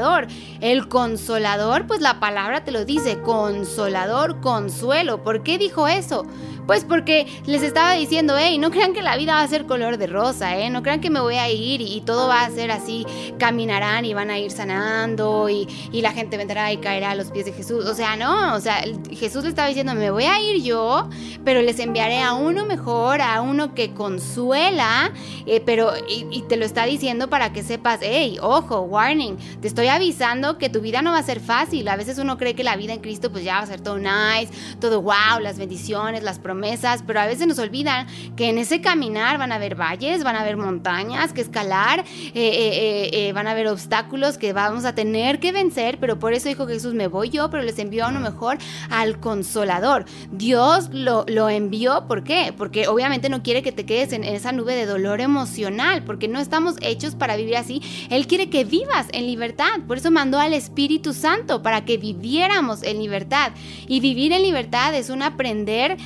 El 0.61 0.87
consolador, 0.87 1.87
pues 1.87 2.01
la 2.01 2.19
palabra 2.19 2.63
te 2.63 2.71
lo 2.71 2.85
dice, 2.85 3.19
consolador, 3.21 4.41
consuelo. 4.41 5.23
¿Por 5.23 5.43
qué 5.43 5.57
dijo 5.57 5.87
eso? 5.87 6.25
Pues 6.67 6.83
porque 6.83 7.27
les 7.45 7.63
estaba 7.63 7.93
diciendo, 7.93 8.35
hey, 8.37 8.57
no 8.57 8.71
crean 8.71 8.93
que 8.93 9.01
la 9.01 9.15
vida 9.15 9.35
va 9.35 9.41
a 9.41 9.47
ser 9.47 9.65
color 9.65 9.97
de 9.97 10.05
rosa, 10.05 10.57
¿eh? 10.57 10.69
No 10.69 10.83
crean 10.83 10.99
que 10.99 11.09
me 11.09 11.21
voy 11.21 11.35
a 11.35 11.49
ir 11.49 11.79
y, 11.79 12.01
todo 12.01 12.27
va 12.27 12.43
a 12.43 12.49
ser 12.49 12.71
así, 12.71 13.05
caminarán 13.39 14.03
y 14.03 14.13
van 14.13 14.29
a 14.29 14.37
ir 14.37 14.51
sanando 14.51 15.47
y, 15.47 15.65
y, 15.93 16.01
la 16.01 16.11
gente 16.11 16.35
vendrá 16.35 16.73
y 16.73 16.77
caerá 16.77 17.11
a 17.11 17.15
los 17.15 17.31
pies 17.31 17.45
de 17.45 17.53
Jesús. 17.53 17.85
O 17.85 17.93
sea, 17.93 18.17
no, 18.17 18.53
o 18.53 18.59
sea, 18.59 18.83
Jesús 19.11 19.43
le 19.43 19.49
estaba 19.49 19.69
diciendo, 19.69 19.95
me 19.95 20.11
voy 20.11 20.25
a 20.25 20.41
ir 20.41 20.61
yo, 20.61 21.09
pero 21.45 21.61
les 21.61 21.79
enviaré 21.79 22.19
a 22.19 22.33
uno 22.33 22.65
mejor, 22.65 23.21
a 23.21 23.41
uno 23.41 23.73
que 23.73 23.93
consuela, 23.93 25.13
eh, 25.45 25.61
pero 25.65 25.93
y, 26.09 26.41
te 26.49 26.57
lo 26.57 26.65
está 26.65 26.85
diciendo 26.85 27.29
para 27.29 27.53
que 27.53 27.63
sepas, 27.63 27.99
hey, 28.01 28.39
ojo, 28.41 28.81
warning, 28.81 29.37
te 29.61 29.69
estoy 29.69 29.87
avisando 29.87 30.57
que 30.57 30.67
tu 30.67 30.81
vida 30.81 31.01
no 31.01 31.11
va 31.11 31.19
a 31.19 31.23
ser 31.23 31.39
fácil. 31.39 31.87
A 31.87 31.95
veces 31.95 32.17
uno 32.17 32.37
cree 32.37 32.55
que 32.55 32.65
la 32.65 32.75
vida 32.75 32.91
en 32.91 32.99
Cristo 32.99 33.31
pues 33.31 33.45
ya 33.45 33.53
va 33.53 33.59
a 33.61 33.67
ser 33.67 33.79
todo 33.79 33.97
nice, 33.97 34.49
todo 34.81 35.01
wow, 35.01 35.39
las 35.39 35.57
bendiciones, 35.57 36.23
las 36.23 36.39
promesas 36.39 36.56
promesas, 36.57 37.03
pero 37.05 37.19
a 37.19 37.27
veces 37.27 37.45
nos 37.45 37.59
olvidan 37.59 38.07
que 38.35 38.49
en 38.49 38.57
ese 38.57 38.81
caminar 38.81 39.37
van 39.37 39.51
a 39.51 39.55
haber 39.55 39.75
valles, 39.75 40.23
van 40.23 40.35
a 40.35 40.41
haber 40.41 40.57
montañas 40.57 41.31
que 41.31 41.41
escalar, 41.41 41.99
eh, 41.99 42.33
eh, 42.33 43.09
eh, 43.13 43.33
van 43.33 43.45
a 43.45 43.51
haber 43.51 43.67
obstáculos 43.67 44.39
que 44.39 44.53
vamos 44.53 44.83
a 44.85 44.95
tener 44.95 45.39
que 45.39 45.51
vencer, 45.51 45.99
pero 45.99 46.17
por 46.17 46.33
eso 46.33 46.49
dijo 46.49 46.65
Jesús, 46.65 46.95
me 46.95 47.07
voy 47.07 47.29
yo, 47.29 47.51
pero 47.51 47.61
les 47.61 47.77
envió 47.77 48.05
a 48.05 48.09
uno 48.09 48.19
mejor 48.19 48.57
al 48.89 49.19
consolador. 49.19 50.05
Dios 50.31 50.89
lo, 50.91 51.25
lo 51.27 51.47
envió, 51.47 52.07
¿por 52.07 52.23
qué? 52.23 52.51
Porque 52.57 52.87
obviamente 52.87 53.29
no 53.29 53.43
quiere 53.43 53.61
que 53.61 53.71
te 53.71 53.85
quedes 53.85 54.11
en 54.13 54.23
esa 54.23 54.51
nube 54.51 54.73
de 54.73 54.87
dolor 54.87 55.21
emocional, 55.21 56.03
porque 56.05 56.27
no 56.27 56.39
estamos 56.39 56.75
hechos 56.81 57.13
para 57.13 57.35
vivir 57.35 57.55
así. 57.55 57.83
Él 58.09 58.25
quiere 58.25 58.49
que 58.49 58.63
vivas 58.63 59.07
en 59.11 59.27
libertad, 59.27 59.81
por 59.87 59.97
eso 59.97 60.09
mandó 60.09 60.39
al 60.39 60.53
Espíritu 60.53 61.13
Santo, 61.13 61.61
para 61.61 61.85
que 61.85 61.97
viviéramos 61.97 62.81
en 62.81 62.97
libertad. 62.97 63.51
Y 63.87 63.99
vivir 63.99 64.31
en 64.31 64.41
libertad 64.41 64.95
es 64.95 65.11
un 65.11 65.21
aprender 65.21 65.97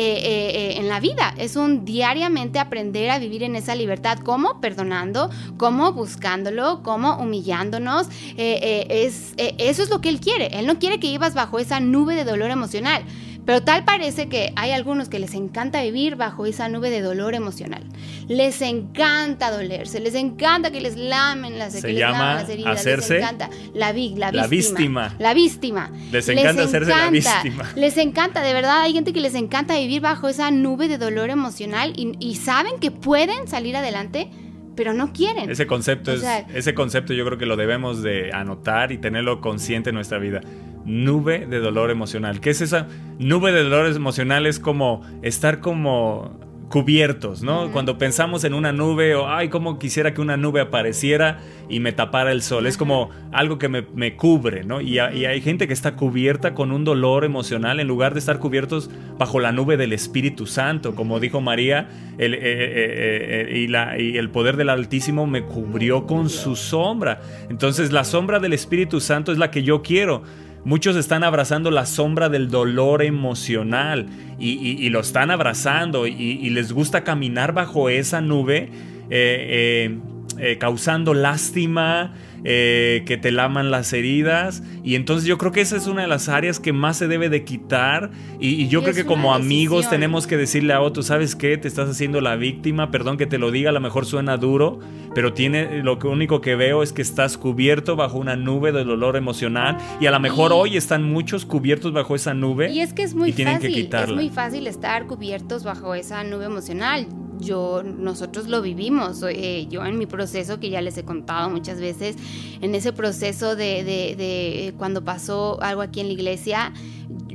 eh, 0.00 0.50
eh, 0.54 0.74
en 0.78 0.88
la 0.88 1.00
vida, 1.00 1.34
es 1.38 1.56
un 1.56 1.84
diariamente 1.84 2.60
aprender 2.60 3.10
a 3.10 3.18
vivir 3.18 3.42
en 3.42 3.56
esa 3.56 3.74
libertad, 3.74 4.18
como 4.18 4.60
perdonando, 4.60 5.28
como 5.56 5.92
buscándolo, 5.92 6.82
como 6.84 7.16
humillándonos. 7.16 8.06
es, 8.36 9.34
eso 9.36 9.82
es 9.82 9.90
lo 9.90 10.00
que 10.00 10.08
Él 10.08 10.20
quiere. 10.20 10.46
Él 10.58 10.66
no 10.66 10.78
quiere 10.78 11.00
que 11.00 11.08
vivas 11.08 11.34
bajo 11.34 11.58
esa 11.58 11.80
nube 11.80 12.14
de 12.14 12.24
dolor 12.24 12.50
emocional. 12.50 13.02
Pero 13.48 13.62
tal 13.62 13.82
parece 13.82 14.28
que 14.28 14.52
hay 14.56 14.72
algunos 14.72 15.08
que 15.08 15.18
les 15.18 15.32
encanta 15.32 15.82
vivir 15.82 16.16
bajo 16.16 16.44
esa 16.44 16.68
nube 16.68 16.90
de 16.90 17.00
dolor 17.00 17.32
emocional. 17.32 17.82
Les 18.28 18.60
encanta 18.60 19.50
dolerse, 19.50 20.00
les 20.00 20.14
encanta 20.16 20.70
que 20.70 20.82
les 20.82 20.98
lamen 20.98 21.58
las, 21.58 21.72
Se 21.72 21.94
llama 21.94 22.34
las 22.34 22.50
heridas, 22.50 22.78
hacerse 22.78 23.14
les 23.14 23.22
encanta 23.22 23.48
la, 23.72 23.94
la, 23.94 24.32
la 24.32 24.46
víctima. 24.48 25.14
La 25.18 25.32
víctima. 25.32 25.90
Les 26.12 26.28
encanta 26.28 26.64
hacerse 26.64 26.90
la 26.90 27.08
víctima. 27.08 27.64
Les 27.74 27.96
encanta, 27.96 28.42
de 28.42 28.52
verdad, 28.52 28.82
hay 28.82 28.92
gente 28.92 29.14
que 29.14 29.20
les 29.22 29.34
encanta 29.34 29.78
vivir 29.78 30.02
bajo 30.02 30.28
esa 30.28 30.50
nube 30.50 30.86
de 30.86 30.98
dolor 30.98 31.30
emocional 31.30 31.94
y, 31.96 32.34
saben 32.34 32.78
que 32.78 32.90
pueden 32.90 33.48
salir 33.48 33.78
adelante 33.78 34.28
pero 34.76 34.92
no 34.92 35.12
quieren. 35.12 35.50
Ese 35.50 35.66
concepto 35.66 36.12
es, 36.12 36.22
ese 36.54 36.72
concepto 36.74 37.12
yo 37.12 37.24
creo 37.24 37.36
que 37.36 37.46
lo 37.46 37.56
debemos 37.56 38.00
de 38.02 38.30
anotar 38.32 38.92
y 38.92 38.98
tenerlo 38.98 39.40
consciente 39.40 39.90
en 39.90 39.96
nuestra 39.96 40.18
vida 40.18 40.40
nube 40.84 41.46
de 41.46 41.60
dolor 41.60 41.90
emocional. 41.90 42.40
¿Qué 42.40 42.50
es 42.50 42.60
esa 42.60 42.86
nube 43.18 43.52
de 43.52 43.62
dolor 43.62 43.86
emocional? 43.86 44.46
Es 44.46 44.58
como 44.58 45.02
estar 45.22 45.60
como 45.60 46.38
cubiertos, 46.68 47.42
¿no? 47.42 47.70
Cuando 47.72 47.96
pensamos 47.96 48.44
en 48.44 48.52
una 48.52 48.72
nube 48.72 49.14
o, 49.14 49.28
ay, 49.28 49.48
cómo 49.48 49.78
quisiera 49.78 50.12
que 50.12 50.20
una 50.20 50.36
nube 50.36 50.60
apareciera 50.60 51.38
y 51.68 51.80
me 51.80 51.92
tapara 51.92 52.30
el 52.30 52.42
sol. 52.42 52.66
Es 52.66 52.76
como 52.76 53.10
algo 53.32 53.58
que 53.58 53.68
me, 53.68 54.16
cubre, 54.16 54.64
¿no? 54.64 54.80
Y, 54.80 54.98
hay 54.98 55.40
gente 55.40 55.66
que 55.66 55.72
está 55.72 55.96
cubierta 55.96 56.54
con 56.54 56.72
un 56.72 56.84
dolor 56.84 57.24
emocional 57.24 57.80
en 57.80 57.88
lugar 57.88 58.12
de 58.12 58.20
estar 58.20 58.38
cubiertos 58.38 58.90
bajo 59.18 59.40
la 59.40 59.52
nube 59.52 59.76
del 59.76 59.92
Espíritu 59.92 60.46
Santo. 60.46 60.94
Como 60.94 61.20
dijo 61.20 61.40
María, 61.40 61.88
el, 62.18 62.34
eh, 62.34 62.38
eh, 62.42 63.46
eh, 63.50 63.58
y, 63.58 63.68
la, 63.68 63.98
y 63.98 64.18
el 64.18 64.30
poder 64.30 64.56
del 64.56 64.68
Altísimo 64.68 65.26
me 65.26 65.44
cubrió 65.44 66.06
con 66.06 66.28
su 66.28 66.54
sombra. 66.54 67.20
Entonces 67.48 67.92
la 67.92 68.04
sombra 68.04 68.40
del 68.40 68.52
Espíritu 68.52 69.00
Santo 69.00 69.32
es 69.32 69.38
la 69.38 69.50
que 69.50 69.62
yo 69.62 69.82
quiero 69.82 70.22
Muchos 70.64 70.96
están 70.96 71.24
abrazando 71.24 71.70
la 71.70 71.86
sombra 71.86 72.28
del 72.28 72.50
dolor 72.50 73.02
emocional 73.02 74.06
y, 74.38 74.88
lo 74.90 75.00
están 75.00 75.30
abrazando 75.30 76.06
y, 76.06 76.50
les 76.50 76.72
gusta 76.72 77.04
caminar 77.04 77.52
bajo 77.52 77.88
esa 77.88 78.20
nube 78.20 78.68
eh, 79.10 79.88
eh, 79.90 79.98
eh, 80.38 80.58
causando 80.58 81.14
lástima, 81.14 82.14
que 82.44 83.18
te 83.20 83.32
laman 83.32 83.70
las 83.70 83.92
heridas. 83.92 84.62
Y 84.84 84.94
entonces 84.94 85.26
yo 85.26 85.38
creo 85.38 85.50
que 85.50 85.60
esa 85.60 85.76
es 85.76 85.86
una 85.86 86.02
de 86.02 86.08
las 86.08 86.28
áreas 86.28 86.60
que 86.60 86.72
más 86.72 86.96
se 86.96 87.08
debe 87.08 87.28
de 87.28 87.44
quitar. 87.44 88.10
Y, 88.38 88.68
yo 88.68 88.82
creo 88.82 88.94
que 88.94 89.04
como 89.04 89.34
amigos 89.34 89.90
tenemos 89.90 90.26
que 90.26 90.36
decirle 90.36 90.72
a 90.72 90.80
otro, 90.80 91.02
¿sabes 91.02 91.34
qué? 91.34 91.56
Te 91.56 91.66
estás 91.66 91.88
haciendo 91.88 92.20
la 92.20 92.36
víctima, 92.36 92.90
perdón 92.90 93.16
que 93.16 93.26
te 93.26 93.38
lo 93.38 93.50
diga, 93.50 93.70
a 93.70 93.72
lo 93.72 93.80
mejor 93.80 94.06
suena 94.06 94.36
duro, 94.36 94.78
pero 95.14 95.32
tiene, 95.32 95.82
lo 95.82 95.98
único 96.04 96.40
que 96.40 96.56
veo 96.56 96.82
es 96.82 96.92
que 96.92 97.02
estás 97.02 97.38
cubierto 97.38 97.96
bajo 97.96 98.18
una 98.18 98.36
nube 98.36 98.72
de 98.72 98.84
dolor 98.84 99.16
emocional. 99.16 99.76
Y 100.00 100.06
a 100.06 100.10
lo 100.10 100.20
mejor 100.20 100.52
hoy 100.52 100.76
están 100.76 101.04
muchos 101.04 101.44
cubiertos 101.44 101.92
bajo 101.92 102.14
esa 102.14 102.34
nube. 102.34 102.70
Y 102.72 102.80
es 102.80 102.92
que 102.92 103.02
es 103.02 103.14
muy 103.14 103.32
fácil, 103.32 103.88
es 103.92 104.12
muy 104.12 104.30
fácil 104.30 104.66
estar 104.66 105.06
cubiertos 105.06 105.64
bajo 105.64 105.94
esa 105.94 106.24
nube 106.24 106.44
emocional 106.44 107.06
yo, 107.40 107.82
nosotros 107.82 108.48
lo 108.48 108.62
vivimos. 108.62 109.22
Eh, 109.28 109.66
yo 109.68 109.84
en 109.84 109.98
mi 109.98 110.06
proceso, 110.06 110.60
que 110.60 110.70
ya 110.70 110.80
les 110.80 110.96
he 110.98 111.04
contado 111.04 111.50
muchas 111.50 111.80
veces, 111.80 112.16
en 112.60 112.74
ese 112.74 112.92
proceso 112.92 113.56
de, 113.56 113.84
de, 113.84 114.16
de 114.16 114.74
cuando 114.76 115.04
pasó 115.04 115.60
algo 115.62 115.82
aquí 115.82 116.00
en 116.00 116.08
la 116.08 116.12
iglesia, 116.12 116.72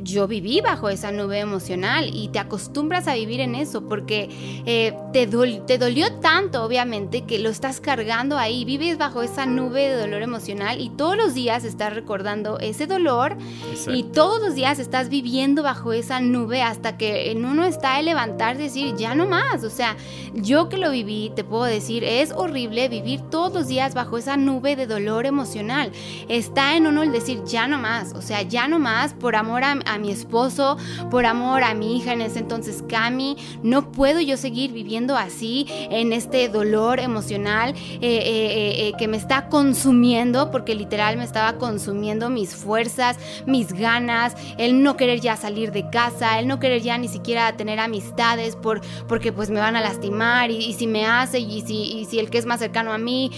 yo 0.03 0.27
viví 0.27 0.61
bajo 0.61 0.89
esa 0.89 1.11
nube 1.11 1.39
emocional 1.39 2.09
y 2.13 2.29
te 2.29 2.39
acostumbras 2.39 3.07
a 3.07 3.15
vivir 3.15 3.39
en 3.39 3.55
eso 3.55 3.87
porque 3.87 4.29
eh, 4.65 4.93
te, 5.11 5.27
te, 5.27 5.77
dolió 5.77 6.13
tanto, 6.15 6.63
obviamente, 6.63 7.23
que 7.23 7.39
lo 7.39 7.49
estás 7.49 7.79
cargando 7.79 8.37
ahí, 8.37 8.65
vives 8.65 8.97
bajo 8.97 9.21
esa 9.21 9.45
nube 9.45 9.89
de 9.89 9.95
dolor 9.95 10.21
emocional 10.21 10.81
y 10.81 10.89
todos 10.89 11.17
los 11.17 11.33
días 11.33 11.63
estás 11.63 11.93
recordando 11.93 12.59
ese 12.59 12.87
dolor 12.87 13.37
y 13.87 14.03
todos 14.03 14.41
los 14.41 14.55
días 14.55 14.79
estás 14.79 15.09
viviendo 15.09 15.63
bajo 15.63 15.93
esa 15.93 16.19
nube 16.19 16.61
hasta 16.61 16.97
que 16.97 17.31
en 17.31 17.45
uno 17.45 17.65
está 17.65 17.99
el 17.99 18.05
levantarse 18.05 18.61
y 18.61 18.65
decir, 18.65 18.95
ya 18.95 19.15
no 19.15 19.25
más, 19.25 19.63
o 19.63 19.69
sea, 19.69 19.95
yo 20.33 20.69
que 20.69 20.77
lo 20.77 20.91
viví, 20.91 21.31
te 21.35 21.43
puedo 21.43 21.63
decir, 21.63 22.03
es 22.03 22.31
horrible 22.31 22.89
vivir 22.89 23.21
todos 23.21 23.53
los 23.53 23.67
días 23.67 23.93
bajo 23.93 24.17
esa 24.17 24.37
nube 24.37 24.75
de 24.75 24.87
dolor 24.87 25.25
emocional. 25.25 25.91
Está 26.27 26.75
en 26.75 26.87
uno 26.87 27.03
el 27.03 27.11
decir, 27.11 27.43
ya 27.45 27.67
no 27.67 27.77
más, 27.77 28.13
o 28.13 28.21
sea, 28.21 28.41
ya 28.41 28.67
no 28.67 28.79
más 28.79 29.13
por 29.13 29.35
amor 29.35 29.63
a 29.63 29.73
a 29.85 29.92
mi 29.97 30.11
esposo, 30.11 30.77
por 31.09 31.25
amor 31.25 31.63
a 31.63 31.73
mi 31.73 31.97
hija 31.97 32.13
en 32.13 32.21
ese 32.21 32.39
entonces, 32.39 32.83
Cami. 32.87 33.37
No 33.61 33.91
puedo 33.91 34.19
yo 34.19 34.37
seguir 34.37 34.71
viviendo 34.71 35.17
así, 35.17 35.67
en 35.69 36.13
este 36.13 36.49
dolor 36.49 36.99
emocional 36.99 37.71
eh, 37.71 37.99
eh, 38.01 38.87
eh, 38.87 38.93
que 38.97 39.07
me 39.07 39.17
está 39.17 39.47
consumiendo, 39.49 40.51
porque 40.51 40.75
literal 40.75 41.17
me 41.17 41.23
estaba 41.23 41.53
consumiendo 41.57 42.29
mis 42.29 42.55
fuerzas, 42.55 43.17
mis 43.45 43.73
ganas, 43.73 44.35
el 44.57 44.83
no 44.83 44.97
querer 44.97 45.19
ya 45.19 45.35
salir 45.35 45.71
de 45.71 45.89
casa, 45.89 46.39
el 46.39 46.47
no 46.47 46.59
querer 46.59 46.81
ya 46.81 46.97
ni 46.97 47.07
siquiera 47.07 47.55
tener 47.55 47.79
amistades 47.79 48.55
por, 48.55 48.81
porque 49.07 49.31
pues 49.31 49.49
me 49.49 49.59
van 49.59 49.75
a 49.75 49.81
lastimar 49.81 50.51
y, 50.51 50.73
si 50.73 50.87
me 50.87 51.05
hace 51.05 51.39
y 51.39 51.61
si, 51.61 52.05
si, 52.09 52.19
el 52.19 52.29
que 52.29 52.37
es 52.37 52.45
más 52.45 52.59
cercano 52.59 52.93
a 52.93 52.97
mí 52.97 53.31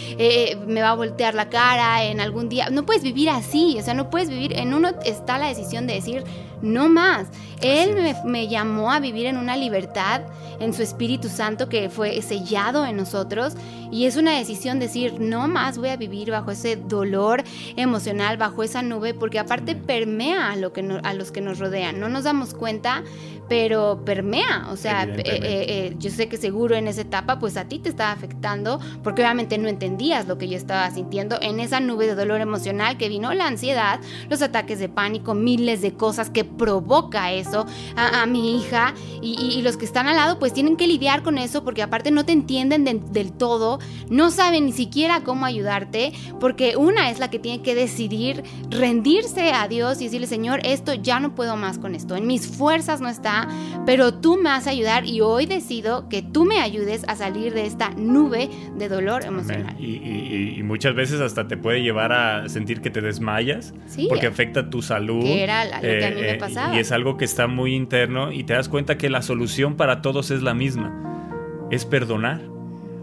me 0.67 0.81
va 0.81 0.89
a 0.89 0.95
voltear 0.95 1.33
la 1.33 1.49
cara 1.49 2.03
en 2.05 2.19
algún 2.19 2.49
día. 2.49 2.69
No 2.69 2.85
puedes 2.85 3.03
vivir 3.03 3.29
así, 3.29 3.77
o 3.79 3.83
sea, 3.83 3.93
no 3.93 4.09
puedes 4.09 4.29
vivir, 4.29 4.53
en 4.53 4.73
uno 4.73 4.89
está 5.03 5.37
la 5.37 5.47
decisión 5.47 5.87
de 5.87 5.95
decir, 5.95 6.23
no 6.65 6.89
más. 6.89 7.27
Él 7.61 7.95
me, 8.25 8.47
llamó 8.47 8.91
a 8.91 8.99
vivir 8.99 9.27
en 9.27 9.37
una 9.37 9.55
libertad, 9.55 10.21
en 10.59 10.73
su 10.73 10.81
Espíritu 10.81 11.29
Santo 11.29 11.69
que 11.69 11.89
fue 11.89 12.21
sellado 12.21 12.85
en 12.85 12.97
nosotros. 12.97 13.53
Y 13.91 14.05
es 14.05 14.17
una 14.17 14.37
decisión 14.37 14.79
decir, 14.79 15.19
no 15.19 15.47
más 15.47 15.77
voy 15.77 15.89
a 15.89 15.95
vivir 15.95 16.31
bajo 16.31 16.51
ese 16.51 16.75
dolor 16.75 17.43
emocional, 17.77 18.37
bajo 18.37 18.63
esa 18.63 18.81
nube, 18.81 19.13
porque 19.13 19.39
aparte 19.39 19.75
permea 19.75 20.51
a, 20.51 20.55
lo 20.55 20.73
que 20.73 20.99
a 21.03 21.13
los 21.13 21.31
que 21.31 21.41
nos 21.41 21.59
rodean. 21.59 21.99
No 21.99 22.09
nos 22.09 22.23
damos 22.25 22.53
cuenta, 22.53 23.03
pero 23.47 24.01
permea. 24.03 24.67
O 24.71 24.75
sea, 24.75 25.03
eh, 25.03 25.23
eh, 25.25 25.65
eh, 25.67 25.95
yo 25.97 26.09
sé 26.09 26.27
que 26.27 26.37
seguro 26.37 26.75
en 26.75 26.87
esa 26.87 27.01
etapa, 27.01 27.39
pues 27.39 27.57
a 27.57 27.65
ti 27.65 27.79
te 27.79 27.89
estaba 27.89 28.11
afectando, 28.11 28.79
porque 29.03 29.21
obviamente 29.21 29.57
no 29.57 29.67
entendías 29.67 30.27
lo 30.27 30.37
que 30.37 30.47
yo 30.47 30.57
estaba 30.57 30.89
sintiendo 30.91 31.37
en 31.41 31.59
esa 31.59 31.79
nube 31.79 32.07
de 32.07 32.15
dolor 32.15 32.41
emocional 32.41 32.97
que 32.97 33.09
vino 33.09 33.33
la 33.33 33.47
ansiedad, 33.47 33.99
los 34.29 34.41
ataques 34.41 34.79
de 34.79 34.89
pánico, 34.89 35.33
miles 35.33 35.81
de 35.81 35.93
cosas 35.93 36.29
que 36.29 36.43
provoca 36.57 37.31
eso 37.31 37.65
a, 37.95 38.25
mi 38.25 38.57
hija 38.57 38.93
y, 39.21 39.61
los 39.61 39.77
que 39.77 39.85
están 39.85 40.07
al 40.07 40.15
lado 40.15 40.37
pues 40.39 40.53
tienen 40.53 40.77
que 40.77 40.87
lidiar 40.87 41.23
con 41.23 41.37
eso 41.37 41.63
porque 41.63 41.81
aparte 41.81 42.11
no 42.11 42.25
te 42.25 42.31
entienden 42.31 42.83
del 42.83 43.31
todo, 43.31 43.79
no 44.09 44.29
saben 44.29 44.65
ni 44.65 44.71
siquiera 44.71 45.21
cómo 45.21 45.45
ayudarte 45.45 46.13
porque 46.39 46.77
una 46.77 47.09
es 47.09 47.19
la 47.19 47.29
que 47.29 47.39
tiene 47.39 47.63
que 47.63 47.75
decidir 47.75 48.43
rendirse 48.69 49.51
a 49.53 49.67
Dios 49.67 50.01
y 50.01 50.05
decirle 50.05 50.27
Señor, 50.27 50.59
esto 50.63 50.93
ya 50.93 51.19
no 51.19 51.35
puedo 51.35 51.55
más 51.55 51.79
con 51.79 51.95
esto, 51.95 52.15
en 52.15 52.27
mis 52.27 52.47
fuerzas 52.47 53.01
no 53.01 53.09
está, 53.09 53.47
pero 53.85 54.13
tú 54.13 54.37
me 54.37 54.49
vas 54.49 54.67
a 54.67 54.71
ayudar 54.71 55.05
y 55.05 55.21
hoy 55.21 55.45
decido 55.45 56.07
que 56.09 56.21
tú 56.21 56.45
me 56.45 56.59
ayudes 56.59 57.03
a 57.07 57.15
salir 57.15 57.53
de 57.53 57.65
esta 57.65 57.89
nube 57.91 58.49
de 58.77 58.89
dolor 58.89 59.25
emocional. 59.25 59.75
Y, 59.79 60.61
muchas 60.63 60.95
veces 60.95 61.21
hasta 61.21 61.47
te 61.47 61.57
puede 61.57 61.81
llevar 61.81 62.11
a 62.11 62.49
sentir 62.49 62.81
que 62.81 62.89
te 62.89 63.01
desmayas 63.01 63.73
porque 64.09 64.27
afecta 64.27 64.69
tu 64.69 64.81
salud. 64.81 65.21
Que 65.21 65.43
era 65.43 65.65
lo 65.65 65.81
que 65.81 66.05
a 66.05 66.11
mí 66.11 66.21
me 66.21 66.34
eh. 66.35 66.75
Y 66.75 66.79
es 66.79 66.91
algo 66.91 67.17
que 67.17 67.25
está 67.25 67.47
muy 67.47 67.75
interno 67.75 68.31
y 68.31 68.43
te 68.43 68.53
das 68.53 68.69
cuenta 68.69 68.97
que 68.97 69.09
la 69.09 69.21
solución 69.21 69.75
para 69.75 70.01
todos 70.01 70.31
es 70.31 70.41
la 70.41 70.53
misma, 70.53 71.67
es 71.71 71.85
perdonar. 71.85 72.41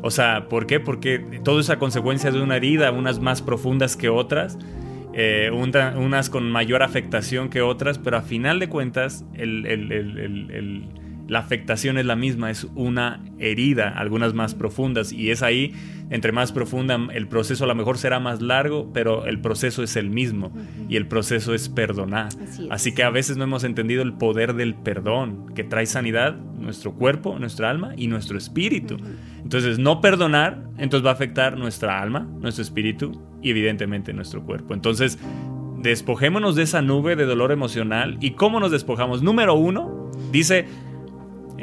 O 0.03 0.11
sea, 0.11 0.49
¿por 0.49 0.66
qué? 0.66 0.81
Porque 0.81 1.18
todo 1.45 1.61
es 1.61 1.71
a 1.71 1.79
consecuencia 1.79 2.31
de 2.31 2.42
una 2.42 2.57
herida, 2.57 2.90
unas 2.90 3.21
más 3.21 3.40
profundas 3.40 3.97
que 3.97 4.09
otras, 4.09 4.59
eh, 5.14 5.51
unas 5.53 6.31
con 6.31 6.51
mayor 6.51 6.83
afectación 6.83 7.51
que 7.51 7.62
otras, 7.62 7.99
pero 7.99 8.16
a 8.16 8.23
final 8.23 8.59
de 8.59 8.68
cuentas, 8.68 9.25
la 11.33 11.38
afectación 11.38 11.97
es 11.97 12.05
la 12.05 12.14
misma, 12.14 12.51
es 12.51 12.66
una 12.75 13.25
herida, 13.38 13.88
algunas 13.88 14.35
más 14.35 14.55
profundas, 14.55 15.14
y 15.14 15.31
es 15.31 15.42
ahí, 15.42 15.73
entre 16.11 16.31
más 16.31 16.53
profunda, 16.53 17.01
el 17.14 17.27
proceso 17.27 17.64
a 17.64 17.66
lo 17.66 17.75
mejor 17.75 17.97
será 17.97 18.21
más 18.21 18.42
largo, 18.42 18.90
pero 18.92 19.25
el 19.25 19.40
proceso 19.40 19.83
es 19.83 19.97
el 19.97 20.11
mismo, 20.11 20.53
y 20.90 20.97
el 20.97 21.07
proceso 21.07 21.55
es 21.55 21.71
perdonar. 21.71 22.29
Así, 22.68 22.92
que 22.92 23.03
a 23.03 23.09
veces 23.09 23.38
no 23.38 23.45
hemos 23.45 23.64
entendido 23.64 24.03
el 24.03 24.12
poder 24.12 24.53
del 24.53 24.75
perdón, 24.75 25.47
que 25.55 25.64
trae 25.64 25.87
sanidad, 25.87 26.37
nuestro 26.37 26.92
cuerpo, 26.92 27.38
nuestra 27.38 27.71
alma 27.71 27.95
y 27.97 28.09
nuestro 28.09 28.37
espíritu. 28.37 28.99
Entonces, 29.42 29.79
no 29.79 30.03
perdonar, 30.03 30.62
entonces 30.77 31.07
va 31.07 31.12
a 31.12 31.14
afectar 31.14 31.57
nuestra 31.57 32.03
alma, 32.03 32.29
nuestro 32.42 32.61
espíritu 32.61 33.23
y 33.40 33.49
evidentemente 33.49 34.12
nuestro 34.12 34.42
cuerpo. 34.42 34.75
Entonces, 34.75 35.18
despojémonos 35.79 36.57
de 36.57 36.65
esa 36.65 36.83
nube 36.83 37.17
de 37.17 37.25
dolor 37.25 37.52
emocional. 37.52 38.19
¿Y 38.21 38.33
cómo 38.33 38.61
nos 38.61 38.71
despojamos? 38.71 39.23
Número 39.23 39.54
uno, 39.54 40.11
dice 40.31 40.67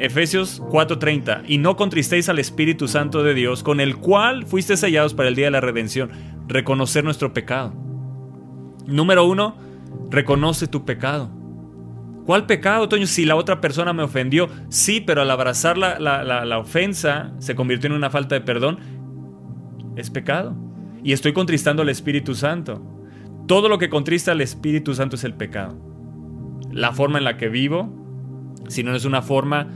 Efesios 0.00 0.62
4:30, 0.70 1.42
y 1.46 1.58
no 1.58 1.76
contristéis 1.76 2.30
al 2.30 2.38
Espíritu 2.38 2.88
Santo 2.88 3.22
de 3.22 3.34
Dios, 3.34 3.62
con 3.62 3.80
el 3.80 3.98
cual 3.98 4.46
fuiste 4.46 4.78
sellados 4.78 5.12
para 5.12 5.28
el 5.28 5.34
día 5.34 5.44
de 5.44 5.50
la 5.50 5.60
redención, 5.60 6.10
reconocer 6.48 7.04
nuestro 7.04 7.34
pecado. 7.34 7.74
Número 8.86 9.26
uno, 9.26 9.56
reconoce 10.10 10.66
tu 10.66 10.86
pecado. 10.86 11.30
¿Cuál 12.24 12.46
pecado, 12.46 12.88
Toño? 12.88 13.06
Si 13.06 13.26
la 13.26 13.36
otra 13.36 13.60
persona 13.60 13.92
me 13.92 14.02
ofendió, 14.02 14.48
sí, 14.70 15.02
pero 15.02 15.20
al 15.20 15.30
abrazar 15.30 15.76
la, 15.76 15.98
la 15.98 16.58
ofensa 16.58 17.34
se 17.38 17.54
convirtió 17.54 17.90
en 17.90 17.96
una 17.96 18.08
falta 18.08 18.34
de 18.34 18.40
perdón, 18.40 18.78
es 19.96 20.08
pecado. 20.08 20.56
Y 21.04 21.12
estoy 21.12 21.34
contristando 21.34 21.82
al 21.82 21.90
Espíritu 21.90 22.34
Santo. 22.34 22.82
Todo 23.46 23.68
lo 23.68 23.78
que 23.78 23.90
contrista 23.90 24.32
al 24.32 24.40
Espíritu 24.40 24.94
Santo 24.94 25.16
es 25.16 25.24
el 25.24 25.34
pecado. 25.34 25.76
La 26.70 26.92
forma 26.92 27.18
en 27.18 27.24
la 27.24 27.36
que 27.36 27.48
vivo, 27.48 27.92
si 28.68 28.82
no 28.82 28.94
es 28.94 29.04
una 29.04 29.22
forma 29.22 29.66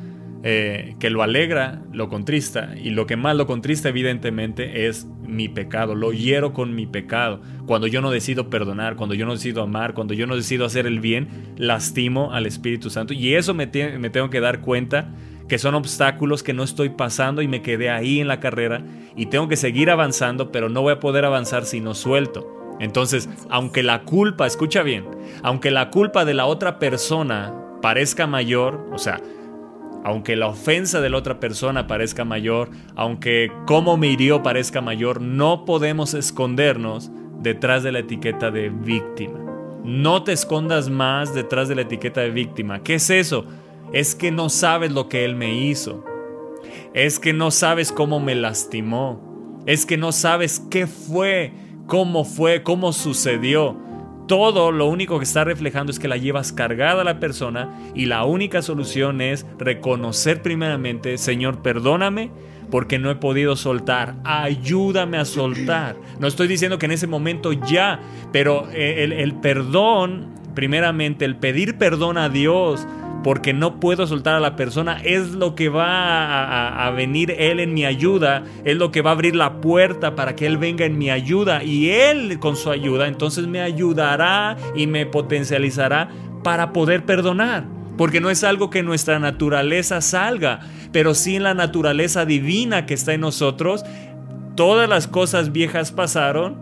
eh, 0.47 0.95
que 0.99 1.09
lo 1.09 1.23
alegra, 1.23 1.81
lo 1.91 2.11
contrista, 2.11 2.75
y 2.77 2.91
lo 2.91 3.07
que 3.07 3.17
más 3.17 3.35
lo 3.35 3.47
contrista 3.47 3.89
evidentemente 3.89 4.87
es 4.87 5.07
mi 5.27 5.49
pecado, 5.49 5.95
lo 5.95 6.13
hiero 6.13 6.53
con 6.53 6.75
mi 6.75 6.87
pecado. 6.87 7.41
Cuando 7.65 7.87
yo 7.87 8.03
no 8.03 8.11
decido 8.11 8.51
perdonar, 8.51 8.97
cuando 8.97 9.15
yo 9.15 9.25
no 9.25 9.33
decido 9.33 9.63
amar, 9.63 9.95
cuando 9.95 10.13
yo 10.13 10.27
no 10.27 10.37
decido 10.37 10.67
hacer 10.67 10.87
el 10.87 11.01
bien, 11.01 11.55
lastimo 11.57 12.35
al 12.35 12.45
Espíritu 12.45 12.91
Santo. 12.91 13.15
Y 13.15 13.35
eso 13.35 13.55
me, 13.55 13.71
me 13.99 14.11
tengo 14.11 14.29
que 14.29 14.41
dar 14.41 14.61
cuenta 14.61 15.15
que 15.49 15.59
son 15.59 15.75
obstáculos 15.75 16.43
que 16.43 16.53
no 16.53 16.63
estoy 16.63 16.91
pasando 16.91 17.41
y 17.41 17.49
me 17.49 17.63
quedé 17.63 17.89
ahí 17.89 18.21
en 18.21 18.29
la 18.29 18.39
carrera 18.39 18.83
y 19.17 19.27
tengo 19.27 19.49
que 19.49 19.57
seguir 19.57 19.89
avanzando, 19.89 20.53
pero 20.53 20.69
no 20.69 20.83
voy 20.83 20.93
a 20.93 21.01
poder 21.01 21.25
avanzar 21.25 21.65
si 21.65 21.81
no 21.81 21.95
suelto. 21.95 22.77
Entonces, 22.81 23.31
aunque 23.49 23.83
la 23.83 24.03
culpa, 24.03 24.47
escucha 24.47 24.83
bien, 24.83 25.07
aunque 25.43 25.71
la 25.71 25.89
culpa 25.89 26.27
de 26.27 26.35
la 26.35 26.45
otra 26.45 26.79
persona 26.79 27.55
parezca 27.81 28.27
mayor, 28.27 28.89
o 28.93 28.99
sea, 28.99 29.21
aunque 30.05 30.37
la 30.37 30.49
ofensa 30.49 31.01
de 31.01 31.09
la 31.09 31.17
otra 31.17 31.41
persona 31.41 31.87
parezca 31.87 32.25
mayor, 32.27 32.69
aunque 32.95 33.51
cómo 33.67 33.97
me 33.97 34.09
hirió 34.09 34.43
parezca 34.43 34.83
mayor, 34.83 35.23
no 35.23 35.65
podemos 35.65 36.13
escondernos 36.13 37.11
detrás 37.41 37.83
de 37.83 37.93
la 37.93 38.01
etiqueta 38.01 38.51
de 38.51 38.69
víctima. 38.69 39.41
No 39.83 40.23
te 40.23 40.33
escondas 40.33 40.91
más 40.91 41.35
detrás 41.35 41.69
de 41.69 41.75
la 41.75 41.83
etiqueta 41.83 42.21
de 42.21 42.31
víctima. 42.31 42.83
¿Qué 42.83 42.97
es 42.97 43.09
eso? 43.09 43.47
Es 43.93 44.15
que 44.15 44.31
no 44.31 44.51
sabes 44.51 44.93
lo 44.93 45.09
que 45.09 45.25
él 45.25 45.37
me 45.37 45.55
hizo. 45.55 46.05
Es 46.93 47.19
que 47.19 47.33
no 47.33 47.51
sabes 47.51 47.91
cómo 47.91 48.21
me 48.21 48.35
lastimó. 48.35 49.63
Es 49.67 49.87
que 49.87 49.97
no 49.97 50.13
sabes 50.13 50.61
qué 50.71 50.87
fue, 50.87 51.53
cómo 51.87 52.25
fue, 52.25 52.63
cómo 52.63 52.93
sucedió 52.93 53.79
todo 54.27 54.73
lo 54.73 54.87
único 54.87 55.19
que 55.19 55.25
está 55.25 55.45
reflejando 55.45 55.93
es 55.93 55.99
que 55.99 56.09
la 56.09 56.17
llevas 56.17 56.53
cargada 56.53 57.03
a 57.03 57.05
la 57.05 57.21
persona 57.21 57.71
y 57.95 58.07
la 58.07 58.25
única 58.25 58.63
solución 58.63 59.21
es 59.21 59.47
reconocer 59.59 60.43
primeramente, 60.43 61.19
Señor, 61.19 61.63
perdóname 61.63 62.31
porque 62.71 62.99
no 62.99 63.11
he 63.11 63.17
podido 63.17 63.57
soltar, 63.57 64.17
ayúdame 64.25 65.19
a 65.19 65.25
soltar. 65.25 65.97
No 66.19 66.27
estoy 66.27 66.49
diciendo 66.49 66.79
que 66.79 66.87
en 66.87 66.93
ese 66.93 67.07
momento 67.07 67.53
ya, 67.53 68.01
pero 68.33 68.69
el, 68.73 69.13
el 69.13 69.35
perdón, 69.35 70.29
primeramente, 70.55 71.25
el 71.25 71.37
pedir 71.37 71.77
perdón 71.77 72.19
a 72.19 72.29
Dios, 72.29 72.87
porque 73.25 73.55
no 73.55 73.81
puedo 73.81 74.07
soltar 74.07 74.35
a 74.35 74.41
la 74.41 74.55
persona, 74.55 75.01
es 75.03 75.31
lo 75.31 75.55
que 75.55 75.71
va 75.71 76.87
a, 76.87 76.91
venir 76.91 77.35
Él 77.39 77.59
en 77.59 77.73
mi 77.73 77.87
ayuda, 77.87 78.45
es 78.65 78.77
lo 78.77 78.93
que 78.93 79.01
va 79.01 79.11
a 79.11 79.13
abrir 79.15 79.35
la 79.35 79.63
puerta 79.63 80.15
para 80.15 80.37
que 80.37 80.45
Él 80.47 80.59
venga 80.59 80.85
en 80.85 80.99
mi 80.99 81.11
ayuda 81.11 81.65
y 81.65 81.89
Él 81.89 82.39
con 82.39 82.55
su 82.55 82.71
ayuda 82.71 83.09
entonces 83.09 83.47
me 83.47 83.63
ayudará 83.63 84.59
y 84.77 84.87
me 84.87 85.07
potencializará 85.07 86.11
para 86.43 86.73
poder 86.75 87.07
perdonar. 87.07 87.65
Porque 87.97 88.21
no 88.21 88.29
es 88.29 88.45
algo 88.45 88.69
que 88.69 88.83
nuestra 88.83 89.19
naturaleza 89.19 90.03
salga, 90.03 90.61
pero 90.93 91.15
sí 91.15 91.37
en 91.37 91.45
la 91.45 91.55
naturaleza 91.55 92.27
divina 92.27 92.85
que 92.85 92.95
está 92.95 93.15
en 93.15 93.23
nosotros. 93.23 93.85
Todas 94.55 94.89
las 94.89 95.09
cosas 95.09 95.51
viejas 95.51 95.93
pasaron 95.93 96.59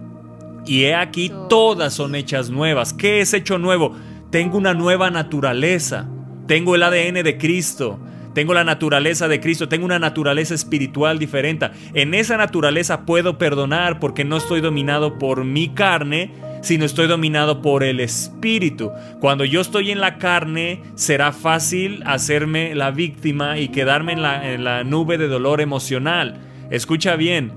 y 0.64 0.84
he 0.84 0.94
aquí 0.94 1.32
todas 1.48 1.94
son 1.94 2.14
hechas 2.14 2.50
nuevas. 2.50 2.92
¿Qué 2.92 3.20
es 3.20 3.34
hecho 3.34 3.58
nuevo? 3.58 3.96
Tengo 4.30 4.58
una 4.58 4.74
nueva 4.74 5.10
naturaleza. 5.10 6.06
Tengo 6.52 6.74
el 6.74 6.82
ADN 6.82 7.22
de 7.24 7.38
Cristo. 7.38 7.98
Tengo 8.34 8.52
la 8.52 8.62
naturaleza 8.62 9.26
de 9.26 9.40
Cristo, 9.40 9.70
tengo 9.70 9.86
una 9.86 9.98
naturaleza 9.98 10.52
espiritual 10.52 11.18
diferente. 11.18 11.70
En 11.94 12.12
esa 12.12 12.36
naturaleza 12.36 13.06
puedo 13.06 13.38
perdonar 13.38 13.98
porque 13.98 14.22
no 14.22 14.36
estoy 14.36 14.60
dominado 14.60 15.18
por 15.18 15.44
mi 15.44 15.70
carne, 15.70 16.30
sino 16.60 16.84
estoy 16.84 17.06
dominado 17.06 17.62
por 17.62 17.82
el 17.82 18.00
Espíritu. 18.00 18.90
Cuando 19.18 19.46
yo 19.46 19.62
estoy 19.62 19.92
en 19.92 20.00
la 20.02 20.18
carne, 20.18 20.82
será 20.94 21.32
fácil 21.32 22.02
hacerme 22.04 22.74
la 22.74 22.90
víctima 22.90 23.58
y 23.58 23.68
quedarme 23.68 24.12
en 24.12 24.20
la, 24.20 24.52
en 24.52 24.62
la 24.62 24.84
nube 24.84 25.16
de 25.16 25.28
dolor 25.28 25.62
emocional. 25.62 26.38
Escucha 26.70 27.16
bien, 27.16 27.50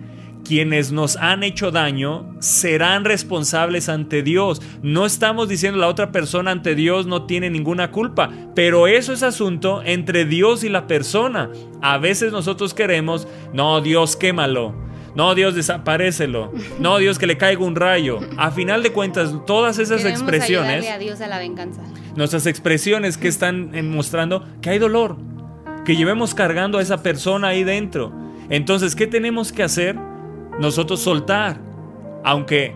quienes 0.45 0.91
nos 0.91 1.17
han 1.17 1.43
hecho 1.43 1.71
daño 1.71 2.33
serán 2.39 3.03
responsables 3.03 3.89
ante 3.89 4.23
Dios. 4.23 4.61
No 4.81 5.05
estamos 5.05 5.49
diciendo 5.49 5.79
la 5.79 5.87
otra 5.87 6.11
persona 6.11 6.51
ante 6.51 6.75
Dios 6.75 7.07
no 7.07 7.25
tiene 7.25 7.49
ninguna 7.49 7.91
culpa, 7.91 8.29
pero 8.53 8.87
eso 8.87 9.11
es 9.11 9.23
asunto 9.23 9.81
entre 9.83 10.25
Dios 10.25 10.63
y 10.63 10.69
la 10.69 10.87
persona. 10.87 11.49
A 11.81 11.97
veces 11.97 12.31
nosotros 12.31 12.73
queremos, 12.73 13.27
no, 13.51 13.81
Dios 13.81 14.15
quémalo. 14.15 14.85
No, 15.15 15.33
Dios 15.33 15.55
desaparecelo. 15.55 16.51
No, 16.77 16.97
Dios 16.97 17.17
que 17.17 17.25
le 17.25 17.37
caiga 17.37 17.63
un 17.63 17.75
rayo. 17.75 18.19
A 18.37 18.51
final 18.51 18.83
de 18.83 18.91
cuentas, 18.91 19.33
todas 19.47 19.79
esas 19.79 20.03
expresiones. 20.03 20.85
A 20.89 20.97
Dios 20.97 21.21
a 21.21 21.27
la 21.27 21.39
venganza. 21.39 21.81
Nuestras 22.17 22.45
expresiones 22.45 23.17
que 23.17 23.29
están 23.29 23.71
mostrando 23.89 24.45
que 24.61 24.71
hay 24.71 24.77
dolor, 24.77 25.15
que 25.85 25.95
llevemos 25.95 26.35
cargando 26.35 26.79
a 26.79 26.81
esa 26.81 27.01
persona 27.01 27.47
ahí 27.49 27.63
dentro. 27.63 28.11
Entonces, 28.49 28.93
¿qué 28.93 29.07
tenemos 29.07 29.53
que 29.53 29.63
hacer? 29.63 29.95
Nosotros 30.59 30.99
soltar. 30.99 31.59
Aunque, 32.23 32.75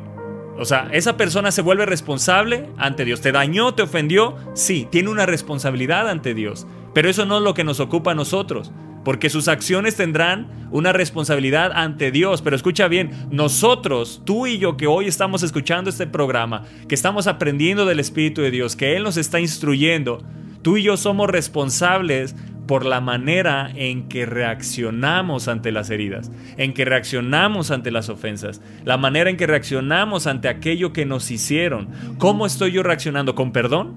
o 0.58 0.66
sea, 0.66 0.90
esa 0.92 1.18
persona 1.18 1.52
se 1.52 1.62
vuelve 1.62 1.86
responsable 1.86 2.70
ante 2.78 3.06
Dios. 3.06 3.22
¿Te 3.22 3.32
dañó, 3.32 3.74
te 3.74 3.84
ofendió? 3.84 4.36
Sí, 4.54 4.88
tiene 4.92 5.10
una 5.10 5.26
responsabilidad 5.26 6.10
ante 6.10 6.34
Dios. 6.34 6.68
Pero 6.94 7.10
eso 7.10 7.26
no 7.26 7.38
es 7.38 7.44
lo 7.44 7.54
que 7.54 7.64
nos 7.64 7.80
ocupa 7.80 8.12
a 8.12 8.16
nosotros. 8.16 8.72
Porque 9.04 9.30
sus 9.30 9.48
acciones 9.48 9.96
tendrán 9.96 10.68
una 10.72 10.92
responsabilidad 10.94 11.72
ante 11.74 12.12
Dios. 12.12 12.42
Pero 12.42 12.56
escucha 12.56 12.88
bien, 12.88 13.12
nosotros, 13.32 14.22
tú 14.26 14.46
y 14.46 14.58
yo 14.60 14.78
que 14.78 14.88
hoy 14.88 15.08
estamos 15.08 15.42
escuchando 15.42 15.90
este 15.90 16.06
programa, 16.06 16.66
que 16.88 16.96
estamos 16.96 17.28
aprendiendo 17.28 17.86
del 17.86 18.00
Espíritu 18.00 18.42
de 18.42 18.52
Dios, 18.52 18.76
que 18.76 18.96
Él 18.96 19.04
nos 19.04 19.18
está 19.18 19.40
instruyendo, 19.40 20.22
tú 20.62 20.78
y 20.78 20.84
yo 20.84 20.98
somos 20.98 21.30
responsables 21.30 22.36
por 22.70 22.86
la 22.86 23.02
manera 23.02 23.72
en 23.74 24.08
que 24.08 24.28
reaccionamos 24.28 25.48
ante 25.48 25.72
las 25.72 25.90
heridas, 25.90 26.32
en 26.56 26.76
que 26.76 26.86
reaccionamos 26.86 27.72
ante 27.72 27.90
las 27.90 28.10
ofensas, 28.10 28.62
la 28.86 28.96
manera 28.96 29.32
en 29.32 29.38
que 29.38 29.48
reaccionamos 29.48 30.28
ante 30.28 30.50
aquello 30.50 30.94
que 30.94 31.04
nos 31.04 31.32
hicieron. 31.32 31.90
¿Cómo 32.20 32.46
estoy 32.46 32.74
yo 32.74 32.84
reaccionando? 32.84 33.34
¿Con 33.34 33.54
perdón? 33.54 33.96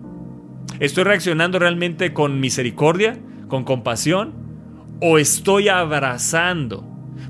¿Estoy 0.81 1.05
reaccionando 1.05 1.59
realmente 1.59 2.14
con 2.14 2.41
misericordia, 2.41 3.18
con 3.47 3.64
compasión? 3.64 4.33
¿O 5.03 5.18
estoy 5.18 5.68
abrazando? 5.68 6.83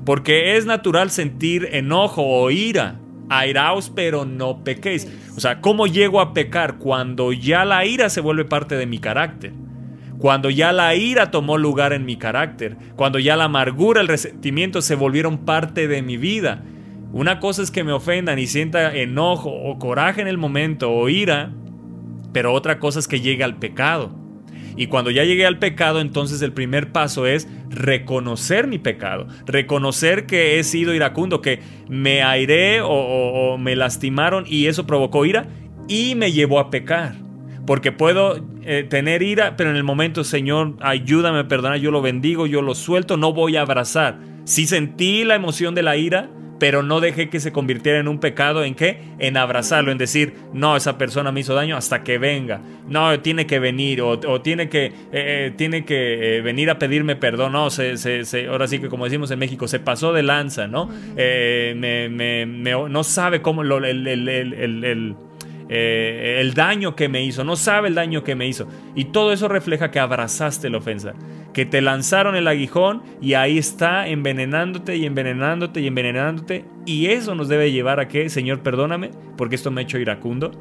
Porque 0.05 0.55
es 0.55 0.65
natural 0.65 1.11
sentir 1.11 1.67
enojo 1.73 2.23
o 2.25 2.51
ira. 2.51 3.01
Airaos, 3.27 3.91
pero 3.93 4.23
no 4.23 4.63
pequéis. 4.63 5.11
O 5.35 5.41
sea, 5.41 5.59
¿cómo 5.59 5.87
llego 5.87 6.21
a 6.21 6.33
pecar? 6.33 6.77
Cuando 6.77 7.33
ya 7.33 7.65
la 7.65 7.85
ira 7.85 8.09
se 8.09 8.21
vuelve 8.21 8.45
parte 8.45 8.77
de 8.77 8.85
mi 8.85 8.99
carácter 8.99 9.51
cuando 10.23 10.49
ya 10.49 10.71
la 10.71 10.95
ira 10.95 11.31
tomó 11.31 11.57
lugar 11.57 11.91
en 11.91 12.05
mi 12.05 12.15
carácter, 12.15 12.77
cuando 12.95 13.19
ya 13.19 13.35
la 13.35 13.43
amargura, 13.43 13.99
el 13.99 14.07
resentimiento 14.07 14.81
se 14.81 14.95
volvieron 14.95 15.39
parte 15.39 15.89
de 15.89 16.01
mi 16.01 16.15
vida. 16.15 16.63
Una 17.11 17.41
cosa 17.41 17.61
es 17.61 17.71
que 17.71 17.83
me 17.83 17.91
ofendan 17.91 18.39
y 18.39 18.47
sienta 18.47 18.95
enojo 18.95 19.49
o 19.49 19.77
coraje 19.77 20.21
en 20.21 20.29
el 20.29 20.37
momento 20.37 20.89
o 20.89 21.09
ira, 21.09 21.51
pero 22.31 22.53
otra 22.53 22.79
cosa 22.79 22.99
es 22.99 23.09
que 23.09 23.19
llegue 23.19 23.43
al 23.43 23.57
pecado. 23.57 24.15
Y 24.77 24.87
cuando 24.87 25.11
ya 25.11 25.25
llegué 25.25 25.45
al 25.45 25.59
pecado, 25.59 25.99
entonces 25.99 26.41
el 26.41 26.53
primer 26.53 26.93
paso 26.93 27.27
es 27.27 27.45
reconocer 27.67 28.67
mi 28.67 28.77
pecado, 28.77 29.27
reconocer 29.45 30.25
que 30.25 30.57
he 30.57 30.63
sido 30.63 30.93
iracundo, 30.93 31.41
que 31.41 31.59
me 31.89 32.23
airé 32.23 32.79
o, 32.79 32.87
o 32.87 33.57
me 33.57 33.75
lastimaron 33.75 34.45
y 34.47 34.67
eso 34.67 34.87
provocó 34.87 35.25
ira 35.25 35.47
y 35.89 36.15
me 36.15 36.31
llevó 36.31 36.61
a 36.61 36.69
pecar. 36.69 37.15
Porque 37.65 37.91
puedo 37.91 38.43
eh, 38.63 38.85
tener 38.89 39.21
ira, 39.21 39.55
pero 39.55 39.69
en 39.69 39.75
el 39.75 39.83
momento, 39.83 40.23
Señor, 40.23 40.75
ayúdame, 40.81 41.45
perdona, 41.45 41.77
yo 41.77 41.91
lo 41.91 42.01
bendigo, 42.01 42.45
yo 42.45 42.61
lo 42.61 42.75
suelto, 42.75 43.17
no 43.17 43.33
voy 43.33 43.55
a 43.55 43.61
abrazar. 43.61 44.19
Si 44.45 44.67
sentí 44.67 45.23
la 45.23 45.35
emoción 45.35 45.73
de 45.73 45.83
la 45.83 45.95
ira, 45.95 46.29
pero 46.63 46.81
no 46.81 47.01
dejé 47.01 47.27
que 47.27 47.41
se 47.41 47.51
convirtiera 47.51 47.99
en 47.99 48.07
un 48.07 48.19
pecado. 48.19 48.63
¿En 48.63 48.73
qué? 48.73 49.01
En 49.19 49.35
abrazarlo, 49.35 49.91
en 49.91 49.97
decir, 49.97 50.33
no, 50.53 50.77
esa 50.77 50.97
persona 50.97 51.29
me 51.29 51.41
hizo 51.41 51.53
daño 51.53 51.75
hasta 51.75 52.03
que 52.03 52.17
venga. 52.17 52.61
No, 52.87 53.19
tiene 53.19 53.45
que 53.45 53.59
venir 53.59 54.01
o, 54.01 54.41
tiene 54.41 54.69
que, 54.69 54.85
eh, 54.85 54.93
eh, 55.11 55.53
tiene 55.57 55.83
que 55.83 56.37
eh, 56.37 56.41
venir 56.41 56.69
a 56.69 56.79
pedirme 56.79 57.17
perdón. 57.17 57.51
No, 57.51 57.69
se, 57.69 57.97
se, 57.97 58.47
ahora 58.47 58.67
sí 58.67 58.79
que 58.79 58.87
como 58.87 59.03
decimos 59.03 59.29
en 59.31 59.39
México, 59.39 59.67
se 59.67 59.81
pasó 59.81 60.13
de 60.13 60.23
lanza, 60.23 60.67
¿no? 60.67 60.89
me, 61.17 62.45
no 62.89 63.03
sabe 63.03 63.41
cómo 63.41 63.63
lo, 63.63 63.83
el, 63.83 64.07
el 64.07 65.15
eh, 65.75 66.37
el 66.39 66.53
daño 66.53 66.95
que 66.95 67.09
me 67.09 67.23
hizo, 67.23 67.43
no 67.43 67.55
sabe 67.55 67.87
el 67.87 67.95
daño 67.95 68.23
que 68.23 68.35
me 68.35 68.47
hizo. 68.47 68.67
Y 68.93 69.05
todo 69.05 69.33
eso 69.33 69.47
refleja 69.47 69.89
que 69.89 69.99
abrazaste 69.99 70.69
la 70.69 70.77
ofensa, 70.77 71.13
que 71.51 71.65
te 71.65 71.81
lanzaron 71.81 72.35
el 72.35 72.47
aguijón 72.47 73.01
y 73.19 73.33
ahí 73.33 73.57
está 73.57 74.07
envenenándote 74.07 74.95
y 74.97 75.07
envenenándote 75.07 75.81
y 75.81 75.87
envenenándote. 75.87 76.65
Y 76.85 77.07
eso 77.07 77.33
nos 77.33 77.47
debe 77.47 77.71
llevar 77.71 77.99
a 77.99 78.07
que, 78.07 78.29
Señor, 78.29 78.61
perdóname 78.61 79.09
porque 79.35 79.55
esto 79.55 79.71
me 79.71 79.81
ha 79.81 79.83
hecho 79.83 79.97
iracundo. 79.97 80.51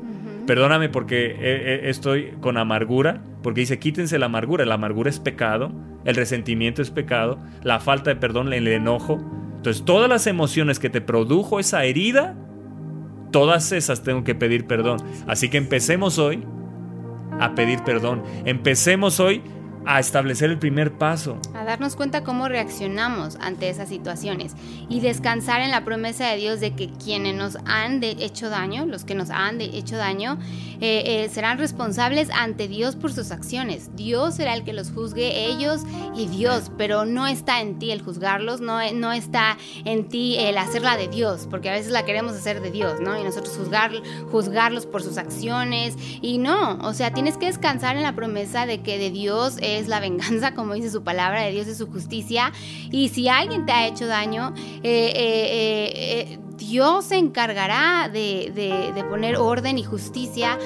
Perdóname 0.47 0.89
porque 0.89 1.81
estoy 1.85 2.33
con 2.41 2.57
amargura, 2.57 3.23
porque 3.43 3.61
dice 3.61 3.79
quítense 3.79 4.19
la 4.19 4.27
amargura. 4.27 4.65
La 4.65 4.75
amargura 4.77 5.11
es 5.11 5.21
pecado, 5.21 5.73
el 6.07 6.17
resentimiento 6.17 6.81
es 6.81 6.91
pecado, 6.91 7.39
la 7.63 7.81
falta 7.81 8.09
de 8.09 8.17
perdón, 8.17 8.51
el 8.55 8.67
enojo. 8.67 9.21
Entonces 9.57 9.85
todas 9.85 10.09
las 10.09 10.27
emociones 10.27 10.79
que 10.79 10.91
te 10.91 11.03
produjo 11.03 11.61
esa 11.61 11.85
herida, 11.85 12.35
todas 13.33 13.73
esas 13.73 14.03
tengo 14.05 14.23
que 14.23 14.37
pedir 14.37 14.67
perdón. 14.67 14.99
Así 15.27 15.49
que 15.49 15.59
empecemos 15.59 16.19
hoy 16.19 16.45
a 17.41 17.55
pedir 17.55 17.83
perdón. 17.83 18.23
Empecemos 18.45 19.19
hoy 19.19 19.43
a 19.87 20.01
establecer 20.01 20.51
el 20.51 20.59
primer 20.59 20.93
paso. 20.93 21.39
A 21.55 21.65
darnos 21.65 21.97
cuenta 21.97 22.23
cómo 22.25 22.49
reaccionamos 22.49 23.37
ante 23.41 23.69
esas 23.69 23.89
situaciones 23.89 24.55
y 24.89 25.01
descansar 25.01 25.61
en 25.61 25.71
la 25.71 25.85
promesa 25.85 26.29
de 26.29 26.37
Dios 26.37 26.61
de 26.61 26.75
que 26.75 26.91
quienes 26.91 27.35
nos 27.35 27.57
han 27.65 28.03
hecho 28.03 28.49
daño, 28.49 28.87
los 28.87 29.05
que 29.05 29.15
nos 29.15 29.31
han 29.31 29.61
hecho 29.61 29.97
daño, 29.97 30.39
eh, 30.81 31.25
eh, 31.25 31.29
serán 31.29 31.59
responsables 31.59 32.31
ante 32.31 32.69
Dios 32.69 32.97
por 32.97 33.13
sus 33.13 33.31
acciones. 33.31 33.95
Dios 33.95 34.35
será 34.35 34.55
el 34.55 34.65
que 34.65 34.73
los 34.73 34.91
juzgue, 34.91 35.47
ellos 35.47 35.83
y 36.17 36.27
Dios, 36.27 36.71
pero 36.77 37.05
no 37.05 37.27
está 37.27 37.61
en 37.61 37.79
ti 37.79 37.91
el 37.91 38.03
juzgarlos, 38.03 38.61
no, 38.61 38.79
no 38.93 39.13
está 39.13 39.57
en 39.85 40.09
ti 40.09 40.37
el 40.39 40.59
hacerla 40.59 40.97
de 40.97 41.09
Dios, 41.09 41.47
porque 41.51 41.71
a 41.71 41.73
veces 41.73 41.93
la 41.93 42.05
queremos 42.05 42.33
hacer 42.33 42.61
de 42.61 42.71
Dios, 42.71 43.01
¿no? 43.01 43.19
Y 43.19 43.25
nosotros 43.25 43.57
juzgar, 43.57 43.93
juzgarlos 44.31 44.87
por 44.87 45.03
sus 45.03 45.19
acciones 45.19 45.97
y 46.21 46.39
no, 46.39 46.79
o 46.83 46.93
sea, 46.95 47.13
tienes 47.13 47.37
que 47.37 47.47
descansar 47.47 47.97
en 47.97 48.03
la 48.03 48.15
promesa 48.15 48.67
de 48.67 48.81
que 48.83 48.99
de 48.99 49.11
Dios 49.11 49.57
es 49.79 49.89
la 49.89 50.01
venganza, 50.01 50.55
como 50.55 50.75
dice 50.75 50.91
su 50.91 51.03
palabra, 51.03 51.43
de 51.43 51.53
Dios 51.53 51.67
es 51.67 51.79
su 51.79 51.87
justicia. 51.91 52.53
Y 52.91 53.09
si 53.09 53.29
alguien 53.29 53.67
te 53.67 53.73
ha 53.73 53.87
hecho 53.87 54.07
daño, 54.07 54.55
eh, 54.83 55.13
eh, 55.15 55.93
eh, 55.95 56.39
Dios 56.57 57.07
se 57.07 57.17
encargará 57.17 58.09
de, 58.13 59.05
poner 59.11 59.37
orden 59.37 59.79
y 59.79 59.85
justicia. 59.85 60.59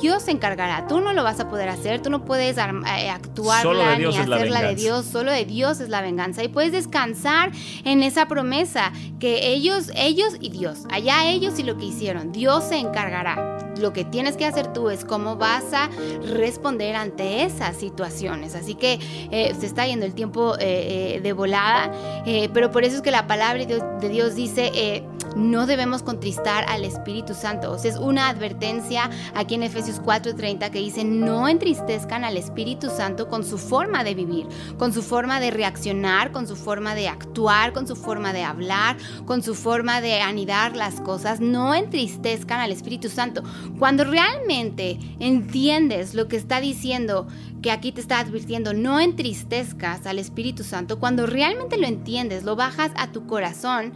Dios 0.00 0.22
se 0.24 0.30
encargará. 0.30 0.86
Tú 0.86 1.00
no 1.00 1.12
lo 1.12 1.24
vas 1.24 1.40
a 1.40 1.48
poder 1.48 1.68
hacer. 1.70 2.02
Tú 2.02 2.10
no 2.10 2.24
puedes 2.24 2.58
actuar 2.58 3.66
ni 3.98 4.04
hacerla 4.04 4.62
de 4.62 4.74
Dios. 4.74 5.06
Solo 5.06 5.32
de 5.32 5.44
Dios 5.44 5.80
es 5.80 5.88
la 5.88 6.02
venganza. 6.02 6.44
Y 6.44 6.48
puedes 6.48 6.72
descansar 6.72 7.52
en 7.84 8.02
esa 8.02 8.26
promesa 8.26 8.92
que 9.18 9.48
ellos, 9.48 9.90
ellos 9.94 10.36
y 10.40 10.50
Dios, 10.50 10.80
allá 10.90 11.26
ellos 11.26 11.58
y 11.58 11.62
lo 11.62 11.76
que 11.78 11.86
hicieron, 11.86 12.30
Dios 12.30 12.64
se 12.64 12.76
encargará 12.76 13.61
lo 13.82 13.92
que 13.92 14.04
tienes 14.04 14.36
que 14.36 14.46
hacer 14.46 14.72
tú 14.72 14.88
es 14.88 15.04
cómo 15.04 15.36
vas 15.36 15.64
a 15.72 15.90
responder 16.34 16.96
ante 16.96 17.44
esas 17.44 17.76
situaciones. 17.76 18.54
Así 18.54 18.74
que 18.74 18.98
eh, 19.30 19.54
se 19.58 19.66
está 19.66 19.86
yendo 19.86 20.06
el 20.06 20.14
tiempo 20.14 20.54
eh, 20.54 21.16
eh, 21.16 21.20
de 21.20 21.32
volada, 21.32 21.92
pero 22.54 22.70
por 22.70 22.84
eso 22.84 22.96
es 22.96 23.02
que 23.02 23.10
la 23.10 23.26
palabra 23.26 23.64
de 23.66 24.08
Dios 24.08 24.34
dice, 24.34 25.02
no 25.36 25.66
debemos 25.66 26.02
contristar 26.02 26.64
al 26.68 26.84
Espíritu 26.84 27.34
Santo. 27.34 27.72
O 27.72 27.78
sea, 27.78 27.90
es 27.90 27.98
una 27.98 28.28
advertencia 28.28 29.10
aquí 29.34 29.54
en 29.54 29.62
Efesios 29.62 30.00
4:30 30.00 30.70
que 30.70 30.78
dice, 30.78 31.04
no 31.04 31.48
entristezcan 31.48 32.24
al 32.24 32.36
Espíritu 32.36 32.90
Santo 32.90 33.28
con 33.28 33.44
su 33.44 33.58
forma 33.58 34.04
de 34.04 34.14
vivir, 34.14 34.46
con 34.78 34.92
su 34.92 35.02
forma 35.02 35.40
de 35.40 35.50
reaccionar, 35.50 36.32
con 36.32 36.46
su 36.46 36.56
forma 36.56 36.94
de 36.94 37.08
actuar, 37.08 37.72
con 37.72 37.86
su 37.86 37.96
forma 37.96 38.32
de 38.32 38.44
hablar, 38.44 38.96
con 39.26 39.42
su 39.42 39.54
forma 39.54 40.00
de 40.00 40.20
anidar 40.20 40.76
las 40.76 41.00
cosas. 41.00 41.40
No 41.40 41.74
entristezcan 41.74 42.60
al 42.60 42.72
Espíritu 42.72 43.08
Santo. 43.08 43.42
Cuando 43.78 44.04
realmente 44.04 44.98
entiendes 45.18 46.14
lo 46.14 46.28
que 46.28 46.36
está 46.36 46.60
diciendo, 46.60 47.26
que 47.62 47.70
aquí 47.70 47.92
te 47.92 48.00
está 48.00 48.18
advirtiendo, 48.20 48.74
no 48.74 49.00
entristezcas 49.00 50.06
al 50.06 50.18
Espíritu 50.18 50.64
Santo, 50.64 50.98
cuando 50.98 51.26
realmente 51.26 51.76
lo 51.78 51.86
entiendes, 51.86 52.44
lo 52.44 52.56
bajas 52.56 52.92
a 52.96 53.12
tu 53.12 53.26
corazón, 53.26 53.92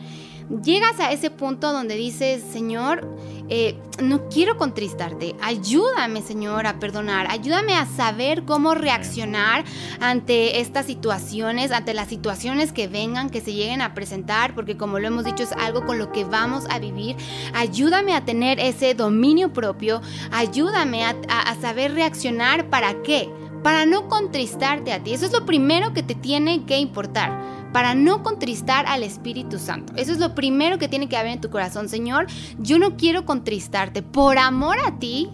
llegas 0.64 1.00
a 1.00 1.12
ese 1.12 1.30
punto 1.30 1.72
donde 1.72 1.96
dices, 1.96 2.42
Señor, 2.52 3.08
eh, 3.48 3.78
no 4.02 4.28
quiero 4.28 4.56
contristarte, 4.56 5.36
ayúdame, 5.40 6.20
Señor, 6.20 6.66
a 6.66 6.78
perdonar, 6.78 7.26
ayúdame 7.30 7.74
a 7.74 7.86
saber 7.86 8.44
cómo 8.44 8.74
reaccionar 8.74 9.64
ante 10.00 10.60
estas 10.60 10.86
situaciones, 10.86 11.70
ante 11.70 11.94
las 11.94 12.08
situaciones 12.08 12.72
que 12.72 12.88
vengan, 12.88 13.30
que 13.30 13.40
se 13.40 13.52
lleguen 13.52 13.82
a 13.82 13.94
presentar, 13.94 14.54
porque 14.54 14.76
como 14.76 14.98
lo 14.98 15.06
hemos 15.06 15.24
dicho, 15.24 15.44
es 15.44 15.52
algo 15.52 15.86
con 15.86 15.98
lo 15.98 16.12
que 16.12 16.24
vamos 16.24 16.64
a 16.68 16.78
vivir. 16.78 17.16
Ayúdame 17.54 18.14
a 18.14 18.24
tener 18.24 18.58
ese 18.58 18.94
dominio 18.94 19.52
propio, 19.52 20.02
ayúdame 20.32 21.04
a, 21.04 21.14
a 21.28 21.54
saber 21.60 21.94
reaccionar. 21.94 22.68
Para 22.68 23.02
qué 23.02 23.28
para 23.62 23.84
no 23.84 24.08
contristarte 24.08 24.92
a 24.92 25.02
ti. 25.02 25.12
Eso 25.12 25.26
es 25.26 25.32
lo 25.32 25.44
primero 25.44 25.92
que 25.92 26.02
te 26.04 26.14
tiene 26.14 26.64
que 26.66 26.78
importar 26.78 27.55
para 27.76 27.94
no 27.94 28.22
contristar 28.22 28.86
al 28.86 29.02
Espíritu 29.02 29.58
Santo. 29.58 29.92
Eso 29.96 30.10
es 30.10 30.18
lo 30.18 30.34
primero 30.34 30.78
que 30.78 30.88
tiene 30.88 31.10
que 31.10 31.16
haber 31.18 31.32
en 31.32 31.42
tu 31.42 31.50
corazón. 31.50 31.90
Señor, 31.90 32.26
yo 32.58 32.78
no 32.78 32.96
quiero 32.96 33.26
contristarte. 33.26 34.00
Por 34.00 34.38
amor 34.38 34.78
a 34.82 34.98
ti, 34.98 35.28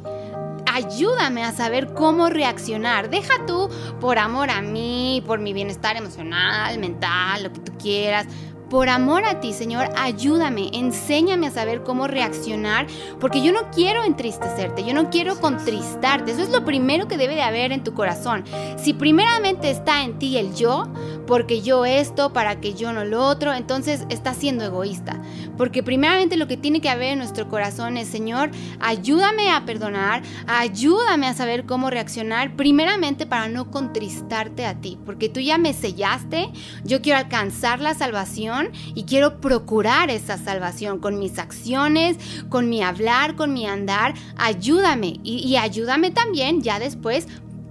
ayúdame 0.67 1.45
a 1.45 1.53
saber 1.53 1.95
cómo 1.95 2.31
reaccionar. 2.31 3.11
Deja 3.11 3.47
tú 3.47 3.69
por 4.01 4.19
amor 4.19 4.51
a 4.51 4.61
mí, 4.61 5.23
por 5.25 5.39
mi 5.39 5.53
bienestar 5.53 5.97
emocional, 5.97 6.81
mental, 6.81 7.45
lo 7.45 7.53
que 7.53 7.61
tú 7.61 7.79
quieras 7.79 8.27
por 8.73 8.89
amor 8.89 9.27
a 9.27 9.39
ti, 9.39 9.53
Señor, 9.53 9.91
ayúdame, 9.99 10.71
enséñame 10.73 11.49
a 11.49 11.51
saber 11.51 11.83
cómo 11.83 12.07
reaccionar, 12.07 12.87
porque 13.21 13.43
yo 13.43 13.53
no 13.53 13.71
quiero 13.71 14.03
entristecerte, 14.03 14.83
yo 14.83 14.95
no 14.95 15.11
quiero 15.11 15.39
contristarte. 15.39 16.33
Eso 16.33 16.41
es 16.41 16.49
lo 16.49 16.65
primero 16.65 17.07
que 17.07 17.19
debe 17.19 17.35
de 17.35 17.43
haber 17.43 17.71
en 17.73 17.85
tu 17.85 17.93
corazón. 17.93 18.45
Si 18.79 18.95
primeramente 18.95 19.71
está 19.71 20.05
en 20.05 20.19
ti 20.19 20.39
el 20.39 20.55
yo, 20.55 20.89
porque 21.33 21.63
yo 21.63 21.87
esto, 21.87 22.35
para 22.35 22.61
que 22.61 22.75
yo 22.75 22.93
no 22.93 23.07
lo 23.07 23.27
otro, 23.27 23.55
entonces 23.55 24.05
estás 24.11 24.37
siendo 24.37 24.67
egoísta. 24.67 25.19
Porque 25.57 25.83
primeramente 25.83 26.37
lo 26.37 26.47
que 26.47 26.59
tiene 26.59 26.83
que 26.83 26.91
haber 26.91 27.13
en 27.13 27.21
nuestro 27.21 27.49
corazón 27.49 27.97
es, 27.97 28.09
Señor, 28.09 28.51
ayúdame 28.81 29.51
a 29.51 29.65
perdonar, 29.65 30.21
ayúdame 30.47 31.27
a 31.27 31.33
saber 31.33 31.65
cómo 31.65 31.89
reaccionar, 31.89 32.55
primeramente 32.55 33.25
para 33.25 33.49
no 33.49 33.71
contristarte 33.71 34.67
a 34.67 34.75
ti, 34.83 34.99
porque 35.07 35.31
tú 35.31 35.41
ya 35.41 35.57
me 35.57 35.73
sellaste, 35.73 36.51
yo 36.85 37.01
quiero 37.01 37.19
alcanzar 37.19 37.81
la 37.81 37.95
salvación 37.95 38.69
y 38.95 39.05
quiero 39.05 39.41
procurar 39.41 40.11
esa 40.11 40.37
salvación 40.37 40.99
con 40.99 41.19
mis 41.19 41.39
acciones, 41.39 42.19
con 42.51 42.69
mi 42.69 42.83
hablar, 42.83 43.37
con 43.37 43.55
mi 43.55 43.67
andar. 43.67 44.13
Ayúdame 44.37 45.19
y, 45.23 45.57
ayúdame 45.57 46.11
también 46.11 46.61
ya 46.61 46.79
después 46.79 47.27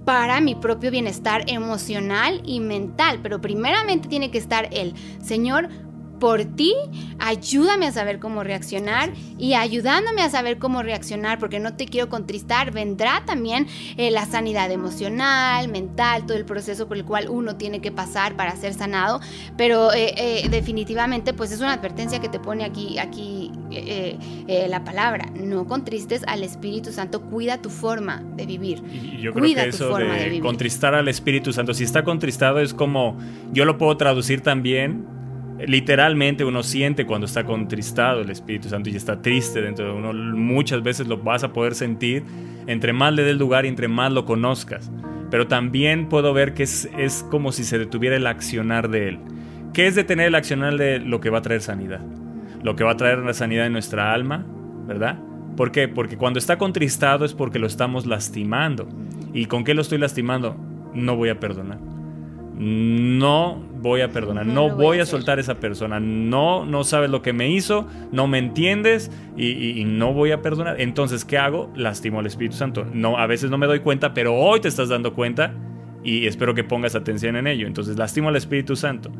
para 0.05 0.41
mi 0.41 0.55
propio 0.55 0.91
bienestar 0.91 1.43
emocional 1.47 2.41
y 2.45 2.59
mental. 2.59 3.19
Pero 3.21 3.41
primeramente 3.41 4.07
tiene 4.07 4.31
que 4.31 4.37
estar 4.37 4.69
el 4.71 4.93
Señor, 5.21 5.69
por 6.21 6.45
ti, 6.45 6.75
ayúdame 7.17 7.87
a 7.87 7.91
saber 7.91 8.19
cómo 8.19 8.43
reaccionar 8.43 9.11
y 9.39 9.55
ayudándome 9.55 10.21
a 10.21 10.29
saber 10.29 10.59
cómo 10.59 10.83
reaccionar, 10.83 11.39
porque 11.39 11.59
no 11.59 11.73
te 11.73 11.85
quiero 11.85 12.09
contristar, 12.09 12.71
vendrá 12.71 13.23
también 13.25 13.65
eh, 13.97 14.11
la 14.11 14.27
sanidad 14.27 14.69
emocional, 14.69 15.67
mental, 15.67 16.27
todo 16.27 16.37
el 16.37 16.45
proceso 16.45 16.87
por 16.87 16.97
el 16.97 17.05
cual 17.05 17.27
uno 17.27 17.55
tiene 17.57 17.81
que 17.81 17.91
pasar 17.91 18.35
para 18.35 18.55
ser 18.55 18.75
sanado, 18.75 19.19
pero 19.57 19.91
eh, 19.93 20.13
eh, 20.15 20.47
definitivamente 20.51 21.33
pues 21.33 21.51
es 21.51 21.59
una 21.59 21.73
advertencia 21.73 22.21
que 22.21 22.29
te 22.29 22.39
pone 22.39 22.65
aquí, 22.65 22.99
aquí 22.99 23.51
la 24.67 24.83
palabra, 24.83 25.25
no 25.33 25.65
contristes 25.65 26.23
al 26.27 26.43
Espíritu 26.43 26.91
Santo, 26.91 27.21
cuida 27.21 27.61
tu 27.63 27.71
forma 27.71 28.21
de 28.35 28.45
vivir. 28.45 28.83
Y 28.91 29.21
yo 29.21 29.33
creo 29.33 29.55
que 29.55 29.69
eso 29.69 29.97
de 29.97 30.39
contristar 30.39 30.93
al 30.93 31.07
Espíritu 31.07 31.51
Santo, 31.51 31.73
si 31.73 31.83
está 31.83 32.03
contristado 32.03 32.59
es 32.59 32.75
como, 32.75 33.17
yo 33.53 33.65
lo 33.65 33.79
puedo 33.79 33.97
traducir 33.97 34.41
también 34.41 35.20
literalmente 35.67 36.45
uno 36.45 36.63
siente 36.63 37.05
cuando 37.05 37.25
está 37.25 37.43
contristado 37.43 38.21
el 38.21 38.29
Espíritu 38.29 38.69
Santo 38.69 38.89
y 38.89 38.95
está 38.95 39.21
triste 39.21 39.61
dentro 39.61 39.85
de 39.85 39.91
uno. 39.91 40.13
Muchas 40.13 40.83
veces 40.83 41.07
lo 41.07 41.17
vas 41.17 41.43
a 41.43 41.53
poder 41.53 41.75
sentir 41.75 42.23
entre 42.67 42.93
más 42.93 43.13
le 43.13 43.23
dé 43.23 43.31
el 43.31 43.37
lugar 43.37 43.65
y 43.65 43.69
entre 43.69 43.87
más 43.87 44.11
lo 44.11 44.25
conozcas. 44.25 44.91
Pero 45.29 45.47
también 45.47 46.09
puedo 46.09 46.33
ver 46.33 46.53
que 46.53 46.63
es, 46.63 46.89
es 46.97 47.25
como 47.29 47.51
si 47.51 47.63
se 47.63 47.77
detuviera 47.77 48.15
el 48.15 48.27
accionar 48.27 48.89
de 48.89 49.09
Él. 49.09 49.19
¿Qué 49.73 49.87
es 49.87 49.95
detener 49.95 50.27
el 50.27 50.35
accionar 50.35 50.77
de 50.77 50.99
lo 50.99 51.21
que 51.21 51.29
va 51.29 51.39
a 51.39 51.41
traer 51.41 51.61
sanidad? 51.61 52.01
Lo 52.61 52.75
que 52.75 52.83
va 52.83 52.91
a 52.91 52.97
traer 52.97 53.19
la 53.19 53.33
sanidad 53.33 53.65
en 53.65 53.73
nuestra 53.73 54.13
alma, 54.13 54.45
¿verdad? 54.85 55.19
¿Por 55.55 55.71
qué? 55.71 55.87
Porque 55.87 56.17
cuando 56.17 56.39
está 56.39 56.57
contristado 56.57 57.25
es 57.25 57.33
porque 57.33 57.59
lo 57.59 57.67
estamos 57.67 58.05
lastimando. 58.05 58.87
¿Y 59.33 59.45
con 59.45 59.63
qué 59.63 59.73
lo 59.73 59.81
estoy 59.81 59.97
lastimando? 59.97 60.57
No 60.93 61.15
voy 61.15 61.29
a 61.29 61.39
perdonar. 61.39 61.79
No 62.57 63.63
voy 63.81 64.01
a 64.01 64.11
perdonar, 64.11 64.45
no, 64.45 64.69
voy, 64.69 64.99
a, 64.99 65.05
soltar 65.05 65.39
a 65.39 65.41
esa 65.41 65.55
persona, 65.59 65.99
no, 65.99 66.65
no 66.65 66.83
sabes 66.83 67.09
lo 67.09 67.23
que 67.23 67.33
me 67.33 67.49
hizo, 67.49 67.87
no 68.11 68.27
me 68.27 68.37
entiendes 68.37 69.09
y, 69.35 69.83
no 69.85 70.13
voy 70.13 70.31
a 70.31 70.41
perdonar. 70.41 70.79
Entonces, 70.79 71.25
¿qué 71.25 71.37
hago? 71.37 71.71
Lastimo 71.75 72.19
al 72.19 72.27
Espíritu 72.27 72.55
Santo. 72.55 72.85
No, 72.93 73.17
a 73.17 73.25
veces 73.25 73.49
no 73.49 73.57
me 73.57 73.65
doy 73.65 73.79
cuenta, 73.79 74.13
pero 74.13 74.35
hoy 74.35 74.59
te 74.59 74.67
estás 74.67 74.89
dando 74.89 75.13
cuenta 75.13 75.53
y 76.03 76.27
espero 76.27 76.53
que 76.53 76.63
pongas 76.63 76.95
atención 76.95 77.35
en 77.35 77.47
ello. 77.47 77.65
Entonces, 77.67 77.97
lastimo 77.97 78.29
al 78.29 78.35
Espíritu 78.35 78.75
Santo. 78.75 79.11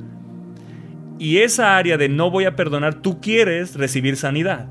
Y 1.17 1.37
esa 1.37 1.77
área 1.77 1.97
de 1.97 2.09
no 2.09 2.31
voy 2.31 2.45
a 2.45 2.55
perdonar, 2.55 2.95
tú 2.95 3.21
quieres 3.21 3.75
recibir 3.75 4.17
sanidad. 4.17 4.67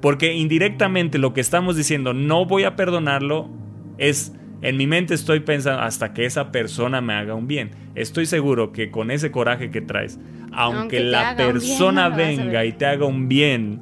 Porque 0.00 0.34
indirectamente 0.34 1.18
lo 1.18 1.34
que 1.34 1.40
estamos 1.40 1.76
diciendo, 1.76 2.14
no 2.14 2.46
voy 2.46 2.64
a 2.64 2.74
perdonarlo, 2.74 3.50
es 3.98 4.32
en 4.62 4.76
mi 4.76 4.86
mente 4.86 5.14
estoy 5.14 5.40
pensando 5.40 5.80
hasta 5.82 6.12
que 6.12 6.24
esa 6.24 6.52
persona 6.52 7.00
me 7.00 7.14
haga 7.14 7.34
un 7.34 7.46
bien. 7.46 7.70
Estoy 7.94 8.26
seguro 8.26 8.72
que 8.72 8.90
con 8.90 9.10
ese 9.10 9.30
coraje 9.30 9.70
que 9.70 9.80
traes, 9.80 10.18
aunque, 10.52 11.00
la 11.00 11.36
persona 11.36 12.08
venga 12.08 12.64
y 12.64 12.72
te 12.72 12.86
haga 12.86 13.06
un 13.06 13.28
bien, 13.28 13.80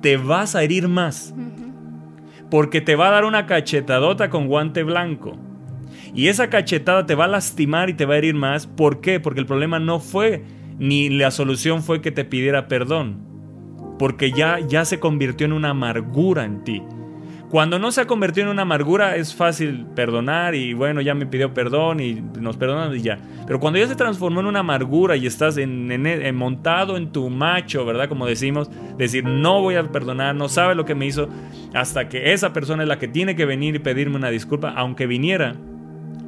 te 0.00 0.16
vas 0.16 0.54
a 0.54 0.62
herir 0.62 0.88
más. 0.88 1.34
Porque 2.50 2.80
te 2.80 2.96
va 2.96 3.08
a 3.08 3.12
dar 3.12 3.24
una 3.24 3.46
cachetadota 3.46 4.30
con 4.30 4.46
guante 4.46 4.82
blanco. 4.82 5.36
Y 6.14 6.28
esa 6.28 6.48
cachetada 6.48 7.04
te 7.04 7.14
va 7.14 7.24
a 7.24 7.28
lastimar 7.28 7.90
y 7.90 7.94
te 7.94 8.06
va 8.06 8.14
a 8.14 8.18
herir 8.18 8.34
más. 8.34 8.66
¿Por 8.66 9.00
qué? 9.00 9.20
Porque 9.20 9.40
el 9.40 9.46
problema 9.46 9.78
no 9.78 10.00
fue 10.00 10.44
ni 10.78 11.08
la 11.08 11.30
solución 11.30 11.82
fue 11.82 12.00
que 12.00 12.12
te 12.12 12.24
pidiera 12.24 12.68
perdón, 12.68 13.18
porque 13.98 14.30
ya, 14.30 14.60
ya 14.60 14.84
se 14.84 15.00
convirtió 15.00 15.46
en 15.46 15.52
una 15.52 15.70
amargura 15.70 16.44
en 16.44 16.64
ti. 16.64 16.82
Cuando 17.50 17.78
no 17.78 17.92
se 17.92 18.00
ha 18.00 18.06
convertido 18.06 18.46
en 18.46 18.52
una 18.52 18.62
amargura 18.62 19.14
es 19.14 19.32
fácil 19.32 19.86
perdonar 19.94 20.56
y 20.56 20.74
bueno, 20.74 21.00
ya 21.00 21.14
me 21.14 21.26
pidió 21.26 21.54
perdón 21.54 22.00
y 22.00 22.14
nos 22.14 22.56
perdonan 22.56 22.94
y 22.94 23.02
ya. 23.02 23.18
Pero 23.46 23.60
cuando 23.60 23.78
ya 23.78 23.86
se 23.86 23.94
transformó 23.94 24.40
en 24.40 24.46
una 24.46 24.60
amargura 24.60 25.16
y 25.16 25.26
estás 25.26 25.56
en, 25.56 26.34
montado 26.34 26.96
en 26.96 27.12
tu 27.12 27.30
macho, 27.30 27.84
¿verdad? 27.86 28.08
Como 28.08 28.26
decimos, 28.26 28.68
decir 28.98 29.24
no 29.24 29.62
voy 29.62 29.76
a 29.76 29.92
perdonar, 29.92 30.34
no 30.34 30.48
sabe 30.48 30.74
lo 30.74 30.84
que 30.84 30.96
me 30.96 31.06
hizo, 31.06 31.28
hasta 31.72 32.08
que 32.08 32.32
esa 32.32 32.52
persona 32.52 32.82
es 32.82 32.88
la 32.88 32.98
que 32.98 33.06
tiene 33.06 33.36
que 33.36 33.44
venir 33.44 33.76
y 33.76 33.78
pedirme 33.78 34.16
una 34.16 34.30
disculpa, 34.30 34.74
aunque 34.76 35.06
viniera, 35.06 35.54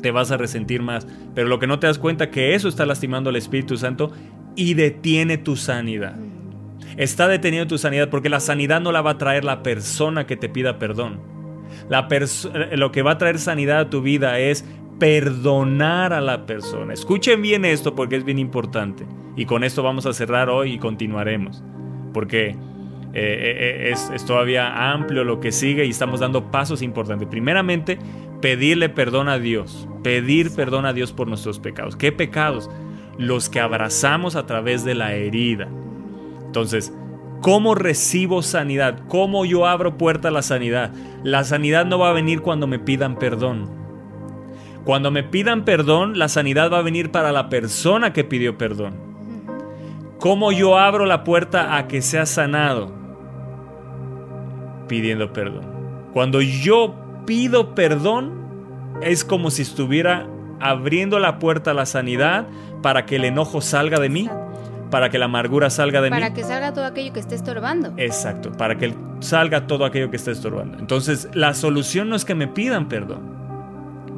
te 0.01 0.13
vas 0.13 0.31
a 0.31 0.37
resentir 0.37 0.83
más. 0.83 1.09
Pero 1.35 1.49
lo 1.49 1.59
que 1.59 1.67
no 1.67 1.81
te 1.81 1.89
das 1.89 1.99
cuenta 1.99 2.31
que 2.31 2.55
eso 2.55 2.69
está 2.69 2.87
lastimando 2.87 3.31
al 3.31 3.37
Espíritu 3.37 3.77
Santo 3.77 4.13
y 4.55 4.75
detiene 4.75 5.37
tu 5.37 5.57
sanidad. 5.57 6.17
Está 6.99 7.29
detenido 7.29 7.69
tu 7.69 7.79
sanidad 7.79 8.11
porque 8.11 8.29
la 8.29 8.41
sanidad 8.41 8.81
no 8.81 8.91
la 8.91 9.03
va 9.03 9.13
a 9.13 9.19
traer 9.19 9.45
la 9.45 9.63
persona 9.63 10.27
que 10.27 10.37
te 10.37 10.49
pida 10.49 10.81
perdón. 10.81 11.21
Lo 12.73 12.91
que 12.91 13.03
va 13.03 13.13
a 13.13 13.19
traer 13.19 13.39
sanidad 13.39 13.79
a 13.79 13.89
tu 13.91 14.03
vida 14.03 14.41
es 14.41 14.65
perdonar 14.99 16.13
a 16.13 16.21
la 16.21 16.45
persona. 16.45 16.93
Escuchen 16.93 17.41
bien 17.41 17.65
esto 17.65 17.95
porque 17.95 18.17
es 18.17 18.25
bien 18.25 18.41
importante. 18.41 19.07
Y 19.37 19.47
con 19.47 19.63
esto 19.63 19.85
vamos 19.85 20.07
a 20.07 20.13
cerrar 20.13 20.51
hoy 20.51 20.73
y 20.73 20.79
continuaremos. 20.79 21.63
Porque 22.13 22.49
eh, 22.49 22.57
eh, 23.15 23.91
es, 23.93 24.11
es, 24.13 24.25
todavía 24.25 24.93
amplio 24.93 25.23
lo 25.23 25.39
que 25.39 25.53
sigue 25.53 25.85
y 25.85 25.91
estamos 25.91 26.19
dando 26.19 26.51
pasos 26.51 26.83
importantes. 26.83 27.29
Primeramente, 27.29 27.97
pedirle 28.41 28.89
perdón 28.89 29.29
a 29.29 29.39
Dios. 29.39 29.89
Pedir 30.03 30.53
perdón 30.53 30.85
a 30.85 30.93
Dios 30.93 31.13
por 31.13 31.29
nuestros 31.29 31.61
pecados. 31.61 31.95
¿Qué 31.95 32.11
pecados? 32.11 32.69
Los 33.19 33.49
que 33.49 33.61
abrazamos 33.61 34.35
a 34.35 34.47
través 34.47 34.85
de 34.85 34.97
la 34.97 35.15
herida. 35.15 35.69
Entonces, 36.49 36.95
¿cómo 37.43 37.75
recibo 37.75 38.41
sanidad? 38.41 39.01
¿Cómo 39.09 39.45
yo 39.45 39.67
abro 39.67 39.99
puerta 39.99 40.29
a 40.29 40.31
la 40.31 40.41
sanidad? 40.41 40.93
La 41.23 41.45
sanidad 41.45 41.85
no 41.85 41.99
va 41.99 42.09
a 42.09 42.15
venir 42.15 42.41
cuando 42.41 42.67
me 42.67 42.79
pidan 42.79 43.19
perdón. 43.19 43.69
Cuando 44.85 45.11
me 45.11 45.23
pidan 45.23 45.67
perdón, 45.67 46.19
la 46.19 46.29
sanidad 46.29 46.73
va 46.73 46.79
a 46.79 46.83
venir 46.83 47.11
para 47.11 47.33
la 47.33 47.51
persona 47.51 48.15
que 48.15 48.25
pidió 48.25 48.57
perdón. 48.57 48.95
¿Cómo 50.19 50.53
yo 50.53 50.79
abro 50.79 51.05
la 51.05 51.23
puerta 51.23 51.77
a 51.77 51.87
que 51.87 52.01
sea 52.01 52.25
sanado? 52.25 52.91
Pidiendo 54.89 55.35
perdón. 55.35 55.67
Cuando 56.15 56.41
yo 56.41 56.95
pido 57.27 57.75
perdón, 57.75 58.33
es 59.03 59.23
como 59.23 59.51
si 59.51 59.61
estuviera 59.61 60.27
abriendo 60.61 61.19
la 61.19 61.39
puerta 61.39 61.73
a 61.73 61.75
la 61.75 61.85
sanidad 61.85 62.47
para 62.83 63.05
que 63.05 63.17
el 63.17 63.27
enojo 63.27 63.61
salga 63.61 64.01
de 64.01 64.09
mí 64.09 64.31
para 64.91 65.11
que 65.11 65.19
la 65.19 65.27
amargura 65.27 65.71
salga 65.71 66.01
de 66.01 66.11
mí. 66.11 66.17
Para 66.17 66.35
que 66.35 66.45
salga 66.45 66.73
todo 66.73 66.85
aquello 66.85 67.13
que 67.13 67.21
esté 67.21 67.35
estorbando. 67.35 67.93
Exacto, 67.97 68.53
para 68.53 68.77
que 68.79 68.95
salga 69.21 69.67
todo 69.67 69.85
aquello 69.85 70.11
que 70.11 70.17
esté 70.17 70.31
estorbando. 70.31 70.79
Entonces, 70.79 71.29
la 71.35 71.55
solución 71.55 72.09
no 72.09 72.17
es 72.17 72.25
que 72.25 72.35
me 72.35 72.49
pidan 72.49 72.89
perdón. 72.89 73.37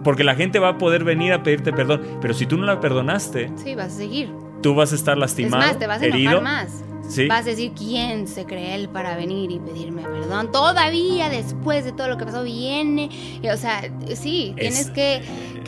Porque 0.05 0.25
la 0.25 0.35
gente 0.35 0.59
va 0.59 0.71
a 0.71 0.79
poder 0.79 1.05
venir 1.05 1.33
a 1.33 1.43
pedirte 1.43 1.73
perdón, 1.73 2.03
pero 2.23 2.33
si 2.33 2.47
tú 2.47 2.57
no 2.57 2.65
la 2.65 2.81
perdonaste, 2.81 3.51
sí, 3.57 3.75
vas 3.75 3.93
a 3.95 3.97
seguir. 3.97 4.31
Tú 4.63 4.75
vas 4.75 4.93
a 4.93 4.95
estar 4.95 5.17
lastimado, 5.19 5.63
es 5.63 5.71
más, 5.71 5.79
te 5.79 5.87
vas 5.87 6.03
a 6.03 6.07
herido, 6.07 6.41
más. 6.41 6.85
Vas 7.29 7.47
a 7.47 7.51
decir 7.51 7.73
quién 7.77 8.29
se 8.29 8.45
cree 8.45 8.75
él 8.75 8.89
para 8.89 9.17
venir 9.17 9.51
y 9.51 9.59
pedirme 9.59 10.03
perdón. 10.03 10.53
Todavía 10.53 11.29
después 11.29 11.85
de 11.85 11.93
todo 11.93 12.09
lo 12.09 12.17
que 12.17 12.25
pasó 12.25 12.43
viene. 12.43 13.11
o 13.43 13.57
sea, 13.57 13.83
sí, 14.15 14.55
tienes 14.57 14.91
que, 14.91 15.23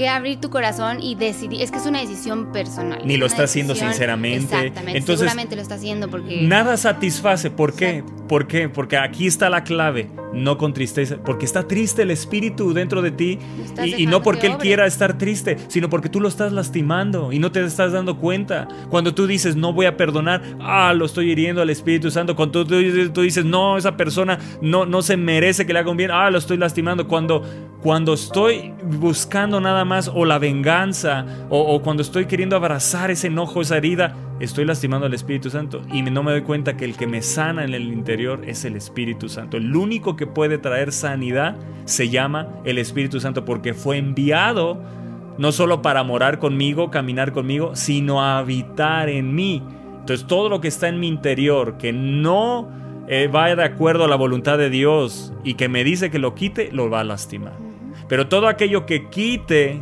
abrir 0.09 0.41
tu 0.41 0.51
corazón 0.51 1.01
y 1.01 1.15
decidir. 1.15 1.63
Es 1.63 1.71
que 1.71 1.79
es 1.79 1.87
una 1.87 2.01
decisión 2.01 2.51
personal. 2.51 3.03
Ni 3.05 3.17
lo 3.17 3.27
está 3.27 3.45
haciendo 3.45 3.77
sinceramente. 3.77 4.45
Exactamente. 4.45 4.99
Entonces, 4.99 5.21
seguramente 5.21 5.55
lo 5.55 5.63
está 5.63 5.77
haciendo 5.77 6.11
porque. 6.11 6.43
Nada 6.43 6.77
satisface. 6.77 7.51
¿Por 7.51 7.75
qué? 7.75 8.03
¿Por 8.29 8.49
qué? 8.49 8.69
Porque 8.69 8.97
aquí 8.97 9.27
está 9.27 9.49
la 9.49 9.63
clave. 9.63 10.09
No 10.33 10.59
con 10.59 10.73
tristeza. 10.73 11.19
Porque 11.25 11.45
está 11.45 11.69
triste 11.69 12.03
el 12.03 12.11
espíritu 12.11 12.73
dentro 12.73 13.01
de 13.01 13.11
ti. 13.13 13.39
Y, 13.85 14.03
y, 14.03 14.07
no 14.07 14.23
porque 14.23 14.49
él 14.49 14.57
quiera 14.57 14.87
estar 14.87 15.19
triste, 15.19 15.57
sino 15.69 15.89
porque 15.89 16.09
tú 16.09 16.21
lo 16.21 16.29
estás 16.29 16.53
lastimando 16.53 17.33
y 17.33 17.39
no 17.39 17.53
te 17.53 17.65
estás 17.65 17.93
dando 17.93 18.19
cuenta. 18.19 18.67
Cuando 18.91 19.15
tú 19.15 19.27
dices 19.27 19.55
no 19.55 19.73
voy 19.73 19.87
a 19.87 19.97
perdonar, 19.97 20.43
ah, 20.61 20.93
lo 20.95 21.05
estoy 21.05 21.32
hiriendo 21.33 21.63
al 21.63 21.71
Espíritu 21.71 22.11
Santo. 22.11 22.37
Cuando 22.37 22.65
tú, 22.65 22.77
dices, 23.23 23.45
no, 23.45 23.77
esa 23.77 23.97
persona 23.97 24.39
no, 24.61 24.87
no 24.87 25.03
se 25.03 25.17
merece 25.17 25.67
que 25.67 25.73
le 25.73 25.79
haga 25.79 25.91
un 25.91 25.97
bien, 25.97 26.11
ah, 26.11 26.31
lo 26.31 26.39
estoy 26.39 26.57
lastimando. 26.57 27.09
Cuando, 27.09 27.43
cuando 27.83 28.15
estoy 28.15 28.73
buscando 28.85 29.61
nada 29.61 29.85
más 29.85 30.09
o 30.09 30.25
la 30.25 30.39
venganza 30.39 31.27
o, 31.51 31.83
cuando 31.83 32.03
estoy 32.03 32.27
queriendo 32.27 32.57
abrazar 32.57 33.11
ese 33.11 33.27
enojo, 33.27 33.61
esa 33.61 33.77
herida, 33.77 34.15
estoy 34.41 34.65
lastimando 34.65 35.07
al 35.07 35.15
Espíritu 35.15 35.51
Santo 35.51 35.83
y 35.93 36.03
no 36.03 36.23
me 36.23 36.33
doy 36.33 36.43
cuenta 36.43 36.77
que 36.77 36.85
el 36.85 36.97
que 36.97 37.07
me 37.07 37.23
sana 37.23 37.65
en 37.65 37.75
el 37.75 37.93
interior 37.93 38.43
es 38.47 38.65
el 38.65 38.77
Espíritu 38.77 39.29
Santo. 39.29 39.57
El 39.57 39.75
único 39.75 40.17
que 40.17 40.27
puede 40.27 40.59
traer 40.59 40.93
sanidad 40.93 41.57
se 41.85 42.09
llama 42.09 42.49
el 42.65 42.79
Espíritu 42.79 43.21
Santo 43.21 43.45
porque 43.45 43.75
fue 43.75 43.99
enviado 43.99 44.81
no 45.39 45.53
solo 45.53 45.83
para 45.83 46.03
morar 46.03 46.39
conmigo, 46.39 46.91
caminar 46.91 47.33
conmigo, 47.33 47.75
sino 47.75 48.23
a 48.23 48.39
habitar 48.39 49.09
en 49.09 49.35
mí. 49.35 49.63
Entonces 50.03 50.27
todo 50.27 50.49
lo 50.49 50.61
que 50.61 50.67
está 50.67 50.89
en 50.89 50.99
mi 50.99 51.07
interior 51.07 51.79
que 51.79 51.93
no 51.93 52.69
eh, 53.07 53.29
va 53.29 53.55
de 53.55 53.63
acuerdo 53.63 54.05
a 54.05 54.09
la 54.09 54.17
voluntad 54.17 54.59
de 54.59 54.69
Dios 54.69 55.33
y 55.45 55.55
que 55.55 55.69
me 55.69 55.85
dice 55.85 56.11
que 56.11 56.19
lo 56.19 56.35
quite, 56.35 56.73
lo 56.73 56.91
va 56.91 57.01
a 57.01 57.05
lastimar. 57.05 57.55
Pero 58.09 58.27
todo 58.27 58.49
aquello 58.49 58.85
que 58.85 59.09
quite 59.11 59.81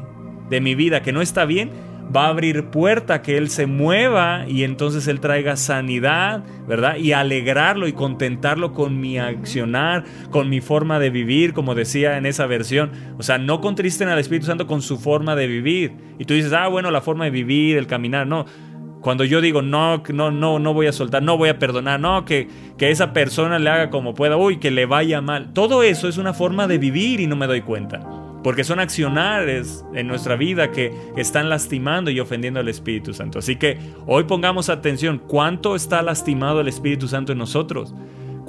de 0.51 0.61
mi 0.61 0.75
vida 0.75 1.01
que 1.01 1.12
no 1.12 1.23
está 1.23 1.47
bien, 1.47 1.71
va 2.14 2.27
a 2.27 2.29
abrir 2.29 2.66
puerta 2.66 3.23
que 3.23 3.37
Él 3.39 3.49
se 3.49 3.66
mueva 3.66 4.45
y 4.47 4.64
entonces 4.64 5.07
Él 5.07 5.21
traiga 5.21 5.57
sanidad, 5.57 6.45
¿verdad? 6.66 6.97
Y 6.97 7.12
alegrarlo 7.12 7.87
y 7.89 7.93
contentarlo 7.93 8.73
con 8.73 9.01
mi 9.01 9.18
accionar, 9.18 10.05
con 10.31 10.49
mi 10.49 10.61
forma 10.61 10.99
de 10.99 11.11
vivir, 11.11 11.53
como 11.53 11.75
decía 11.75 12.18
en 12.18 12.27
esa 12.27 12.47
versión. 12.47 12.91
O 13.18 13.23
sea, 13.23 13.39
no 13.39 13.61
contristen 13.61 14.09
al 14.09 14.18
Espíritu 14.18 14.47
Santo 14.47 14.66
con 14.66 14.83
su 14.83 14.99
forma 14.99 15.37
de 15.37 15.47
vivir. 15.47 15.93
Y 16.18 16.25
tú 16.25 16.35
dices, 16.35 16.53
ah, 16.53 16.68
bueno, 16.68 16.91
la 16.91 17.01
forma 17.01 17.25
de 17.25 17.31
vivir, 17.31 17.77
el 17.77 17.87
caminar, 17.87 18.27
no. 18.27 18.45
Cuando 19.01 19.24
yo 19.24 19.40
digo, 19.40 19.62
no, 19.62 20.03
no, 20.12 20.30
no, 20.30 20.59
no 20.59 20.74
voy 20.74 20.86
a 20.86 20.92
soltar, 20.92 21.22
no 21.22 21.38
voy 21.38 21.48
a 21.48 21.59
perdonar, 21.59 21.98
no, 22.01 22.24
que, 22.24 22.48
que 22.76 22.90
esa 22.90 23.12
persona 23.12 23.59
le 23.59 23.70
haga 23.70 23.90
como 23.90 24.14
pueda, 24.14 24.36
uy, 24.36 24.59
que 24.59 24.70
le 24.70 24.86
vaya 24.86 25.20
mal. 25.20 25.53
Todo 25.55 25.82
eso 25.82 26.07
es 26.09 26.18
una 26.18 26.34
forma 26.34 26.66
de 26.66 26.78
vivir 26.78 27.20
y 27.20 27.26
no 27.26 27.36
me 27.36 27.46
doy 27.46 27.62
cuenta. 27.62 28.01
Porque 28.42 28.64
son 28.64 28.80
accionares 28.80 29.84
en 29.94 30.07
nuestra 30.07 30.36
vida 30.36 30.70
que 30.70 30.92
están 31.16 31.48
lastimando 31.51 32.11
y 32.11 32.20
ofendiendo 32.20 32.61
al 32.61 32.68
Espíritu 32.68 33.12
Santo. 33.12 33.38
Así 33.38 33.57
que 33.57 33.78
hoy 34.07 34.24
pongamos 34.24 34.70
atención, 34.70 35.18
¿cuánto 35.18 35.76
está 35.76 36.03
lastimado 36.03 36.61
el 36.61 36.68
Espíritu 36.68 37.07
Santo 37.07 37.32
en 37.32 37.38
nosotros? 37.38 37.94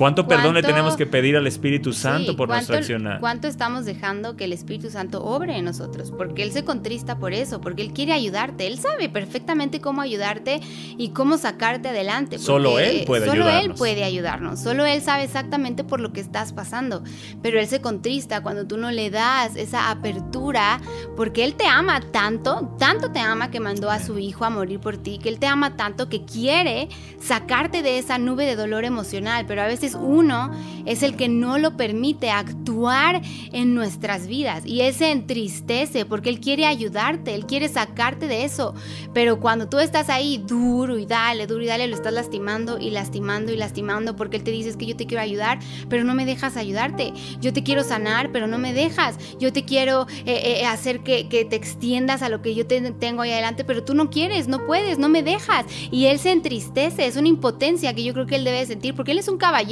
¿Cuánto, 0.02 0.28
perdón 0.28 0.56
le 0.56 0.64
tenemos 0.64 0.96
que 0.96 1.06
pedir 1.06 1.38
al 1.38 1.46
Espíritu 1.46 1.94
Santo 1.94 2.36
por 2.36 2.50
nuestra 2.50 2.80
accionar? 2.80 3.20
¿Cuánto 3.20 3.48
estamos 3.48 3.86
dejando 3.86 4.36
que 4.36 4.46
el 4.46 4.54
Espíritu 4.54 4.90
Santo 4.90 5.24
obre 5.24 5.56
en 5.56 5.66
nosotros? 5.66 6.10
Porque 6.10 6.42
Él 6.42 6.52
se 6.52 6.64
contrista 6.64 7.20
por 7.20 7.34
eso, 7.34 7.62
porque 7.62 7.84
Él 7.84 7.94
quiere 7.94 8.12
ayudarte. 8.12 8.66
Él 8.66 8.80
sabe 8.80 9.10
perfectamente 9.10 9.80
cómo 9.80 10.02
ayudarte 10.02 10.60
y 10.98 11.10
cómo 11.10 11.38
sacarte 11.38 11.90
adelante. 11.90 12.40
Solo 12.40 12.80
Él 12.80 13.04
puede 13.06 13.28
solo 13.28 13.44
ayudarnos. 13.44 13.64
Él 13.64 13.74
puede 13.78 14.04
ayudarnos. 14.04 14.60
Solo 14.60 14.88
Él 14.88 15.04
sabe 15.04 15.24
exactamente 15.24 15.84
por 15.84 16.00
lo 16.00 16.12
que 16.12 16.20
estás 16.20 16.52
pasando. 16.52 17.04
Pero 17.44 17.60
Él 17.60 17.68
se 17.68 17.80
contrista 17.80 18.42
cuando 18.42 18.66
tú 18.66 18.78
no 18.78 18.90
le 18.90 19.12
das 19.12 19.56
esa 19.56 19.92
apertura, 19.92 20.82
porque 21.16 21.44
Él 21.44 21.54
te 21.54 21.68
ama 21.68 22.02
tanto, 22.12 22.76
tanto 22.80 23.12
te 23.12 23.20
ama 23.20 23.52
que 23.52 23.60
mandó 23.60 23.92
a 23.92 24.00
su 24.00 24.18
Hijo 24.18 24.46
a 24.46 24.50
morir 24.50 24.80
por 24.80 24.98
ti, 24.98 25.20
que 25.20 25.30
Él 25.30 25.38
te 25.38 25.46
ama 25.46 25.78
tanto 25.78 26.10
que 26.10 26.26
quiere 26.26 26.90
sacarte 27.20 27.84
de 27.84 28.00
esa 28.00 28.18
nube 28.18 28.48
de 28.48 28.56
dolor 28.56 28.84
emocional. 28.84 29.46
Pero 29.48 29.62
a 29.62 29.68
veces 29.68 29.91
Uno 29.96 30.52
es 30.86 31.04
el 31.04 31.16
que 31.16 31.30
no 31.30 31.58
lo 31.58 31.78
permite 31.78 32.30
actuar 32.30 33.22
en 33.52 33.76
nuestras 33.76 34.28
vidas 34.28 34.66
y 34.66 34.82
él 34.82 34.94
se 34.94 35.12
entristece 35.12 36.06
porque 36.06 36.30
él 36.30 36.40
quiere 36.40 36.66
ayudarte, 36.66 37.36
él 37.36 37.46
quiere 37.46 37.70
sacarte 37.70 38.28
de 38.28 38.44
eso. 38.46 38.74
Pero 39.14 39.40
cuando 39.40 39.68
tú 39.68 39.80
estás 39.80 40.10
ahí 40.10 40.38
duro 40.38 40.98
y 40.98 41.06
dale, 41.06 41.48
duro 41.48 41.64
y 41.64 41.68
dale, 41.68 41.88
lo 41.88 41.96
estás 41.96 42.14
lastimando 42.14 42.80
y 42.80 42.90
lastimando 42.90 43.52
y 43.52 43.58
lastimando 43.58 44.16
porque 44.16 44.38
él 44.38 44.44
te 44.44 44.52
dice 44.52 44.78
que 44.78 44.86
yo 44.86 44.96
te 44.96 45.06
quiero 45.06 45.22
ayudar, 45.22 45.60
pero 45.90 46.04
no 46.04 46.14
me 46.14 46.26
dejas 46.26 46.58
ayudarte. 46.58 47.14
Yo 47.40 47.54
te 47.54 47.64
quiero 47.64 47.84
sanar, 47.84 48.32
pero 48.32 48.48
no 48.48 48.58
me 48.58 48.74
dejas. 48.74 49.18
Yo 49.40 49.52
te 49.52 49.66
quiero 49.66 50.08
eh, 50.26 50.62
eh, 50.62 50.66
hacer 50.66 51.02
que, 51.02 51.26
te 51.26 51.56
extiendas 51.56 52.22
a 52.22 52.30
lo 52.30 52.42
que 52.42 52.54
yo 52.56 52.68
tengo 52.68 53.22
ahí 53.22 53.32
adelante, 53.32 53.64
pero 53.64 53.84
tú 53.84 53.94
no 53.94 54.10
quieres, 54.10 54.48
no 54.48 54.66
puedes, 54.66 54.98
no 54.98 55.10
me 55.10 55.24
dejas. 55.24 55.66
Y 55.92 56.06
él 56.06 56.20
se 56.20 56.32
entristece, 56.32 57.06
es 57.06 57.18
una 57.18 57.28
impotencia 57.28 57.94
que 57.94 58.04
yo 58.04 58.14
creo 58.14 58.26
que 58.26 58.36
él 58.36 58.44
debe 58.44 58.66
sentir 58.66 58.96
porque 58.96 59.12
él 59.12 59.20
es 59.20 59.28
un 59.28 59.38
caballero 59.38 59.71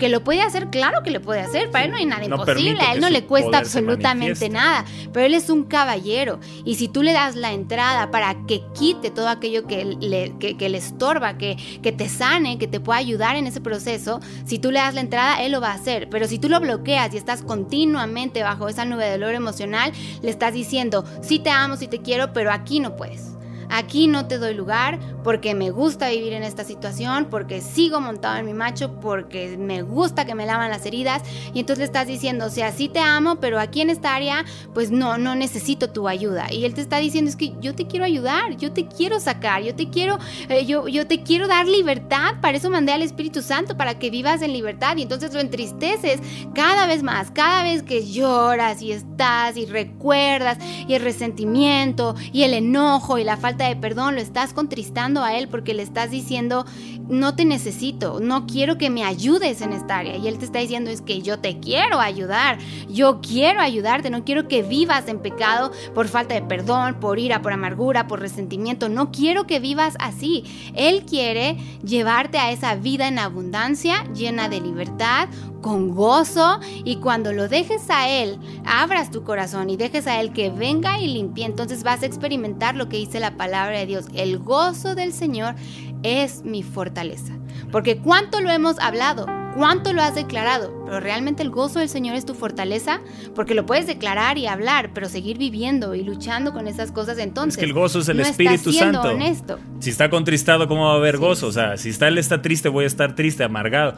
que 0.00 0.08
lo 0.08 0.24
puede 0.24 0.40
hacer, 0.40 0.70
claro 0.70 1.02
que 1.02 1.10
lo 1.10 1.20
puede 1.20 1.40
hacer, 1.40 1.70
para 1.70 1.84
él 1.84 1.90
no 1.90 1.98
hay 1.98 2.06
nada 2.06 2.24
imposible, 2.24 2.80
a 2.80 2.94
él 2.94 3.00
no 3.00 3.10
le 3.10 3.26
cuesta 3.26 3.58
absolutamente 3.58 4.48
nada, 4.48 4.86
pero 5.12 5.26
él 5.26 5.34
es 5.34 5.50
un 5.50 5.64
caballero 5.64 6.40
y 6.64 6.76
si 6.76 6.88
tú 6.88 7.02
le 7.02 7.12
das 7.12 7.36
la 7.36 7.52
entrada 7.52 8.10
para 8.10 8.34
que 8.46 8.62
quite 8.74 9.10
todo 9.10 9.28
aquello 9.28 9.66
que 9.66 9.84
le, 9.84 10.32
que, 10.38 10.68
le 10.68 10.78
estorba, 10.78 11.36
que, 11.36 11.56
que 11.82 11.92
te 11.92 12.08
sane, 12.08 12.58
que 12.58 12.66
te 12.66 12.80
pueda 12.80 12.98
ayudar 12.98 13.36
en 13.36 13.46
ese 13.46 13.60
proceso, 13.60 14.20
si 14.46 14.58
tú 14.58 14.70
le 14.70 14.80
das 14.80 14.94
la 14.94 15.02
entrada, 15.02 15.42
él 15.42 15.52
lo 15.52 15.60
va 15.60 15.72
a 15.72 15.74
hacer, 15.74 16.08
pero 16.08 16.26
si 16.26 16.38
tú 16.38 16.48
lo 16.48 16.58
bloqueas 16.60 17.12
y 17.12 17.18
estás 17.18 17.42
continuamente 17.42 18.42
bajo 18.42 18.68
esa 18.68 18.86
nube 18.86 19.04
de 19.04 19.12
dolor 19.12 19.34
emocional, 19.34 19.92
le 20.22 20.30
estás 20.30 20.54
diciendo, 20.54 21.04
sí 21.20 21.38
te 21.38 21.50
amo, 21.50 21.76
sí 21.76 21.88
te 21.88 22.00
quiero, 22.00 22.32
pero 22.32 22.50
aquí 22.52 22.80
no 22.80 22.96
puedes. 22.96 23.39
Aquí 23.70 24.06
no 24.06 24.26
te 24.26 24.38
doy 24.38 24.54
lugar 24.54 24.98
porque 25.22 25.54
me 25.54 25.70
gusta 25.70 26.08
vivir 26.08 26.32
en 26.32 26.42
esta 26.42 26.64
situación, 26.64 27.26
porque 27.30 27.60
sigo 27.60 28.00
montado 28.00 28.36
en 28.36 28.46
mi 28.46 28.54
macho, 28.54 29.00
porque 29.00 29.56
me 29.58 29.82
gusta 29.82 30.24
que 30.24 30.34
me 30.34 30.46
lavan 30.46 30.70
las 30.70 30.86
heridas. 30.86 31.22
Y 31.54 31.60
entonces 31.60 31.78
le 31.78 31.84
estás 31.84 32.06
diciendo, 32.06 32.46
o 32.46 32.50
sea, 32.50 32.72
sí 32.72 32.88
te 32.88 33.00
amo, 33.00 33.36
pero 33.36 33.58
aquí 33.58 33.80
en 33.80 33.90
esta 33.90 34.14
área, 34.14 34.44
pues 34.74 34.90
no, 34.90 35.18
no 35.18 35.34
necesito 35.34 35.90
tu 35.90 36.08
ayuda. 36.08 36.52
Y 36.52 36.64
él 36.64 36.74
te 36.74 36.80
está 36.80 36.98
diciendo, 36.98 37.28
es 37.28 37.36
que 37.36 37.54
yo 37.60 37.74
te 37.74 37.86
quiero 37.86 38.04
ayudar, 38.04 38.56
yo 38.56 38.72
te 38.72 38.86
quiero 38.86 39.20
sacar, 39.20 39.62
yo 39.62 39.74
te 39.74 39.90
quiero, 39.90 40.18
eh, 40.48 40.66
yo, 40.66 40.88
yo 40.88 41.06
te 41.06 41.22
quiero 41.22 41.48
dar 41.48 41.66
libertad. 41.66 42.40
Para 42.40 42.56
eso 42.56 42.70
mandé 42.70 42.92
al 42.92 43.02
Espíritu 43.02 43.42
Santo, 43.42 43.76
para 43.76 43.98
que 43.98 44.10
vivas 44.10 44.42
en 44.42 44.52
libertad. 44.52 44.96
Y 44.96 45.02
entonces 45.02 45.32
lo 45.34 45.40
entristeces 45.40 46.20
cada 46.54 46.86
vez 46.86 47.02
más, 47.02 47.30
cada 47.30 47.62
vez 47.62 47.82
que 47.82 48.06
lloras 48.06 48.82
y 48.82 48.92
estás 48.92 49.56
y 49.56 49.66
recuerdas 49.66 50.58
y 50.88 50.94
el 50.94 51.02
resentimiento 51.02 52.14
y 52.32 52.42
el 52.42 52.54
enojo 52.54 53.18
y 53.18 53.24
la 53.24 53.36
falta 53.36 53.59
de 53.64 53.76
perdón, 53.76 54.14
lo 54.14 54.20
estás 54.20 54.52
contristando 54.52 55.22
a 55.22 55.36
Él 55.36 55.48
porque 55.48 55.74
le 55.74 55.82
estás 55.82 56.10
diciendo, 56.10 56.66
no 57.08 57.34
te 57.34 57.44
necesito, 57.44 58.20
no 58.20 58.46
quiero 58.46 58.78
que 58.78 58.90
me 58.90 59.04
ayudes 59.04 59.60
en 59.60 59.72
esta 59.72 59.98
área. 59.98 60.16
Y 60.16 60.28
Él 60.28 60.38
te 60.38 60.44
está 60.44 60.60
diciendo, 60.60 60.90
es 60.90 61.00
que 61.00 61.22
yo 61.22 61.38
te 61.38 61.58
quiero 61.58 62.00
ayudar, 62.00 62.58
yo 62.88 63.20
quiero 63.20 63.60
ayudarte, 63.60 64.10
no 64.10 64.24
quiero 64.24 64.48
que 64.48 64.62
vivas 64.62 65.08
en 65.08 65.18
pecado 65.18 65.72
por 65.94 66.08
falta 66.08 66.34
de 66.34 66.42
perdón, 66.42 67.00
por 67.00 67.18
ira, 67.18 67.42
por 67.42 67.52
amargura, 67.52 68.06
por 68.06 68.20
resentimiento, 68.20 68.88
no 68.88 69.10
quiero 69.10 69.46
que 69.46 69.60
vivas 69.60 69.94
así. 69.98 70.44
Él 70.74 71.04
quiere 71.04 71.56
llevarte 71.84 72.38
a 72.38 72.52
esa 72.52 72.74
vida 72.74 73.08
en 73.08 73.18
abundancia, 73.18 74.04
llena 74.14 74.48
de 74.48 74.60
libertad, 74.60 75.28
con 75.60 75.90
gozo 75.94 76.60
y 76.84 76.96
cuando 76.96 77.32
lo 77.32 77.48
dejes 77.48 77.90
a 77.90 78.08
Él, 78.08 78.38
abras 78.64 79.10
tu 79.10 79.22
corazón 79.22 79.70
y 79.70 79.76
dejes 79.76 80.06
a 80.06 80.20
Él 80.20 80.32
que 80.32 80.50
venga 80.50 81.00
y 81.00 81.08
limpie, 81.08 81.44
entonces 81.44 81.82
vas 81.82 82.02
a 82.02 82.06
experimentar 82.06 82.76
lo 82.76 82.88
que 82.88 82.96
dice 82.96 83.20
la 83.20 83.36
palabra 83.36 83.78
de 83.78 83.86
Dios. 83.86 84.06
El 84.14 84.38
gozo 84.38 84.94
del 84.94 85.12
Señor 85.12 85.54
es 86.02 86.44
mi 86.44 86.62
fortaleza. 86.62 87.34
Porque 87.70 87.98
cuánto 87.98 88.40
lo 88.40 88.50
hemos 88.50 88.78
hablado, 88.78 89.26
cuánto 89.54 89.92
lo 89.92 90.02
has 90.02 90.14
declarado, 90.14 90.72
pero 90.84 91.00
realmente 91.00 91.42
el 91.42 91.50
gozo 91.50 91.78
del 91.78 91.88
Señor 91.88 92.16
es 92.16 92.24
tu 92.24 92.34
fortaleza, 92.34 93.00
porque 93.34 93.54
lo 93.54 93.66
puedes 93.66 93.86
declarar 93.86 94.38
y 94.38 94.46
hablar, 94.46 94.90
pero 94.92 95.08
seguir 95.08 95.38
viviendo 95.38 95.94
y 95.94 96.02
luchando 96.02 96.52
con 96.52 96.66
esas 96.66 96.90
cosas 96.90 97.18
entonces. 97.18 97.54
Es 97.54 97.58
que 97.58 97.66
el 97.66 97.72
gozo 97.72 98.00
es 98.00 98.08
el 98.08 98.20
Espíritu 98.20 98.72
Santo. 98.72 99.02
Honesto. 99.02 99.58
Si 99.78 99.90
está 99.90 100.10
contristado, 100.10 100.66
¿cómo 100.68 100.86
va 100.86 100.92
a 100.92 100.96
haber 100.96 101.18
gozo? 101.18 101.46
O 101.46 101.52
sea, 101.52 101.76
si 101.76 101.90
está, 101.90 102.08
él 102.08 102.18
está 102.18 102.42
triste, 102.42 102.68
voy 102.68 102.84
a 102.84 102.86
estar 102.86 103.14
triste, 103.14 103.44
amargado 103.44 103.94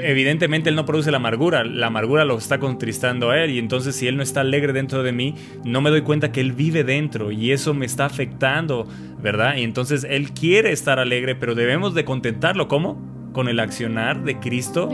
evidentemente 0.00 0.70
él 0.70 0.76
no 0.76 0.84
produce 0.84 1.10
la 1.10 1.16
amargura, 1.18 1.64
la 1.64 1.88
amargura 1.88 2.24
lo 2.24 2.36
está 2.38 2.58
contristando 2.58 3.30
a 3.30 3.42
él 3.42 3.50
y 3.50 3.58
entonces 3.58 3.96
si 3.96 4.06
él 4.06 4.16
no 4.16 4.22
está 4.22 4.40
alegre 4.40 4.72
dentro 4.72 5.02
de 5.02 5.12
mí, 5.12 5.34
no 5.64 5.80
me 5.80 5.90
doy 5.90 6.02
cuenta 6.02 6.32
que 6.32 6.40
él 6.40 6.52
vive 6.52 6.84
dentro 6.84 7.32
y 7.32 7.52
eso 7.52 7.74
me 7.74 7.86
está 7.86 8.06
afectando, 8.06 8.86
¿verdad? 9.20 9.56
Y 9.56 9.62
entonces 9.62 10.06
él 10.08 10.32
quiere 10.32 10.72
estar 10.72 10.98
alegre, 10.98 11.34
pero 11.34 11.54
debemos 11.54 11.94
de 11.94 12.04
contentarlo, 12.04 12.68
¿cómo? 12.68 13.00
Con 13.32 13.48
el 13.48 13.60
accionar 13.60 14.24
de 14.24 14.38
Cristo, 14.38 14.90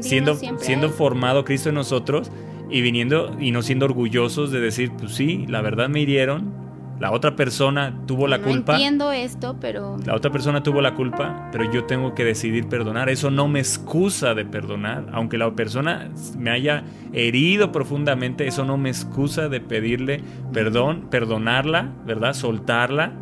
siendo, 0.00 0.36
siendo 0.58 0.90
formado 0.90 1.44
Cristo 1.44 1.70
en 1.70 1.76
nosotros 1.76 2.30
y 2.70 2.82
viniendo 2.82 3.36
y 3.40 3.50
no 3.50 3.62
siendo 3.62 3.86
orgullosos 3.86 4.50
de 4.50 4.60
decir, 4.60 4.92
pues 4.98 5.12
sí, 5.12 5.46
la 5.48 5.62
verdad 5.62 5.88
me 5.88 6.00
hirieron, 6.00 6.67
la 7.00 7.12
otra 7.12 7.36
persona 7.36 7.94
tuvo 8.06 8.26
la 8.26 8.40
culpa. 8.40 8.72
Entiendo 8.72 9.12
esto, 9.12 9.56
pero. 9.60 9.98
La 10.04 10.16
otra 10.16 10.32
persona 10.32 10.62
tuvo 10.62 10.80
la 10.80 10.94
culpa, 10.94 11.48
pero 11.52 11.70
yo 11.70 11.84
tengo 11.84 12.14
que 12.14 12.24
decidir 12.24 12.68
perdonar. 12.68 13.08
Eso 13.08 13.30
no 13.30 13.46
me 13.46 13.60
excusa 13.60 14.34
de 14.34 14.44
perdonar. 14.44 15.06
Aunque 15.12 15.38
la 15.38 15.50
persona 15.52 16.08
me 16.36 16.50
haya 16.50 16.82
herido 17.12 17.70
profundamente, 17.70 18.48
eso 18.48 18.64
no 18.64 18.76
me 18.76 18.88
excusa 18.88 19.48
de 19.48 19.60
pedirle 19.60 20.22
perdón, 20.52 21.06
perdonarla, 21.08 21.92
¿verdad? 22.04 22.32
Soltarla 22.32 23.12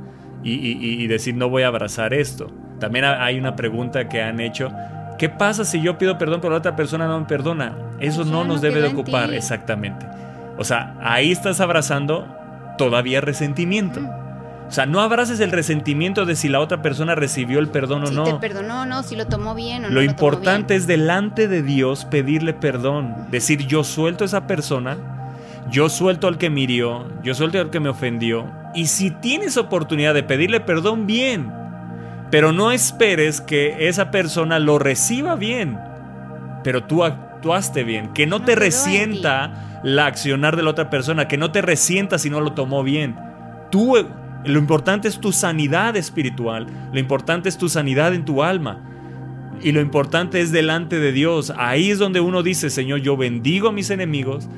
y, 0.42 1.06
decir 1.06 1.34
no 1.34 1.50
voy 1.50 1.64
a 1.64 1.68
abrazar 1.68 2.14
esto. 2.14 2.50
También 2.80 3.04
hay 3.04 3.38
una 3.38 3.56
pregunta 3.56 4.08
que 4.08 4.22
han 4.22 4.40
hecho. 4.40 4.70
¿Qué 5.18 5.28
pasa 5.28 5.64
si 5.64 5.82
yo 5.82 5.98
pido 5.98 6.18
perdón 6.18 6.40
pero 6.40 6.52
la 6.52 6.58
otra 6.58 6.76
persona 6.76 7.06
no 7.06 7.20
me 7.20 7.26
perdona? 7.26 7.76
Eso 8.00 8.24
no 8.24 8.44
nos 8.44 8.60
debe 8.62 8.80
de 8.80 8.88
ocupar, 8.88 9.34
exactamente. 9.34 10.06
O 10.58 10.64
sea, 10.64 10.96
ahí 11.02 11.30
estás 11.30 11.60
abrazando 11.60 12.26
todavía 12.76 13.20
resentimiento. 13.20 14.00
O 14.68 14.72
sea, 14.72 14.84
no 14.84 15.00
abraces 15.00 15.38
el 15.40 15.52
resentimiento 15.52 16.26
de 16.26 16.34
si 16.34 16.48
la 16.48 16.58
otra 16.58 16.82
persona 16.82 17.14
recibió 17.14 17.60
el 17.60 17.68
perdón 17.68 18.04
o 18.04 18.10
no. 18.10 18.26
Si 18.26 18.32
te 18.32 18.38
perdonó 18.38 18.82
o 18.82 18.84
no, 18.84 19.02
si 19.04 19.14
lo 19.14 19.26
tomó 19.26 19.54
bien 19.54 19.84
o 19.84 19.88
no. 19.88 19.94
Lo 19.94 20.02
importante 20.02 20.74
es 20.74 20.88
delante 20.88 21.46
de 21.46 21.62
Dios 21.62 22.04
pedirle 22.04 22.52
perdón. 22.52 23.14
Decir, 23.30 23.66
yo 23.66 23.84
suelto 23.84 24.24
a 24.24 24.26
esa 24.26 24.48
persona, 24.48 24.96
yo 25.70 25.88
suelto 25.88 26.26
al 26.26 26.36
que 26.36 26.50
me 26.50 26.62
hirió, 26.62 27.06
yo 27.22 27.34
suelto 27.34 27.60
al 27.60 27.70
que 27.70 27.78
me 27.78 27.90
ofendió. 27.90 28.50
Y 28.74 28.88
si 28.88 29.10
tienes 29.10 29.56
oportunidad 29.56 30.14
de 30.14 30.24
pedirle 30.24 30.58
perdón, 30.60 31.06
bien. 31.06 31.52
Pero 32.32 32.50
no 32.52 32.72
esperes 32.72 33.40
que 33.40 33.88
esa 33.88 34.10
persona 34.10 34.58
lo 34.58 34.80
reciba 34.80 35.36
bien. 35.36 35.78
Pero 36.64 36.82
tú 36.82 37.04
actuaste 37.04 37.84
bien. 37.84 38.12
Que 38.12 38.26
no, 38.26 38.42
te 38.42 38.56
resienta 38.56 39.75
la 39.86 40.06
accionar 40.06 40.56
de 40.56 40.64
la 40.64 40.70
otra 40.70 40.90
persona, 40.90 41.28
que 41.28 41.38
no 41.38 41.52
te 41.52 41.62
resienta 41.62 42.18
si 42.18 42.28
no 42.28 42.40
lo 42.40 42.54
tomó 42.54 42.82
bien. 42.82 43.14
Tú, 43.70 43.94
lo 44.44 44.58
importante 44.58 45.06
es 45.06 45.20
tu 45.20 45.30
sanidad 45.30 45.96
espiritual, 45.96 46.66
lo 46.92 46.98
importante 46.98 47.48
es 47.48 47.56
tu 47.56 47.68
sanidad 47.68 48.12
en 48.12 48.24
tu 48.24 48.42
alma. 48.42 48.82
Y 49.62 49.70
lo 49.70 49.80
importante 49.80 50.40
es 50.40 50.50
delante 50.50 50.98
de 50.98 51.12
Dios. 51.12 51.52
Ahí 51.56 51.92
es 51.92 52.00
donde 52.00 52.20
uno 52.20 52.42
dice, 52.42 52.68
Señor, 52.68 53.00
yo 53.00 53.16
bendigo 53.16 53.68
a 53.68 53.72
mis 53.72 53.90
enemigos. 53.90 54.48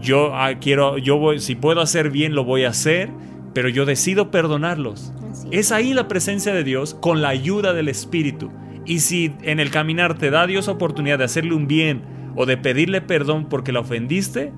Yo 0.00 0.32
ah, 0.36 0.54
quiero, 0.60 0.96
yo 0.96 1.18
voy, 1.18 1.40
si 1.40 1.56
puedo 1.56 1.80
hacer 1.80 2.10
bien, 2.10 2.36
lo 2.36 2.44
voy 2.44 2.62
a 2.62 2.68
hacer, 2.68 3.10
pero 3.54 3.68
yo 3.68 3.84
decido 3.84 4.30
perdonarlos. 4.30 5.12
Es 5.50 5.72
ahí 5.72 5.92
la 5.92 6.06
presencia 6.06 6.54
de 6.54 6.62
Dios 6.62 6.94
con 6.94 7.20
la 7.20 7.30
ayuda 7.30 7.72
del 7.72 7.88
Espíritu. 7.88 8.52
Y 8.86 9.00
si 9.00 9.34
en 9.42 9.58
el 9.58 9.72
caminar 9.72 10.16
te 10.16 10.30
da 10.30 10.46
Dios 10.46 10.68
oportunidad 10.68 11.18
de 11.18 11.24
hacerle 11.24 11.54
un 11.54 11.66
bien 11.66 12.02
o 12.36 12.46
de 12.46 12.56
pedirle 12.56 13.00
perdón 13.00 13.48
porque 13.48 13.72
la 13.72 13.80
ofendiste, 13.80 14.52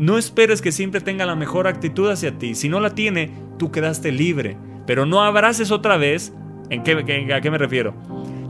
no 0.00 0.16
esperes 0.16 0.62
que 0.62 0.72
siempre 0.72 1.02
tenga 1.02 1.26
la 1.26 1.36
mejor 1.36 1.66
actitud 1.66 2.10
hacia 2.10 2.38
ti. 2.38 2.54
Si 2.54 2.70
no 2.70 2.80
la 2.80 2.94
tiene, 2.94 3.30
tú 3.58 3.70
quedaste 3.70 4.10
libre. 4.12 4.56
Pero 4.86 5.04
no 5.04 5.22
abraces 5.22 5.70
otra 5.70 5.98
vez. 5.98 6.32
¿En 6.70 6.82
qué, 6.82 7.34
¿A 7.34 7.40
qué 7.42 7.50
me 7.50 7.58
refiero? 7.58 7.92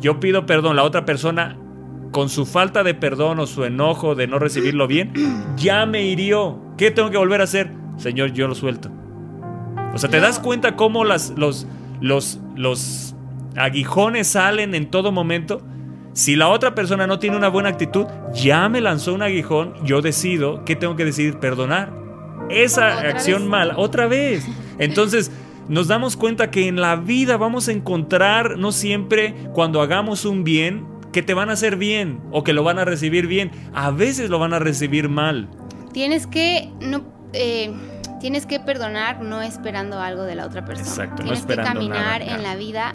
Yo 0.00 0.20
pido 0.20 0.46
perdón, 0.46 0.76
la 0.76 0.84
otra 0.84 1.04
persona 1.04 1.58
con 2.12 2.28
su 2.28 2.46
falta 2.46 2.84
de 2.84 2.94
perdón 2.94 3.40
o 3.40 3.48
su 3.48 3.64
enojo 3.64 4.14
de 4.14 4.28
no 4.28 4.38
recibirlo 4.38 4.86
bien, 4.86 5.12
ya 5.56 5.86
me 5.86 6.04
hirió. 6.04 6.60
¿Qué 6.76 6.92
tengo 6.92 7.10
que 7.10 7.18
volver 7.18 7.40
a 7.40 7.44
hacer? 7.44 7.72
Señor, 7.96 8.32
yo 8.32 8.46
lo 8.46 8.54
suelto. 8.54 8.88
O 9.92 9.98
sea, 9.98 10.08
¿te 10.08 10.20
das 10.20 10.38
cuenta 10.38 10.76
cómo 10.76 11.04
las, 11.04 11.30
los, 11.36 11.66
los, 12.00 12.38
los 12.54 13.16
aguijones 13.56 14.28
salen 14.28 14.76
en 14.76 14.88
todo 14.88 15.10
momento? 15.10 15.62
Si 16.12 16.36
la 16.36 16.48
otra 16.48 16.74
persona 16.74 17.06
no 17.06 17.18
tiene 17.18 17.36
una 17.36 17.48
buena 17.48 17.68
actitud, 17.68 18.06
ya 18.34 18.68
me 18.68 18.80
lanzó 18.80 19.14
un 19.14 19.22
aguijón, 19.22 19.74
yo 19.84 20.02
decido 20.02 20.64
que 20.64 20.76
tengo 20.76 20.96
que 20.96 21.04
decidir 21.04 21.38
perdonar. 21.38 21.92
Esa 22.50 22.98
acción 23.00 23.46
mala, 23.46 23.74
otra 23.76 24.06
vez. 24.06 24.44
Entonces, 24.78 25.30
nos 25.68 25.86
damos 25.86 26.16
cuenta 26.16 26.50
que 26.50 26.66
en 26.66 26.80
la 26.80 26.96
vida 26.96 27.36
vamos 27.36 27.68
a 27.68 27.72
encontrar, 27.72 28.58
no 28.58 28.72
siempre 28.72 29.34
cuando 29.52 29.80
hagamos 29.80 30.24
un 30.24 30.42
bien, 30.42 30.84
que 31.12 31.22
te 31.22 31.34
van 31.34 31.50
a 31.50 31.52
hacer 31.52 31.76
bien 31.76 32.20
o 32.30 32.44
que 32.44 32.52
lo 32.52 32.64
van 32.64 32.78
a 32.78 32.84
recibir 32.84 33.26
bien. 33.26 33.50
A 33.72 33.90
veces 33.90 34.30
lo 34.30 34.38
van 34.38 34.52
a 34.52 34.58
recibir 34.58 35.08
mal. 35.08 35.48
Tienes 35.92 36.26
que 36.26 36.70
no 36.80 37.02
eh, 37.32 37.72
tienes 38.20 38.46
que 38.46 38.60
perdonar 38.60 39.22
no 39.22 39.42
esperando 39.42 40.00
algo 40.00 40.22
de 40.22 40.34
la 40.34 40.46
otra 40.46 40.64
persona. 40.64 40.88
Exacto, 40.88 41.22
tienes 41.22 41.44
que 41.44 41.56
caminar 41.56 42.22
en 42.22 42.42
la 42.42 42.56
vida 42.56 42.92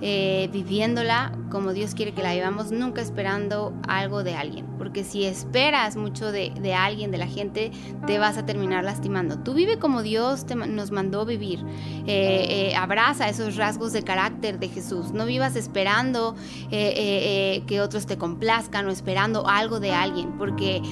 eh, 0.00 0.48
viviéndola 0.52 1.32
como 1.50 1.72
Dios 1.72 1.94
quiere 1.94 2.12
que 2.12 2.22
la 2.22 2.34
vivamos, 2.34 2.70
nunca 2.70 3.00
esperando 3.00 3.72
algo 3.88 4.22
de 4.22 4.34
alguien. 4.34 4.66
Porque 4.78 5.02
si 5.02 5.24
esperas 5.24 5.96
mucho 5.96 6.30
de, 6.30 6.74
alguien, 6.74 7.10
de 7.10 7.18
la 7.18 7.26
gente, 7.26 7.72
te 8.06 8.18
vas 8.18 8.36
a 8.36 8.46
terminar 8.46 8.84
lastimando. 8.84 9.38
Tú 9.38 9.54
vive 9.54 9.78
como 9.78 10.02
Dios 10.02 10.46
te, 10.46 10.54
nos 10.54 10.90
mandó 10.90 11.24
vivir. 11.24 11.64
Eh, 12.06 12.70
eh, 12.70 12.76
abraza 12.76 13.28
esos 13.28 13.56
rasgos 13.56 13.92
de 13.92 14.04
carácter 14.04 14.58
de 14.58 14.68
Jesús. 14.68 15.12
No 15.12 15.26
vivas 15.26 15.56
esperando 15.56 16.36
que 16.70 17.80
otros 17.82 18.06
te 18.06 18.18
complazcan 18.18 18.86
o 18.86 18.90
esperando 18.90 19.48
algo 19.48 19.80
de 19.80 19.92
alguien. 19.92 20.36
Porque 20.38 20.82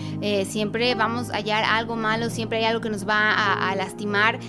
siempre 0.46 0.94
vamos 0.94 1.30
a 1.30 1.34
hallar 1.34 1.64
algo 1.64 1.96
malo, 1.96 2.30
siempre 2.30 2.58
hay 2.58 2.64
algo 2.64 2.80
que 2.80 2.90
nos 2.90 3.06
va 3.06 3.30
a, 3.30 3.70
a 3.70 3.76
lastimar. 3.76 4.40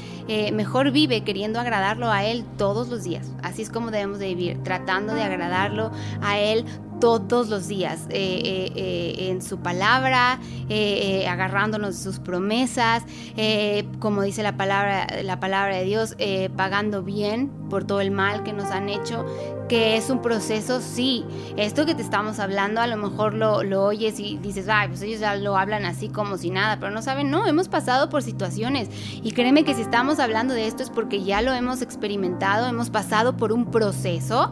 mejor 0.53 0.91
vive 0.91 1.21
queriendo 1.23 1.59
agradarlo 1.59 2.09
a 2.11 2.25
Él 2.25 2.45
todos 2.57 2.87
los 2.87 3.03
días. 3.03 3.31
Así 3.43 3.61
es 3.61 3.69
como 3.69 3.91
debemos 3.91 4.19
de 4.19 4.27
vivir, 4.29 4.46
tratando 4.55 5.13
de 5.13 5.23
agradarlo 5.23 5.91
a 6.21 6.39
Él 6.39 6.65
todos 6.99 7.49
los 7.49 7.67
días 7.67 8.07
eh, 8.09 8.41
eh, 8.43 8.71
eh, 8.75 9.29
en 9.29 9.41
su 9.41 9.59
palabra, 9.59 10.39
agarrándonos 11.27 11.97
de 11.97 12.03
sus 12.03 12.19
promesas, 12.19 13.03
como 13.99 14.21
dice 14.21 14.43
la 14.43 14.57
palabra, 14.57 15.07
la 15.23 15.39
palabra 15.39 15.77
de 15.77 15.83
Dios, 15.83 16.15
pagando 16.55 17.03
bien 17.03 17.51
por 17.69 17.85
todo 17.85 18.01
el 18.01 18.11
mal 18.11 18.43
que 18.43 18.53
nos 18.53 18.71
han 18.71 18.89
hecho, 18.89 19.25
que 19.67 19.97
es 19.97 20.09
un 20.09 20.21
proceso, 20.21 20.79
sí. 20.81 21.25
Esto 21.57 21.85
que 21.85 21.93
te 21.93 22.01
estamos 22.01 22.39
hablando, 22.39 22.79
a 22.79 22.87
lo 22.87 22.95
mejor 22.95 23.33
lo, 23.33 23.63
lo 23.63 23.83
oyes 23.83 24.19
y 24.19 24.37
dices, 24.37 24.67
ay, 24.69 24.87
pues 24.87 25.01
ellos 25.01 25.19
ya 25.19 25.35
lo 25.35 25.57
hablan 25.57 25.85
así 25.85 26.07
como 26.07 26.37
si 26.37 26.49
nada, 26.49 26.79
pero 26.79 26.91
no 26.91 27.01
saben, 27.01 27.29
no, 27.29 27.45
hemos 27.45 27.67
pasado 27.67 28.09
por 28.09 28.23
situaciones. 28.23 28.89
Y 29.23 29.31
créeme 29.31 29.63
que 29.63 29.73
si 29.73 29.81
estamos 29.81 30.19
hablando 30.19 30.53
de 30.53 30.67
esto 30.67 30.83
es 30.83 30.89
porque 30.89 31.23
ya 31.23 31.41
lo 31.41 31.53
hemos 31.53 31.81
experimentado, 31.81 32.67
hemos 32.67 32.89
pasado 32.89 33.35
por 33.35 33.51
un 33.51 33.65
proceso. 33.65 34.51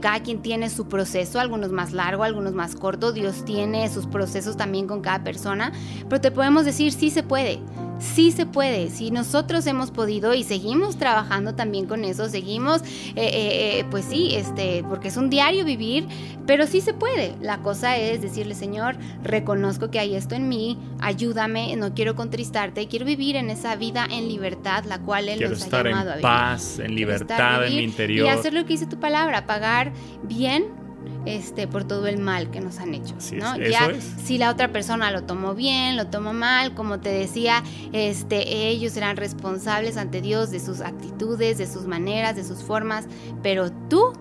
cada 0.00 0.20
quien 0.20 0.42
tiene 0.42 0.68
su 0.68 0.86
proceso, 0.88 1.40
algunos 1.40 1.63
más 1.72 1.92
largo, 1.92 2.22
algunos 2.24 2.52
más 2.52 2.76
corto. 2.76 3.12
Dios 3.12 3.44
tiene 3.44 3.88
sus 3.88 4.06
procesos 4.06 4.56
también 4.56 4.86
con 4.86 5.00
cada 5.00 5.22
persona, 5.22 5.72
pero 6.08 6.20
te 6.20 6.30
podemos 6.30 6.64
decir, 6.64 6.92
sí 6.92 7.10
se 7.10 7.22
puede. 7.22 7.60
Sí 8.00 8.32
se 8.32 8.44
puede, 8.44 8.90
si 8.90 9.10
nosotros 9.10 9.66
hemos 9.66 9.90
podido 9.92 10.34
y 10.34 10.42
seguimos 10.42 10.98
trabajando 10.98 11.54
también 11.54 11.86
con 11.86 12.04
eso, 12.04 12.28
seguimos, 12.28 12.82
eh, 12.82 13.12
eh, 13.16 13.78
eh, 13.78 13.84
pues 13.90 14.04
sí, 14.04 14.34
este, 14.34 14.84
porque 14.88 15.08
es 15.08 15.16
un 15.16 15.30
diario 15.30 15.64
vivir, 15.64 16.06
pero 16.44 16.66
sí 16.66 16.80
se 16.80 16.92
puede. 16.92 17.34
La 17.40 17.58
cosa 17.58 17.96
es 17.96 18.20
decirle, 18.20 18.56
Señor, 18.56 18.96
reconozco 19.22 19.90
que 19.90 20.00
hay 20.00 20.16
esto 20.16 20.34
en 20.34 20.48
mí, 20.48 20.76
ayúdame, 21.00 21.76
no 21.76 21.94
quiero 21.94 22.16
contristarte, 22.16 22.88
quiero 22.88 23.06
vivir 23.06 23.36
en 23.36 23.48
esa 23.48 23.76
vida 23.76 24.06
en 24.10 24.28
libertad, 24.28 24.84
la 24.84 24.98
cual 24.98 25.28
Él 25.28 25.48
nos 25.48 25.72
ha 25.72 25.82
llamado 25.84 26.10
a 26.10 26.14
vivir. 26.14 26.22
paz, 26.22 26.80
en 26.80 26.96
libertad, 26.96 27.64
en 27.66 27.76
mi 27.76 27.82
interior. 27.82 28.26
Y 28.26 28.28
hacer 28.28 28.54
lo 28.54 28.62
que 28.62 28.74
dice 28.74 28.86
tu 28.86 28.98
palabra, 28.98 29.46
pagar 29.46 29.92
bien 30.24 30.83
este, 31.26 31.66
por 31.66 31.84
todo 31.84 32.06
el 32.06 32.18
mal 32.18 32.50
que 32.50 32.60
nos 32.60 32.78
han 32.78 32.94
hecho. 32.94 33.14
¿no? 33.34 33.56
ya 33.58 33.90
si 34.22 34.38
la 34.38 34.50
otra 34.50 34.72
persona 34.72 35.10
lo 35.10 35.22
tomó 35.22 35.54
bien, 35.54 35.96
lo 35.96 36.06
tomó 36.06 36.32
mal, 36.32 36.74
como 36.74 37.00
te 37.00 37.10
decía, 37.10 37.62
este, 37.92 38.68
ellos 38.68 38.92
serán 38.92 39.16
responsables 39.16 39.96
ante 39.96 40.20
Dios 40.20 40.50
de 40.50 40.60
sus 40.60 40.80
actitudes, 40.80 41.58
de 41.58 41.66
sus 41.66 41.86
maneras, 41.86 42.36
de 42.36 42.44
sus 42.44 42.62
formas, 42.62 43.06
pero 43.42 43.70
tú 43.88 44.12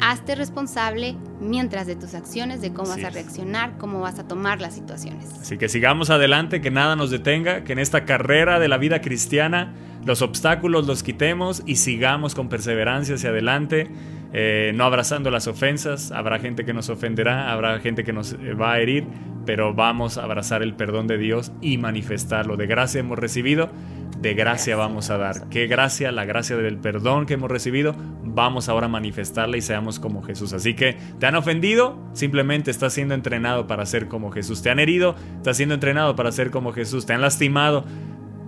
hazte 0.00 0.34
responsable 0.34 1.16
mientras 1.40 1.86
de 1.86 1.94
tus 1.94 2.14
acciones, 2.14 2.60
de 2.60 2.72
cómo 2.72 2.88
vas 2.88 3.04
a 3.04 3.10
reaccionar, 3.10 3.78
cómo 3.78 4.00
vas 4.00 4.18
a 4.18 4.26
tomar 4.26 4.60
las 4.60 4.74
situaciones. 4.74 5.32
Así 5.40 5.58
que 5.58 5.68
sigamos 5.68 6.10
adelante, 6.10 6.60
que 6.60 6.70
nada 6.70 6.96
nos 6.96 7.10
detenga, 7.10 7.62
que 7.62 7.72
en 7.72 7.78
esta 7.78 8.04
carrera 8.04 8.58
de 8.58 8.68
la 8.68 8.78
vida 8.78 9.00
cristiana 9.00 9.72
los 10.04 10.20
obstáculos 10.20 10.86
los 10.86 11.04
quitemos 11.04 11.62
y 11.66 11.76
sigamos 11.76 12.34
con 12.34 12.48
perseverancia 12.48 13.14
hacia 13.14 13.30
adelante 13.30 13.90
eh, 14.32 14.72
no 14.74 14.84
abrazando 14.84 15.30
las 15.30 15.46
ofensas. 15.46 16.10
Habrá 16.10 16.38
gente 16.38 16.64
que 16.64 16.72
nos 16.72 16.88
ofenderá, 16.88 17.52
habrá 17.52 17.78
gente 17.80 18.04
que 18.04 18.12
nos 18.12 18.32
eh, 18.32 18.54
va 18.54 18.72
a 18.72 18.80
herir, 18.80 19.06
pero 19.44 19.74
vamos 19.74 20.18
a 20.18 20.24
abrazar 20.24 20.62
el 20.62 20.74
perdón 20.74 21.06
de 21.06 21.18
Dios 21.18 21.52
y 21.60 21.78
manifestarlo. 21.78 22.56
De 22.56 22.66
gracia 22.66 23.00
hemos 23.00 23.18
recibido, 23.18 23.70
de 24.20 24.34
gracia 24.34 24.76
vamos 24.76 25.10
a 25.10 25.18
dar. 25.18 25.48
¿Qué 25.50 25.66
gracia? 25.66 26.12
La 26.12 26.24
gracia 26.24 26.56
del 26.56 26.78
perdón 26.78 27.26
que 27.26 27.34
hemos 27.34 27.50
recibido, 27.50 27.94
vamos 28.22 28.68
ahora 28.68 28.86
a 28.86 28.88
manifestarla 28.88 29.56
y 29.56 29.60
seamos 29.60 29.98
como 29.98 30.22
Jesús. 30.22 30.52
Así 30.52 30.74
que, 30.74 30.96
¿te 31.18 31.26
han 31.26 31.34
ofendido? 31.34 31.98
Simplemente 32.14 32.70
estás 32.70 32.94
siendo 32.94 33.14
entrenado 33.14 33.66
para 33.66 33.84
ser 33.84 34.08
como 34.08 34.30
Jesús. 34.30 34.62
¿Te 34.62 34.70
han 34.70 34.78
herido? 34.78 35.14
Estás 35.36 35.58
siendo 35.58 35.74
entrenado 35.74 36.16
para 36.16 36.32
ser 36.32 36.50
como 36.50 36.72
Jesús. 36.72 37.04
¿Te 37.04 37.12
han 37.12 37.20
lastimado? 37.20 37.84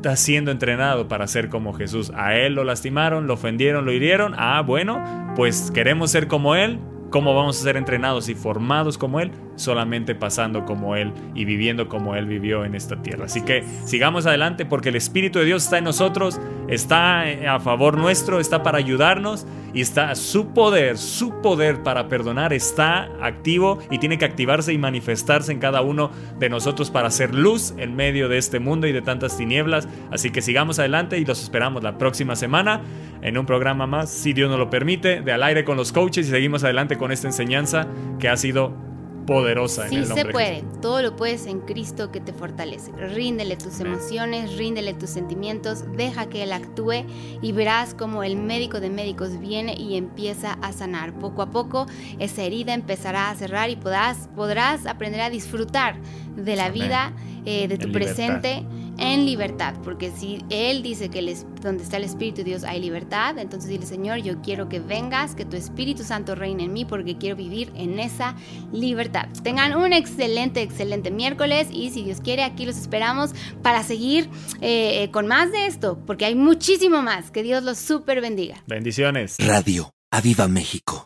Está 0.05 0.17
siendo 0.17 0.51
entrenado 0.51 1.09
para 1.09 1.27
ser 1.27 1.49
como 1.49 1.73
Jesús. 1.73 2.13
A 2.15 2.35
él 2.35 2.55
lo 2.55 2.65
lastimaron, 2.65 3.27
lo 3.27 3.35
ofendieron, 3.35 3.87
lo 3.87 3.93
hirieron. 3.93 4.35
Ah, 4.37 4.61
bueno, 4.61 5.03
pues 5.35 5.71
queremos 5.71 6.11
ser 6.11 6.29
como 6.29 6.55
él. 6.55 6.79
¿Cómo 7.09 7.35
vamos 7.35 7.59
a 7.59 7.63
ser 7.63 7.79
entrenados 7.79 8.29
y 8.29 8.35
formados 8.35 8.99
como 8.99 9.21
Él? 9.21 9.31
Solamente 9.57 10.15
pasando 10.15 10.65
como 10.65 10.97
Él 10.97 11.13
y 11.35 11.45
viviendo 11.45 11.89
como 11.89 12.17
Él 12.17 12.27
vivió 12.27 12.65
en 12.65 12.75
esta 12.75 13.03
tierra. 13.03 13.27
Así 13.27 13.43
que 13.43 13.65
sigamos 13.85 14.27
adelante 14.27 14.65
porque 14.65 14.89
el 14.89 14.97
Espíritu 14.97 15.39
de 15.39 15.45
Dios 15.45 15.65
está 15.65 15.79
en 15.79 15.85
nosotros, 15.85 16.41
está 16.69 17.23
a 17.23 17.61
favor 17.61 17.97
nuestro, 17.97 18.41
está 18.41 18.63
para 18.63 18.79
ayudarnos 18.79 19.47
y 19.73 19.81
está 19.81 20.15
su 20.15 20.53
poder, 20.53 20.99
su 20.99 21.41
poder 21.43 21.83
para 21.83 22.09
perdonar 22.09 22.53
está 22.53 23.11
activo 23.21 23.79
y 23.91 23.99
tiene 23.99 24.19
que 24.19 24.25
activarse 24.25 24.73
y 24.73 24.79
manifestarse 24.79 25.53
en 25.53 25.59
cada 25.59 25.83
uno 25.83 26.11
de 26.39 26.49
nosotros 26.49 26.91
para 26.91 27.09
hacer 27.09 27.35
luz 27.35 27.75
en 27.77 27.97
medio 27.97 28.29
de 28.29 28.39
este 28.39 28.61
mundo 28.61 28.87
y 28.87 28.93
de 28.93 29.03
tantas 29.03 29.37
tinieblas. 29.37 29.89
Así 30.11 30.31
que 30.31 30.43
sigamos 30.43 30.79
adelante 30.79 31.19
y 31.19 31.25
los 31.25 31.43
esperamos 31.43 31.83
la 31.83 31.99
próxima 31.99 32.37
semana 32.37 32.81
en 33.23 33.39
un 33.39 33.47
programa 33.47 33.87
más, 33.87 34.11
si 34.11 34.33
Dios 34.33 34.51
nos 34.51 34.59
lo 34.59 34.71
permite, 34.71 35.21
de 35.21 35.33
al 35.33 35.43
aire 35.43 35.65
con 35.65 35.77
los 35.77 35.93
coaches 35.93 36.29
y 36.29 36.31
seguimos 36.31 36.63
adelante 36.63 36.97
con 36.97 37.11
esta 37.11 37.27
enseñanza 37.27 37.87
que 38.19 38.29
ha 38.29 38.37
sido 38.37 38.94
poderosa 39.27 39.87
en 39.87 39.95
el 39.95 40.09
nombre 40.09 40.25
se 40.25 40.31
puede, 40.31 40.65
todo 40.81 41.03
lo 41.03 41.17
puedes 41.17 41.47
en 41.47 41.61
Cristo 41.61 42.11
que 42.11 42.21
te 42.21 42.33
fortalece. 42.33 42.93
Ríndele 42.93 43.57
tus 43.57 43.81
emociones, 43.81 44.57
ríndele 44.57 44.95
tus 44.95 45.11
sentimientos, 45.11 45.85
deja 45.97 46.27
que 46.29 46.43
Él 46.43 46.53
actúe 46.53 47.05
y 47.43 47.53
verás 47.53 47.95
como 47.95 48.23
el 48.23 48.37
médico 48.37 48.81
de 48.81 48.91
médicos 48.91 49.39
viene 49.41 49.75
y 49.75 49.97
empieza 49.97 50.53
a 50.63 50.73
sanar. 50.73 51.13
Poco 51.15 51.43
a 51.43 51.51
poco 51.51 51.87
esa 52.19 52.43
herida 52.43 52.75
empezará 52.75 53.31
a 53.31 53.35
cerrar 53.35 53.71
y 53.71 53.77
podrás, 53.77 54.29
podrás 54.35 54.87
aprender 54.87 55.21
a 55.21 55.31
disfrutar 55.31 55.97
de 56.37 56.57
la 56.57 56.71
vida, 56.71 57.13
eh, 57.45 57.69
de 57.69 57.79
tu 57.79 57.93
presente 57.93 58.65
en 58.99 59.25
libertad, 59.25 59.75
porque 59.83 60.11
si 60.11 60.45
Él 60.51 60.83
dice 60.83 61.09
que 61.09 61.37
donde 61.63 61.83
está 61.83 61.97
el 61.97 62.05
Espíritu 62.05 62.39
de 62.39 62.45
Dios 62.45 62.65
hay 62.65 62.81
libertad, 62.81 63.39
entonces 63.39 63.69
dile 63.71 63.87
Señor, 63.87 64.19
yo 64.19 64.41
quiero 64.43 64.69
que 64.69 64.81
vengas, 64.81 65.35
que 65.35 65.45
tu 65.45 65.57
Espíritu 65.57 66.05
Santo 66.05 66.35
reine 66.35 66.65
en 66.65 66.73
mí, 66.73 66.85
porque 66.85 67.17
quiero 67.17 67.37
vivir 67.37 67.73
en 67.75 67.99
esa 67.99 68.37
libertad. 68.73 69.29
Tengan 69.43 69.77
un 69.77 69.93
excelente, 69.93 70.63
excelente 70.63 71.11
miércoles 71.11 71.69
y 71.71 71.91
si 71.91 72.05
Dios 72.05 72.21
quiere, 72.21 72.45
aquí 72.45 72.67
los 72.67 72.77
esperamos 72.77 73.31
para 73.63 73.83
seguir 73.83 74.29
eh, 74.61 75.09
con 75.13 75.27
más 75.27 75.51
de 75.53 75.67
esto, 75.67 75.99
porque 76.07 76.25
hay 76.25 76.35
muchísimo 76.35 77.03
más. 77.03 77.31
Que 77.31 77.43
Dios 77.43 77.63
los 77.63 77.79
súper 77.79 78.21
bendiga. 78.21 78.63
Bendiciones. 78.67 79.37
Radio, 79.39 79.95
Aviva 80.11 80.49
México. 80.49 81.03